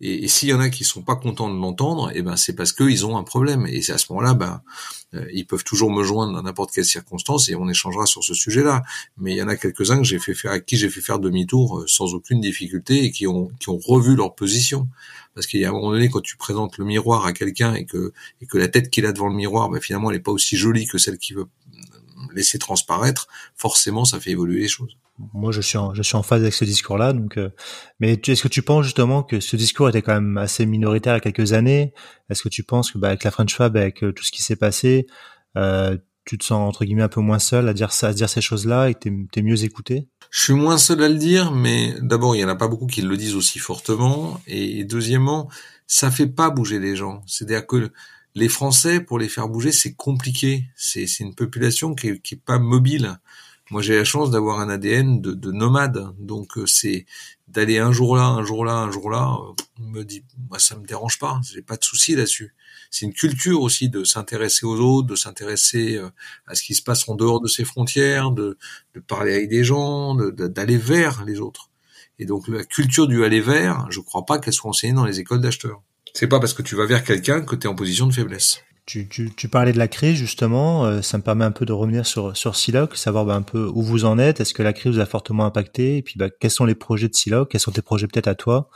Et, 0.00 0.28
s'il 0.28 0.50
y 0.50 0.52
en 0.52 0.60
a 0.60 0.68
qui 0.68 0.84
sont 0.84 1.02
pas 1.02 1.16
contents 1.16 1.48
de 1.48 1.54
m'entendre, 1.54 2.10
et 2.10 2.16
eh 2.16 2.22
ben 2.22 2.36
c'est 2.36 2.54
parce 2.54 2.72
qu'ils 2.72 3.06
ont 3.06 3.16
un 3.16 3.22
problème. 3.22 3.66
Et 3.66 3.80
c'est 3.80 3.92
à 3.92 3.98
ce 3.98 4.12
moment-là, 4.12 4.34
ben 4.34 4.62
euh, 5.14 5.26
ils 5.32 5.46
peuvent 5.46 5.64
toujours 5.64 5.90
me 5.90 6.04
joindre 6.04 6.34
dans 6.34 6.42
n'importe 6.42 6.72
quelle 6.72 6.84
circonstance 6.84 7.48
et 7.48 7.54
on 7.54 7.68
échangera 7.70 8.04
sur 8.04 8.22
ce 8.22 8.34
sujet-là. 8.34 8.82
Mais 9.16 9.32
il 9.32 9.38
y 9.38 9.42
en 9.42 9.48
a 9.48 9.56
quelques-uns 9.56 9.96
que 9.96 10.04
j'ai 10.04 10.18
fait 10.18 10.34
faire, 10.34 10.52
à 10.52 10.60
qui 10.60 10.76
j'ai 10.76 10.90
fait 10.90 11.00
faire 11.00 11.18
demi-tour 11.18 11.78
euh, 11.78 11.86
sans 11.86 12.12
aucune 12.14 12.42
difficulté 12.42 13.04
et 13.04 13.10
qui 13.10 13.26
ont 13.26 13.50
revu 13.66 14.14
leur 14.14 14.34
position. 14.34 14.88
Parce 15.34 15.46
qu'il 15.46 15.60
y 15.60 15.64
a 15.64 15.70
un 15.70 15.72
moment 15.72 15.90
donné, 15.90 16.10
quand 16.10 16.20
tu 16.20 16.36
présentes 16.36 16.76
le 16.76 16.84
miroir 16.84 17.24
à 17.24 17.32
quelqu'un 17.32 17.74
et 17.74 17.86
que 17.86 18.12
et 18.42 18.58
la 18.58 18.68
tête 18.68 18.90
qu'il 18.90 19.06
a 19.06 19.12
devant 19.12 19.28
le 19.28 19.34
miroir, 19.34 19.70
ben 19.70 19.80
finalement, 19.80 20.10
elle 20.10 20.18
est 20.18 20.20
pas 20.20 20.32
aussi 20.32 20.56
jolie 20.56 20.86
que 20.86 20.98
celle 20.98 21.18
qu'il 21.18 21.36
veut 21.36 21.48
laisser 22.34 22.58
transparaître. 22.58 23.26
Forcément, 23.56 24.04
ça 24.04 24.20
fait 24.20 24.30
évoluer 24.30 24.60
les 24.60 24.68
choses 24.68 24.96
moi 25.32 25.52
je 25.52 25.60
suis 25.60 25.78
en, 25.78 25.94
je 25.94 26.02
suis 26.02 26.16
en 26.16 26.22
phase 26.22 26.42
avec 26.42 26.54
ce 26.54 26.64
discours 26.64 26.98
là 26.98 27.12
donc 27.12 27.38
euh, 27.38 27.50
mais 28.00 28.14
est-ce 28.14 28.42
que 28.42 28.48
tu 28.48 28.62
penses 28.62 28.84
justement 28.84 29.22
que 29.22 29.40
ce 29.40 29.56
discours 29.56 29.88
était 29.88 30.02
quand 30.02 30.14
même 30.14 30.38
assez 30.38 30.66
minoritaire 30.66 31.14
il 31.14 31.16
y 31.16 31.18
a 31.18 31.32
quelques 31.32 31.52
années? 31.52 31.92
Est-ce 32.30 32.42
que 32.42 32.48
tu 32.48 32.64
penses 32.64 32.90
que 32.90 32.98
bah, 32.98 33.08
avec 33.08 33.24
la 33.24 33.30
French 33.30 33.54
Fab 33.54 33.76
avec 33.76 34.02
euh, 34.02 34.12
tout 34.12 34.24
ce 34.24 34.32
qui 34.32 34.42
s'est 34.42 34.56
passé 34.56 35.06
euh, 35.56 35.96
tu 36.24 36.38
te 36.38 36.44
sens 36.44 36.66
entre 36.66 36.84
guillemets 36.84 37.02
un 37.02 37.08
peu 37.08 37.20
moins 37.20 37.38
seul 37.38 37.68
à 37.68 37.74
dire 37.74 37.92
ça 37.92 38.08
à 38.08 38.12
dire 38.12 38.28
ces 38.28 38.40
choses 38.40 38.66
là 38.66 38.88
et 38.88 38.94
que 38.94 39.00
t'es 39.00 39.40
es 39.40 39.42
mieux 39.42 39.62
écouté? 39.64 40.08
Je 40.30 40.42
suis 40.42 40.54
moins 40.54 40.78
seul 40.78 41.02
à 41.02 41.08
le 41.08 41.16
dire 41.16 41.52
mais 41.52 41.94
d'abord 42.00 42.34
il 42.34 42.40
y 42.40 42.44
en 42.44 42.48
a 42.48 42.56
pas 42.56 42.68
beaucoup 42.68 42.86
qui 42.86 43.02
le 43.02 43.16
disent 43.16 43.36
aussi 43.36 43.58
fortement 43.58 44.40
et 44.46 44.84
deuxièmement 44.84 45.48
ça 45.86 46.10
fait 46.10 46.26
pas 46.26 46.50
bouger 46.50 46.80
les 46.80 46.96
gens 46.96 47.22
c'est-à-dire 47.26 47.66
que 47.66 47.92
les 48.34 48.48
Français, 48.48 49.00
pour 49.00 49.18
les 49.18 49.28
faire 49.28 49.48
bouger, 49.48 49.72
c'est 49.72 49.94
compliqué. 49.94 50.64
C'est 50.76 51.06
une 51.20 51.34
population 51.34 51.94
qui 51.94 52.08
est, 52.08 52.20
qui 52.20 52.34
est 52.34 52.44
pas 52.44 52.58
mobile. 52.58 53.18
Moi, 53.70 53.80
j'ai 53.80 53.96
la 53.96 54.04
chance 54.04 54.30
d'avoir 54.30 54.60
un 54.60 54.68
ADN 54.68 55.22
de, 55.22 55.32
de 55.32 55.50
nomade, 55.50 56.14
donc 56.18 56.58
euh, 56.58 56.66
c'est 56.66 57.06
d'aller 57.48 57.78
un 57.78 57.92
jour 57.92 58.14
là, 58.14 58.26
un 58.26 58.44
jour 58.44 58.64
là, 58.64 58.74
un 58.74 58.90
jour 58.90 59.10
là. 59.10 59.38
Euh, 59.40 59.52
me 59.78 60.02
dit, 60.02 60.22
moi, 60.50 60.58
ça 60.58 60.76
me 60.76 60.86
dérange 60.86 61.18
pas. 61.18 61.40
J'ai 61.50 61.62
pas 61.62 61.76
de 61.76 61.84
souci 61.84 62.14
là-dessus. 62.14 62.54
C'est 62.90 63.06
une 63.06 63.14
culture 63.14 63.62
aussi 63.62 63.88
de 63.88 64.04
s'intéresser 64.04 64.66
aux 64.66 64.78
autres, 64.78 65.08
de 65.08 65.16
s'intéresser 65.16 65.96
euh, 65.96 66.10
à 66.46 66.54
ce 66.54 66.62
qui 66.62 66.74
se 66.74 66.82
passe 66.82 67.08
en 67.08 67.14
dehors 67.14 67.40
de 67.40 67.48
ses 67.48 67.64
frontières, 67.64 68.32
de, 68.32 68.58
de 68.94 69.00
parler 69.00 69.32
avec 69.32 69.48
des 69.48 69.64
gens, 69.64 70.14
d'aller 70.14 70.76
vers 70.76 71.24
les 71.24 71.40
autres. 71.40 71.70
Et 72.18 72.26
donc 72.26 72.46
la 72.48 72.64
culture 72.64 73.08
du 73.08 73.24
aller 73.24 73.40
vers, 73.40 73.90
je 73.90 74.00
crois 74.00 74.26
pas 74.26 74.38
qu'elle 74.38 74.52
soit 74.52 74.70
enseignée 74.70 74.92
dans 74.92 75.06
les 75.06 75.20
écoles 75.20 75.40
d'acheteurs. 75.40 75.82
C'est 76.12 76.28
pas 76.28 76.38
parce 76.38 76.54
que 76.54 76.62
tu 76.62 76.76
vas 76.76 76.86
vers 76.86 77.02
quelqu'un 77.02 77.40
que 77.40 77.56
tu 77.56 77.66
es 77.66 77.70
en 77.70 77.74
position 77.74 78.06
de 78.06 78.12
faiblesse. 78.12 78.60
Tu, 78.86 79.08
tu, 79.08 79.34
tu, 79.34 79.48
parlais 79.48 79.72
de 79.72 79.78
la 79.78 79.88
crise 79.88 80.16
justement, 80.16 80.84
euh, 80.84 81.00
ça 81.00 81.16
me 81.16 81.22
permet 81.22 81.46
un 81.46 81.52
peu 81.52 81.64
de 81.64 81.72
revenir 81.72 82.04
sur 82.04 82.36
sur 82.36 82.54
Siloc, 82.54 82.96
savoir 82.96 83.24
bah, 83.24 83.34
un 83.34 83.40
peu 83.40 83.66
où 83.66 83.82
vous 83.82 84.04
en 84.04 84.18
êtes. 84.18 84.40
Est-ce 84.40 84.52
que 84.52 84.62
la 84.62 84.74
crise 84.74 84.92
vous 84.92 85.00
a 85.00 85.06
fortement 85.06 85.46
impacté? 85.46 85.96
Et 85.96 86.02
puis 86.02 86.16
bah, 86.18 86.28
quels 86.28 86.50
sont 86.50 86.66
les 86.66 86.74
projets 86.74 87.08
de 87.08 87.14
Siloc 87.14 87.50
Quels 87.50 87.62
sont 87.62 87.70
tes 87.70 87.80
projets 87.80 88.06
peut-être 88.06 88.28
à 88.28 88.34
toi? 88.34 88.68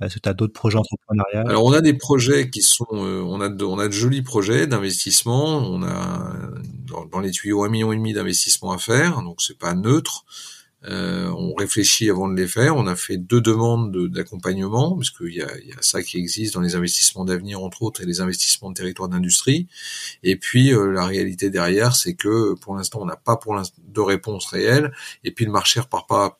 Est-ce 0.00 0.14
que 0.14 0.20
tu 0.20 0.28
as 0.30 0.32
d'autres 0.32 0.54
projets 0.54 0.78
entrepreneuriaux 0.78 1.46
Alors 1.46 1.64
on 1.64 1.72
a 1.72 1.82
des 1.82 1.92
projets 1.92 2.48
qui 2.48 2.62
sont, 2.62 2.86
euh, 2.92 3.20
on 3.22 3.42
a 3.42 3.50
de, 3.50 3.64
on 3.64 3.78
a 3.78 3.86
de 3.86 3.92
jolis 3.92 4.22
projets 4.22 4.66
d'investissement. 4.66 5.58
On 5.58 5.82
a 5.82 6.32
dans, 6.86 7.04
dans, 7.04 7.20
les 7.20 7.30
tuyaux 7.30 7.62
un 7.62 7.68
million 7.68 7.92
et 7.92 7.96
demi 7.96 8.14
d'investissements 8.14 8.72
à 8.72 8.78
faire, 8.78 9.20
donc 9.20 9.42
c'est 9.42 9.58
pas 9.58 9.74
neutre. 9.74 10.24
Euh, 10.88 11.28
on 11.36 11.54
réfléchit 11.54 12.08
avant 12.08 12.28
de 12.28 12.34
les 12.34 12.48
faire. 12.48 12.76
On 12.76 12.86
a 12.86 12.96
fait 12.96 13.18
deux 13.18 13.40
demandes 13.40 14.08
d'accompagnement, 14.08 14.96
parce 14.96 15.10
qu'il 15.10 15.34
y 15.34 15.42
a, 15.42 15.58
y 15.58 15.72
ça 15.80 16.02
qui 16.02 16.18
existe 16.18 16.54
dans 16.54 16.60
les 16.60 16.74
investissements 16.74 17.24
d'avenir, 17.24 17.62
entre 17.62 17.82
autres, 17.82 18.02
et 18.02 18.06
les 18.06 18.20
investissements 18.20 18.70
de 18.70 18.74
territoire 18.74 19.08
d'industrie. 19.08 19.66
Et 20.22 20.36
puis, 20.36 20.72
euh, 20.72 20.90
la 20.92 21.04
réalité 21.04 21.50
derrière, 21.50 21.94
c'est 21.94 22.14
que 22.14 22.54
pour 22.54 22.76
l'instant, 22.76 23.00
on 23.02 23.06
n'a 23.06 23.16
pas 23.16 23.36
pour 23.36 23.60
de 23.60 24.00
réponse 24.00 24.46
réelle. 24.46 24.92
Et 25.24 25.32
puis, 25.32 25.44
le 25.44 25.52
marché 25.52 25.80
repart 25.80 26.08
pas 26.08 26.38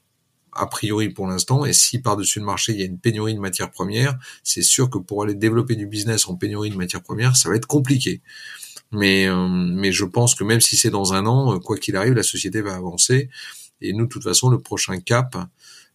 a 0.52 0.66
priori 0.66 1.10
pour 1.10 1.26
l'instant. 1.26 1.64
Et 1.64 1.72
si 1.72 2.00
par-dessus 2.00 2.40
le 2.40 2.44
marché, 2.46 2.72
il 2.72 2.80
y 2.80 2.82
a 2.82 2.86
une 2.86 2.98
pénurie 2.98 3.34
de 3.34 3.40
matières 3.40 3.70
premières, 3.70 4.18
c'est 4.42 4.62
sûr 4.62 4.90
que 4.90 4.98
pour 4.98 5.22
aller 5.22 5.34
développer 5.34 5.76
du 5.76 5.86
business 5.86 6.28
en 6.28 6.34
pénurie 6.34 6.70
de 6.70 6.76
matières 6.76 7.02
premières, 7.02 7.36
ça 7.36 7.48
va 7.48 7.56
être 7.56 7.66
compliqué. 7.66 8.20
Mais, 8.92 9.28
euh, 9.28 9.46
mais 9.48 9.92
je 9.92 10.04
pense 10.04 10.34
que 10.34 10.42
même 10.42 10.60
si 10.60 10.76
c'est 10.76 10.90
dans 10.90 11.12
un 11.12 11.26
an, 11.26 11.60
quoi 11.60 11.76
qu'il 11.76 11.96
arrive, 11.96 12.14
la 12.14 12.24
société 12.24 12.60
va 12.60 12.74
avancer. 12.74 13.28
Et 13.80 13.92
nous, 13.92 14.04
de 14.04 14.10
toute 14.10 14.24
façon, 14.24 14.50
le 14.50 14.60
prochain 14.60 14.98
cap, 15.00 15.36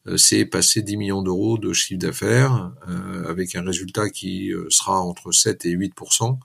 euh, 0.08 0.18
c'est 0.18 0.46
passer 0.46 0.82
10 0.82 0.98
millions 0.98 1.22
d'euros 1.22 1.58
de 1.58 1.74
chiffre 1.74 2.00
d'affaires 2.00 2.72
euh, 2.88 3.30
avec 3.30 3.56
un 3.56 3.64
résultat 3.64 4.10
qui 4.10 4.52
euh, 4.52 4.68
sera 4.70 5.02
entre 5.02 5.32
7 5.32 5.66
et 5.66 5.76
8% 5.76 6.38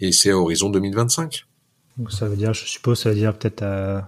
et 0.00 0.12
c'est 0.12 0.30
à 0.30 0.36
horizon 0.36 0.70
2025. 0.70 1.46
Donc 1.96 2.12
ça 2.12 2.28
veut 2.28 2.36
dire, 2.36 2.54
je 2.54 2.64
suppose, 2.64 3.00
ça 3.00 3.10
veut 3.10 3.16
dire 3.16 3.36
peut-être 3.36 4.04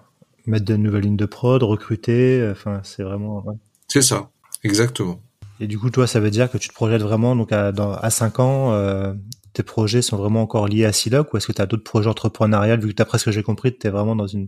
mettre 0.46 0.64
de 0.64 0.76
nouvelles 0.76 1.02
lignes 1.02 1.16
de 1.16 1.26
prod, 1.26 1.60
recruter, 1.64 2.48
enfin 2.48 2.80
c'est 2.84 3.02
vraiment. 3.02 3.44
C'est 3.88 4.02
ça, 4.02 4.30
exactement. 4.62 5.20
Et 5.58 5.66
du 5.66 5.78
coup, 5.78 5.90
toi, 5.90 6.06
ça 6.06 6.20
veut 6.20 6.30
dire 6.30 6.48
que 6.48 6.58
tu 6.58 6.68
te 6.68 6.74
projettes 6.74 7.02
vraiment 7.02 7.34
donc 7.34 7.50
à, 7.50 7.72
dans, 7.72 7.92
à 7.92 8.08
5 8.10 8.38
ans, 8.38 9.16
tes 9.52 9.64
projets 9.64 10.02
sont 10.02 10.16
vraiment 10.16 10.42
encore 10.42 10.68
liés 10.68 10.84
à 10.84 10.92
Siloc 10.92 11.34
ou 11.34 11.36
est-ce 11.36 11.48
que 11.48 11.52
tu 11.52 11.60
as 11.60 11.66
d'autres 11.66 11.82
projets 11.82 12.08
entrepreneuriaux 12.08 12.78
vu 12.78 12.90
que 12.90 12.94
d'après 12.94 13.18
ce 13.18 13.24
que 13.24 13.32
j'ai 13.32 13.42
compris, 13.42 13.76
tu 13.76 13.88
es 13.88 13.90
vraiment 13.90 14.14
dans 14.14 14.28
une 14.28 14.46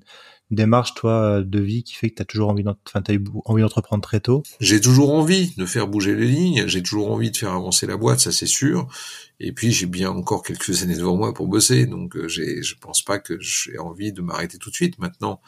démarche 0.53 0.95
toi 0.95 1.43
de 1.43 1.61
vie 1.61 1.83
qui 1.83 1.95
fait 1.95 2.11
que 2.11 2.17
tu 2.17 2.23
as 2.23 2.25
toujours 2.25 2.51
envie 2.51 2.63
d'entreprendre 2.63 4.03
très 4.03 4.21
tôt? 4.21 4.43
J'ai 4.61 4.81
toujours 4.81 5.13
envie 5.13 5.55
de 5.57 5.67
faire 5.67 5.89
bouger 5.89 6.15
les 6.15 6.27
lignes, 6.27 6.65
j'ai 6.67 6.83
toujours 6.83 7.11
envie 7.11 7.31
de 7.31 7.37
faire 7.37 7.53
avancer 7.53 7.87
la 7.87 7.97
boîte, 7.97 8.21
ça 8.21 8.33
c'est 8.33 8.47
sûr. 8.47 8.87
Et 9.41 9.53
puis 9.53 9.73
j'ai 9.73 9.87
bien 9.87 10.11
encore 10.11 10.43
quelques 10.43 10.83
années 10.83 10.97
devant 10.97 11.17
moi 11.17 11.35
pour 11.35 11.49
bosser, 11.49 11.87
donc 11.87 12.17
euh, 12.17 12.29
j'ai 12.29 12.63
je 12.63 12.77
pense 12.77 13.03
pas 13.03 13.19
que 13.19 13.39
j'ai 13.41 13.79
envie 13.79 14.13
de 14.13 14.21
m'arrêter 14.21 14.59
tout 14.59 14.71
de 14.71 14.75
suite. 14.75 14.99
Maintenant, 14.99 15.41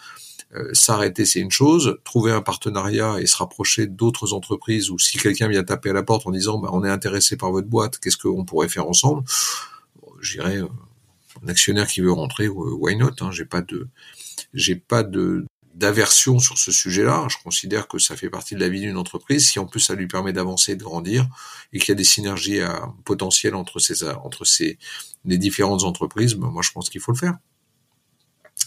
euh, 0.55 0.71
s'arrêter 0.73 1.27
c'est 1.27 1.41
une 1.41 1.51
chose, 1.51 1.99
trouver 2.05 2.33
un 2.33 2.43
partenariat 2.43 3.21
et 3.21 3.27
se 3.27 3.37
rapprocher 3.37 3.87
d'autres 3.87 4.33
entreprises 4.33 4.91
ou 4.91 4.99
si 4.99 5.19
quelqu'un 5.19 5.49
vient 5.49 5.65
taper 5.65 5.91
à 5.91 5.93
la 5.93 6.03
porte 6.03 6.27
en 6.27 6.31
disant 6.31 6.59
bah, 6.59 6.71
on 6.73 6.83
est 6.83 6.91
intéressé 6.91 7.37
par 7.37 7.53
votre 7.53 7.69
boîte, 7.69 7.99
qu'est-ce 7.99 8.17
qu'on 8.17 8.45
pourrait 8.45 8.69
faire 8.69 8.89
ensemble? 8.89 9.23
J'irais 10.23 10.63
euh, 10.63 10.69
un 11.45 11.49
actionnaire 11.49 11.87
qui 11.87 12.01
veut 12.01 12.13
rentrer, 12.13 12.49
why 12.49 12.97
not 12.97 13.11
hein, 13.21 13.31
J'ai 13.31 13.45
pas 13.45 13.61
de 13.61 13.89
j'ai 14.53 14.77
pas 14.77 15.03
de 15.03 15.45
d'aversion 15.75 16.39
sur 16.39 16.57
ce 16.57 16.71
sujet-là. 16.71 17.27
Je 17.29 17.37
considère 17.43 17.89
que 17.89 17.99
ça 17.99 18.17
fait 18.17 18.31
partie 18.31 18.55
de 18.55 18.61
la 18.61 18.69
vie 18.69 18.81
d'une 18.81 18.97
entreprise. 18.97 19.49
Si 19.49 19.59
en 19.59 19.67
plus 19.67 19.81
ça 19.81 19.95
lui 19.95 20.07
permet 20.07 20.33
d'avancer, 20.33 20.77
de 20.77 20.85
grandir, 20.85 21.27
et 21.73 21.79
qu'il 21.79 21.89
y 21.89 21.93
a 21.93 21.97
des 21.97 22.05
synergies 22.05 22.61
à, 22.61 22.89
potentielles 23.05 23.55
entre 23.57 23.81
ces 23.81 24.05
entre 24.05 24.45
ces 24.45 24.79
les 25.25 25.39
différentes 25.39 25.85
entreprises, 25.85 26.35
ben 26.35 26.49
moi 26.49 26.63
je 26.63 26.71
pense 26.71 26.91
qu'il 26.91 27.01
faut 27.01 27.13
le 27.13 27.19
faire. 27.19 27.39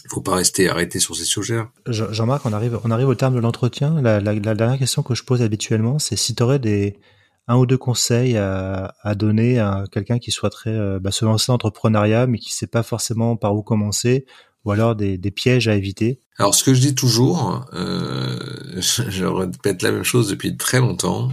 Il 0.04 0.10
faut 0.10 0.20
pas 0.20 0.34
rester 0.34 0.68
arrêté 0.68 1.00
sur 1.00 1.16
ces 1.16 1.24
sujets-là. 1.24 1.70
Jean-Marc, 1.86 2.44
on 2.44 2.52
arrive 2.52 2.78
on 2.84 2.90
arrive 2.90 3.08
au 3.08 3.14
terme 3.14 3.34
de 3.34 3.40
l'entretien. 3.40 4.00
La, 4.02 4.20
la, 4.20 4.34
la, 4.34 4.54
dernière 4.54 4.78
question 4.78 5.02
que 5.02 5.14
je 5.14 5.24
pose 5.24 5.40
habituellement, 5.40 5.98
c'est 5.98 6.16
si 6.16 6.34
tu 6.34 6.42
aurais 6.42 6.58
des 6.58 6.98
un 7.46 7.56
ou 7.56 7.64
deux 7.64 7.78
conseils 7.78 8.36
à, 8.36 8.94
à 9.02 9.14
donner 9.14 9.58
à 9.58 9.84
quelqu'un 9.90 10.18
qui 10.18 10.30
souhaiterait 10.30 10.70
euh, 10.70 10.98
bah, 11.00 11.10
se 11.10 11.24
lancer 11.24 11.46
dans 11.48 11.54
l'entrepreneuriat, 11.54 12.26
mais 12.26 12.38
qui 12.38 12.52
sait 12.52 12.66
pas 12.66 12.82
forcément 12.82 13.36
par 13.36 13.54
où 13.54 13.62
commencer, 13.62 14.26
ou 14.64 14.72
alors 14.72 14.96
des, 14.96 15.18
pièges 15.30 15.68
à 15.68 15.74
éviter. 15.74 16.20
Alors 16.36 16.54
ce 16.54 16.64
que 16.64 16.74
je 16.74 16.80
dis 16.80 16.94
toujours, 16.94 17.66
euh, 17.72 18.38
je 18.80 19.24
répète 19.24 19.82
la 19.82 19.92
même 19.92 20.04
chose 20.04 20.28
depuis 20.28 20.56
très 20.56 20.80
longtemps, 20.80 21.30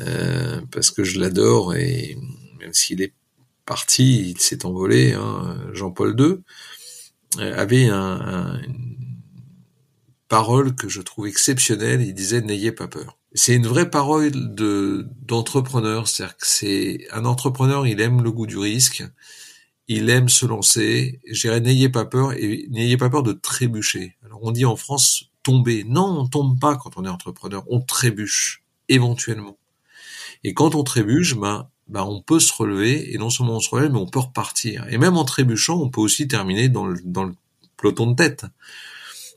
euh, 0.00 0.60
parce 0.70 0.90
que 0.90 1.04
je 1.04 1.20
l'adore 1.20 1.74
et 1.74 2.18
même 2.60 2.74
s'il 2.74 3.02
est 3.02 3.14
parti, 3.64 4.30
il 4.30 4.40
s'est 4.40 4.64
envolé, 4.64 5.12
hein, 5.14 5.56
Jean-Paul 5.72 6.14
II 6.18 6.36
euh, 7.38 7.56
avait 7.56 7.88
un, 7.88 7.96
un, 7.96 8.62
une 8.62 8.96
parole 10.28 10.74
que 10.74 10.88
je 10.88 11.00
trouve 11.02 11.26
exceptionnelle, 11.26 12.02
il 12.02 12.14
disait 12.14 12.40
n'ayez 12.40 12.72
pas 12.72 12.88
peur. 12.88 13.18
C'est 13.34 13.54
une 13.54 13.66
vraie 13.66 13.90
parole 13.90 14.30
de 14.32 15.06
d'entrepreneur, 15.22 16.08
c'est-à-dire 16.08 16.36
que 16.36 16.46
c'est 16.46 17.06
un 17.12 17.24
entrepreneur, 17.24 17.86
il 17.86 18.00
aime 18.00 18.22
le 18.22 18.32
goût 18.32 18.46
du 18.46 18.56
risque, 18.56 19.04
il 19.88 20.10
aime 20.10 20.28
se 20.28 20.46
lancer. 20.46 21.20
Je 21.30 21.48
n'ayez 21.48 21.88
pas 21.88 22.04
peur 22.04 22.32
et 22.32 22.66
n'ayez 22.70 22.96
pas 22.96 23.10
peur 23.10 23.22
de 23.22 23.32
trébucher. 23.32 24.16
Alors 24.24 24.40
on 24.42 24.50
dit 24.50 24.64
en 24.64 24.76
France 24.76 25.30
tomber. 25.42 25.84
Non, 25.84 26.20
on 26.20 26.26
tombe 26.26 26.58
pas 26.58 26.76
quand 26.76 26.96
on 26.96 27.04
est 27.04 27.08
entrepreneur, 27.08 27.64
on 27.68 27.80
trébuche 27.80 28.64
éventuellement. 28.88 29.58
Et 30.44 30.54
quand 30.54 30.74
on 30.74 30.82
trébuche, 30.82 31.36
ben, 31.36 31.68
ben 31.88 32.02
on 32.02 32.20
peut 32.20 32.40
se 32.40 32.52
relever 32.52 33.14
et 33.14 33.18
non 33.18 33.30
seulement 33.30 33.56
on 33.56 33.60
se 33.60 33.70
relève, 33.70 33.92
mais 33.92 33.98
on 33.98 34.06
peut 34.06 34.20
repartir. 34.20 34.86
Et 34.90 34.98
même 34.98 35.16
en 35.16 35.24
trébuchant, 35.24 35.80
on 35.80 35.88
peut 35.88 36.00
aussi 36.00 36.28
terminer 36.28 36.68
dans 36.68 36.86
le, 36.86 37.00
dans 37.04 37.24
le 37.24 37.34
peloton 37.76 38.10
de 38.10 38.16
tête. 38.16 38.46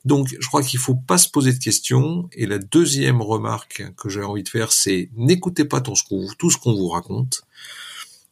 Donc, 0.05 0.35
je 0.39 0.47
crois 0.47 0.63
qu'il 0.63 0.79
faut 0.79 0.95
pas 0.95 1.17
se 1.17 1.29
poser 1.29 1.53
de 1.53 1.59
questions. 1.59 2.29
Et 2.33 2.45
la 2.45 2.57
deuxième 2.57 3.21
remarque 3.21 3.83
que 3.97 4.09
j'ai 4.09 4.23
envie 4.23 4.43
de 4.43 4.49
faire, 4.49 4.71
c'est 4.71 5.09
n'écoutez 5.15 5.65
pas 5.65 5.81
tout 5.81 5.95
ce 5.95 6.03
qu'on 6.03 6.27
tout 6.37 6.49
ce 6.49 6.57
qu'on 6.57 6.73
vous 6.73 6.87
raconte. 6.87 7.43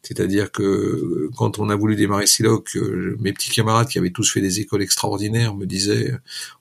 C'est-à-dire 0.07 0.53
que 0.53 0.63
euh, 0.63 1.29
quand 1.35 1.59
on 1.59 1.69
a 1.69 1.75
voulu 1.75 1.97
démarrer 1.97 2.27
Siloc, 2.27 2.77
euh, 2.77 3.17
mes 3.19 3.33
petits 3.33 3.49
camarades 3.49 3.89
qui 3.89 3.97
avaient 3.97 4.11
tous 4.11 4.31
fait 4.31 4.39
des 4.39 4.61
écoles 4.61 4.81
extraordinaires 4.81 5.53
me 5.53 5.65
disaient 5.65 6.13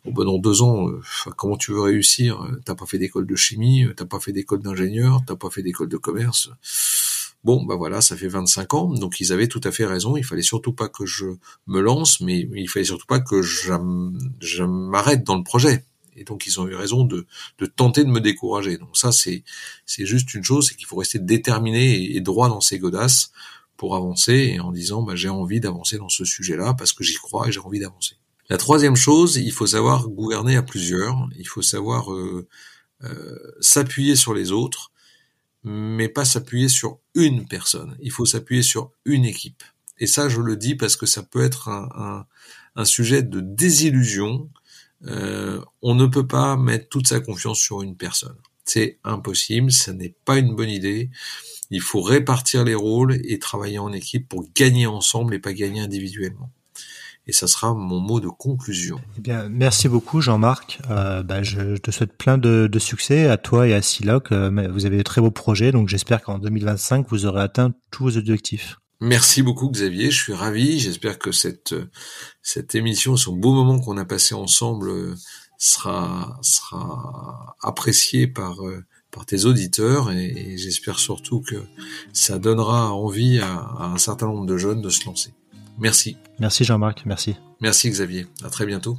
oh 0.04 0.10
ben 0.10 0.24
dans 0.24 0.38
deux 0.38 0.62
ans, 0.62 0.88
euh, 0.88 1.00
comment 1.36 1.56
tu 1.56 1.70
veux 1.70 1.80
réussir? 1.80 2.44
T'as 2.64 2.74
pas 2.74 2.86
fait 2.86 2.98
d'école 2.98 3.24
de 3.24 3.36
chimie, 3.36 3.86
t'as 3.96 4.04
pas 4.04 4.18
fait 4.18 4.32
d'école 4.32 4.62
d'ingénieur, 4.62 5.20
t'as 5.24 5.36
pas 5.36 5.48
fait 5.48 5.62
d'école 5.62 5.88
de 5.88 5.96
commerce. 5.96 6.50
Bon, 7.44 7.64
ben 7.64 7.76
voilà, 7.76 8.00
ça 8.00 8.16
fait 8.16 8.26
25 8.26 8.74
ans, 8.74 8.92
donc 8.94 9.20
ils 9.20 9.32
avaient 9.32 9.46
tout 9.46 9.60
à 9.62 9.70
fait 9.70 9.86
raison. 9.86 10.16
Il 10.16 10.24
fallait 10.24 10.42
surtout 10.42 10.72
pas 10.72 10.88
que 10.88 11.06
je 11.06 11.26
me 11.68 11.80
lance, 11.80 12.20
mais 12.20 12.48
il 12.52 12.68
fallait 12.68 12.84
surtout 12.84 13.06
pas 13.06 13.20
que 13.20 13.42
je 13.42 14.64
m'arrête 14.64 15.22
dans 15.22 15.36
le 15.36 15.44
projet. 15.44 15.84
Et 16.16 16.24
donc 16.24 16.46
ils 16.46 16.60
ont 16.60 16.66
eu 16.66 16.74
raison 16.74 17.04
de, 17.04 17.26
de 17.58 17.66
tenter 17.66 18.04
de 18.04 18.10
me 18.10 18.20
décourager. 18.20 18.78
Donc 18.78 18.96
ça 18.96 19.12
c'est 19.12 19.44
c'est 19.84 20.06
juste 20.06 20.34
une 20.34 20.44
chose, 20.44 20.68
c'est 20.68 20.74
qu'il 20.74 20.86
faut 20.86 20.96
rester 20.96 21.18
déterminé 21.18 22.16
et, 22.16 22.20
droit 22.20 22.48
dans 22.48 22.60
ses 22.60 22.78
godasses 22.78 23.30
pour 23.76 23.94
avancer 23.94 24.52
et 24.54 24.60
en 24.60 24.72
disant 24.72 25.02
bah, 25.02 25.16
j'ai 25.16 25.28
envie 25.28 25.60
d'avancer 25.60 25.98
dans 25.98 26.08
ce 26.08 26.24
sujet-là 26.24 26.74
parce 26.74 26.92
que 26.92 27.04
j'y 27.04 27.16
crois 27.16 27.48
et 27.48 27.52
j'ai 27.52 27.60
envie 27.60 27.80
d'avancer. 27.80 28.16
La 28.48 28.58
troisième 28.58 28.96
chose, 28.96 29.36
il 29.36 29.52
faut 29.52 29.66
savoir 29.66 30.08
gouverner 30.08 30.56
à 30.56 30.62
plusieurs. 30.62 31.28
Il 31.36 31.48
faut 31.48 31.62
savoir 31.62 32.12
euh, 32.12 32.46
euh, 33.02 33.36
s'appuyer 33.60 34.14
sur 34.14 34.34
les 34.34 34.52
autres, 34.52 34.92
mais 35.64 36.08
pas 36.08 36.24
s'appuyer 36.24 36.68
sur 36.68 36.98
une 37.14 37.46
personne. 37.48 37.96
Il 38.00 38.12
faut 38.12 38.24
s'appuyer 38.24 38.62
sur 38.62 38.92
une 39.04 39.24
équipe. 39.24 39.64
Et 39.98 40.06
ça, 40.06 40.28
je 40.28 40.40
le 40.40 40.56
dis 40.56 40.76
parce 40.76 40.94
que 40.94 41.06
ça 41.06 41.24
peut 41.24 41.42
être 41.42 41.68
un, 41.68 41.88
un, 41.96 42.26
un 42.76 42.84
sujet 42.84 43.22
de 43.22 43.40
désillusion 43.40 44.48
euh, 45.06 45.60
on 45.82 45.94
ne 45.94 46.06
peut 46.06 46.26
pas 46.26 46.56
mettre 46.56 46.88
toute 46.88 47.06
sa 47.06 47.20
confiance 47.20 47.58
sur 47.58 47.82
une 47.82 47.96
personne. 47.96 48.36
C'est 48.64 48.98
impossible, 49.04 49.70
ce 49.70 49.90
n'est 49.90 50.14
pas 50.24 50.38
une 50.38 50.54
bonne 50.54 50.70
idée. 50.70 51.10
Il 51.70 51.80
faut 51.80 52.00
répartir 52.00 52.64
les 52.64 52.74
rôles 52.74 53.20
et 53.24 53.38
travailler 53.38 53.78
en 53.78 53.92
équipe 53.92 54.28
pour 54.28 54.44
gagner 54.54 54.86
ensemble 54.86 55.34
et 55.34 55.38
pas 55.38 55.52
gagner 55.52 55.80
individuellement. 55.80 56.50
Et 57.28 57.32
ça 57.32 57.48
sera 57.48 57.74
mon 57.74 57.98
mot 57.98 58.20
de 58.20 58.28
conclusion. 58.28 59.00
Eh 59.18 59.20
bien, 59.20 59.48
merci 59.48 59.88
beaucoup 59.88 60.20
Jean-Marc. 60.20 60.78
Euh, 60.90 61.24
bah, 61.24 61.42
je 61.42 61.76
te 61.76 61.90
souhaite 61.90 62.16
plein 62.16 62.38
de, 62.38 62.70
succès 62.78 63.26
à 63.26 63.36
toi 63.36 63.66
et 63.66 63.74
à 63.74 63.82
Siloc. 63.82 64.30
Euh, 64.30 64.68
vous 64.72 64.86
avez 64.86 64.98
de 64.98 65.02
très 65.02 65.20
beaux 65.20 65.32
projets, 65.32 65.72
donc 65.72 65.88
j'espère 65.88 66.22
qu'en 66.22 66.38
2025 66.38 67.08
vous 67.08 67.26
aurez 67.26 67.42
atteint 67.42 67.72
tous 67.90 68.04
vos 68.04 68.16
objectifs. 68.16 68.78
Merci 69.00 69.42
beaucoup 69.42 69.68
Xavier, 69.70 70.10
je 70.10 70.22
suis 70.22 70.32
ravi. 70.32 70.78
J'espère 70.78 71.18
que 71.18 71.32
cette 71.32 71.74
cette 72.42 72.74
émission, 72.74 73.16
ce 73.16 73.30
beau 73.30 73.52
moment 73.52 73.78
qu'on 73.78 73.98
a 73.98 74.04
passé 74.04 74.34
ensemble, 74.34 74.88
euh, 74.88 75.14
sera 75.58 76.38
sera 76.42 77.56
apprécié 77.60 78.26
par 78.26 78.64
euh, 78.66 78.84
par 79.10 79.26
tes 79.26 79.44
auditeurs 79.44 80.10
et, 80.10 80.56
j'espère 80.58 80.98
surtout 80.98 81.40
que 81.40 81.56
ça 82.12 82.38
donnera 82.38 82.92
envie 82.92 83.38
à, 83.38 83.54
à, 83.54 83.86
un 83.86 83.98
certain 83.98 84.26
nombre 84.26 84.46
de 84.46 84.56
jeunes 84.56 84.82
de 84.82 84.90
se 84.90 85.04
lancer. 85.06 85.34
Merci. 85.78 86.16
Merci 86.38 86.64
Jean-Marc, 86.64 87.04
merci. 87.06 87.36
Merci 87.60 87.90
Xavier. 87.90 88.26
À 88.42 88.50
très 88.50 88.66
bientôt. 88.66 88.98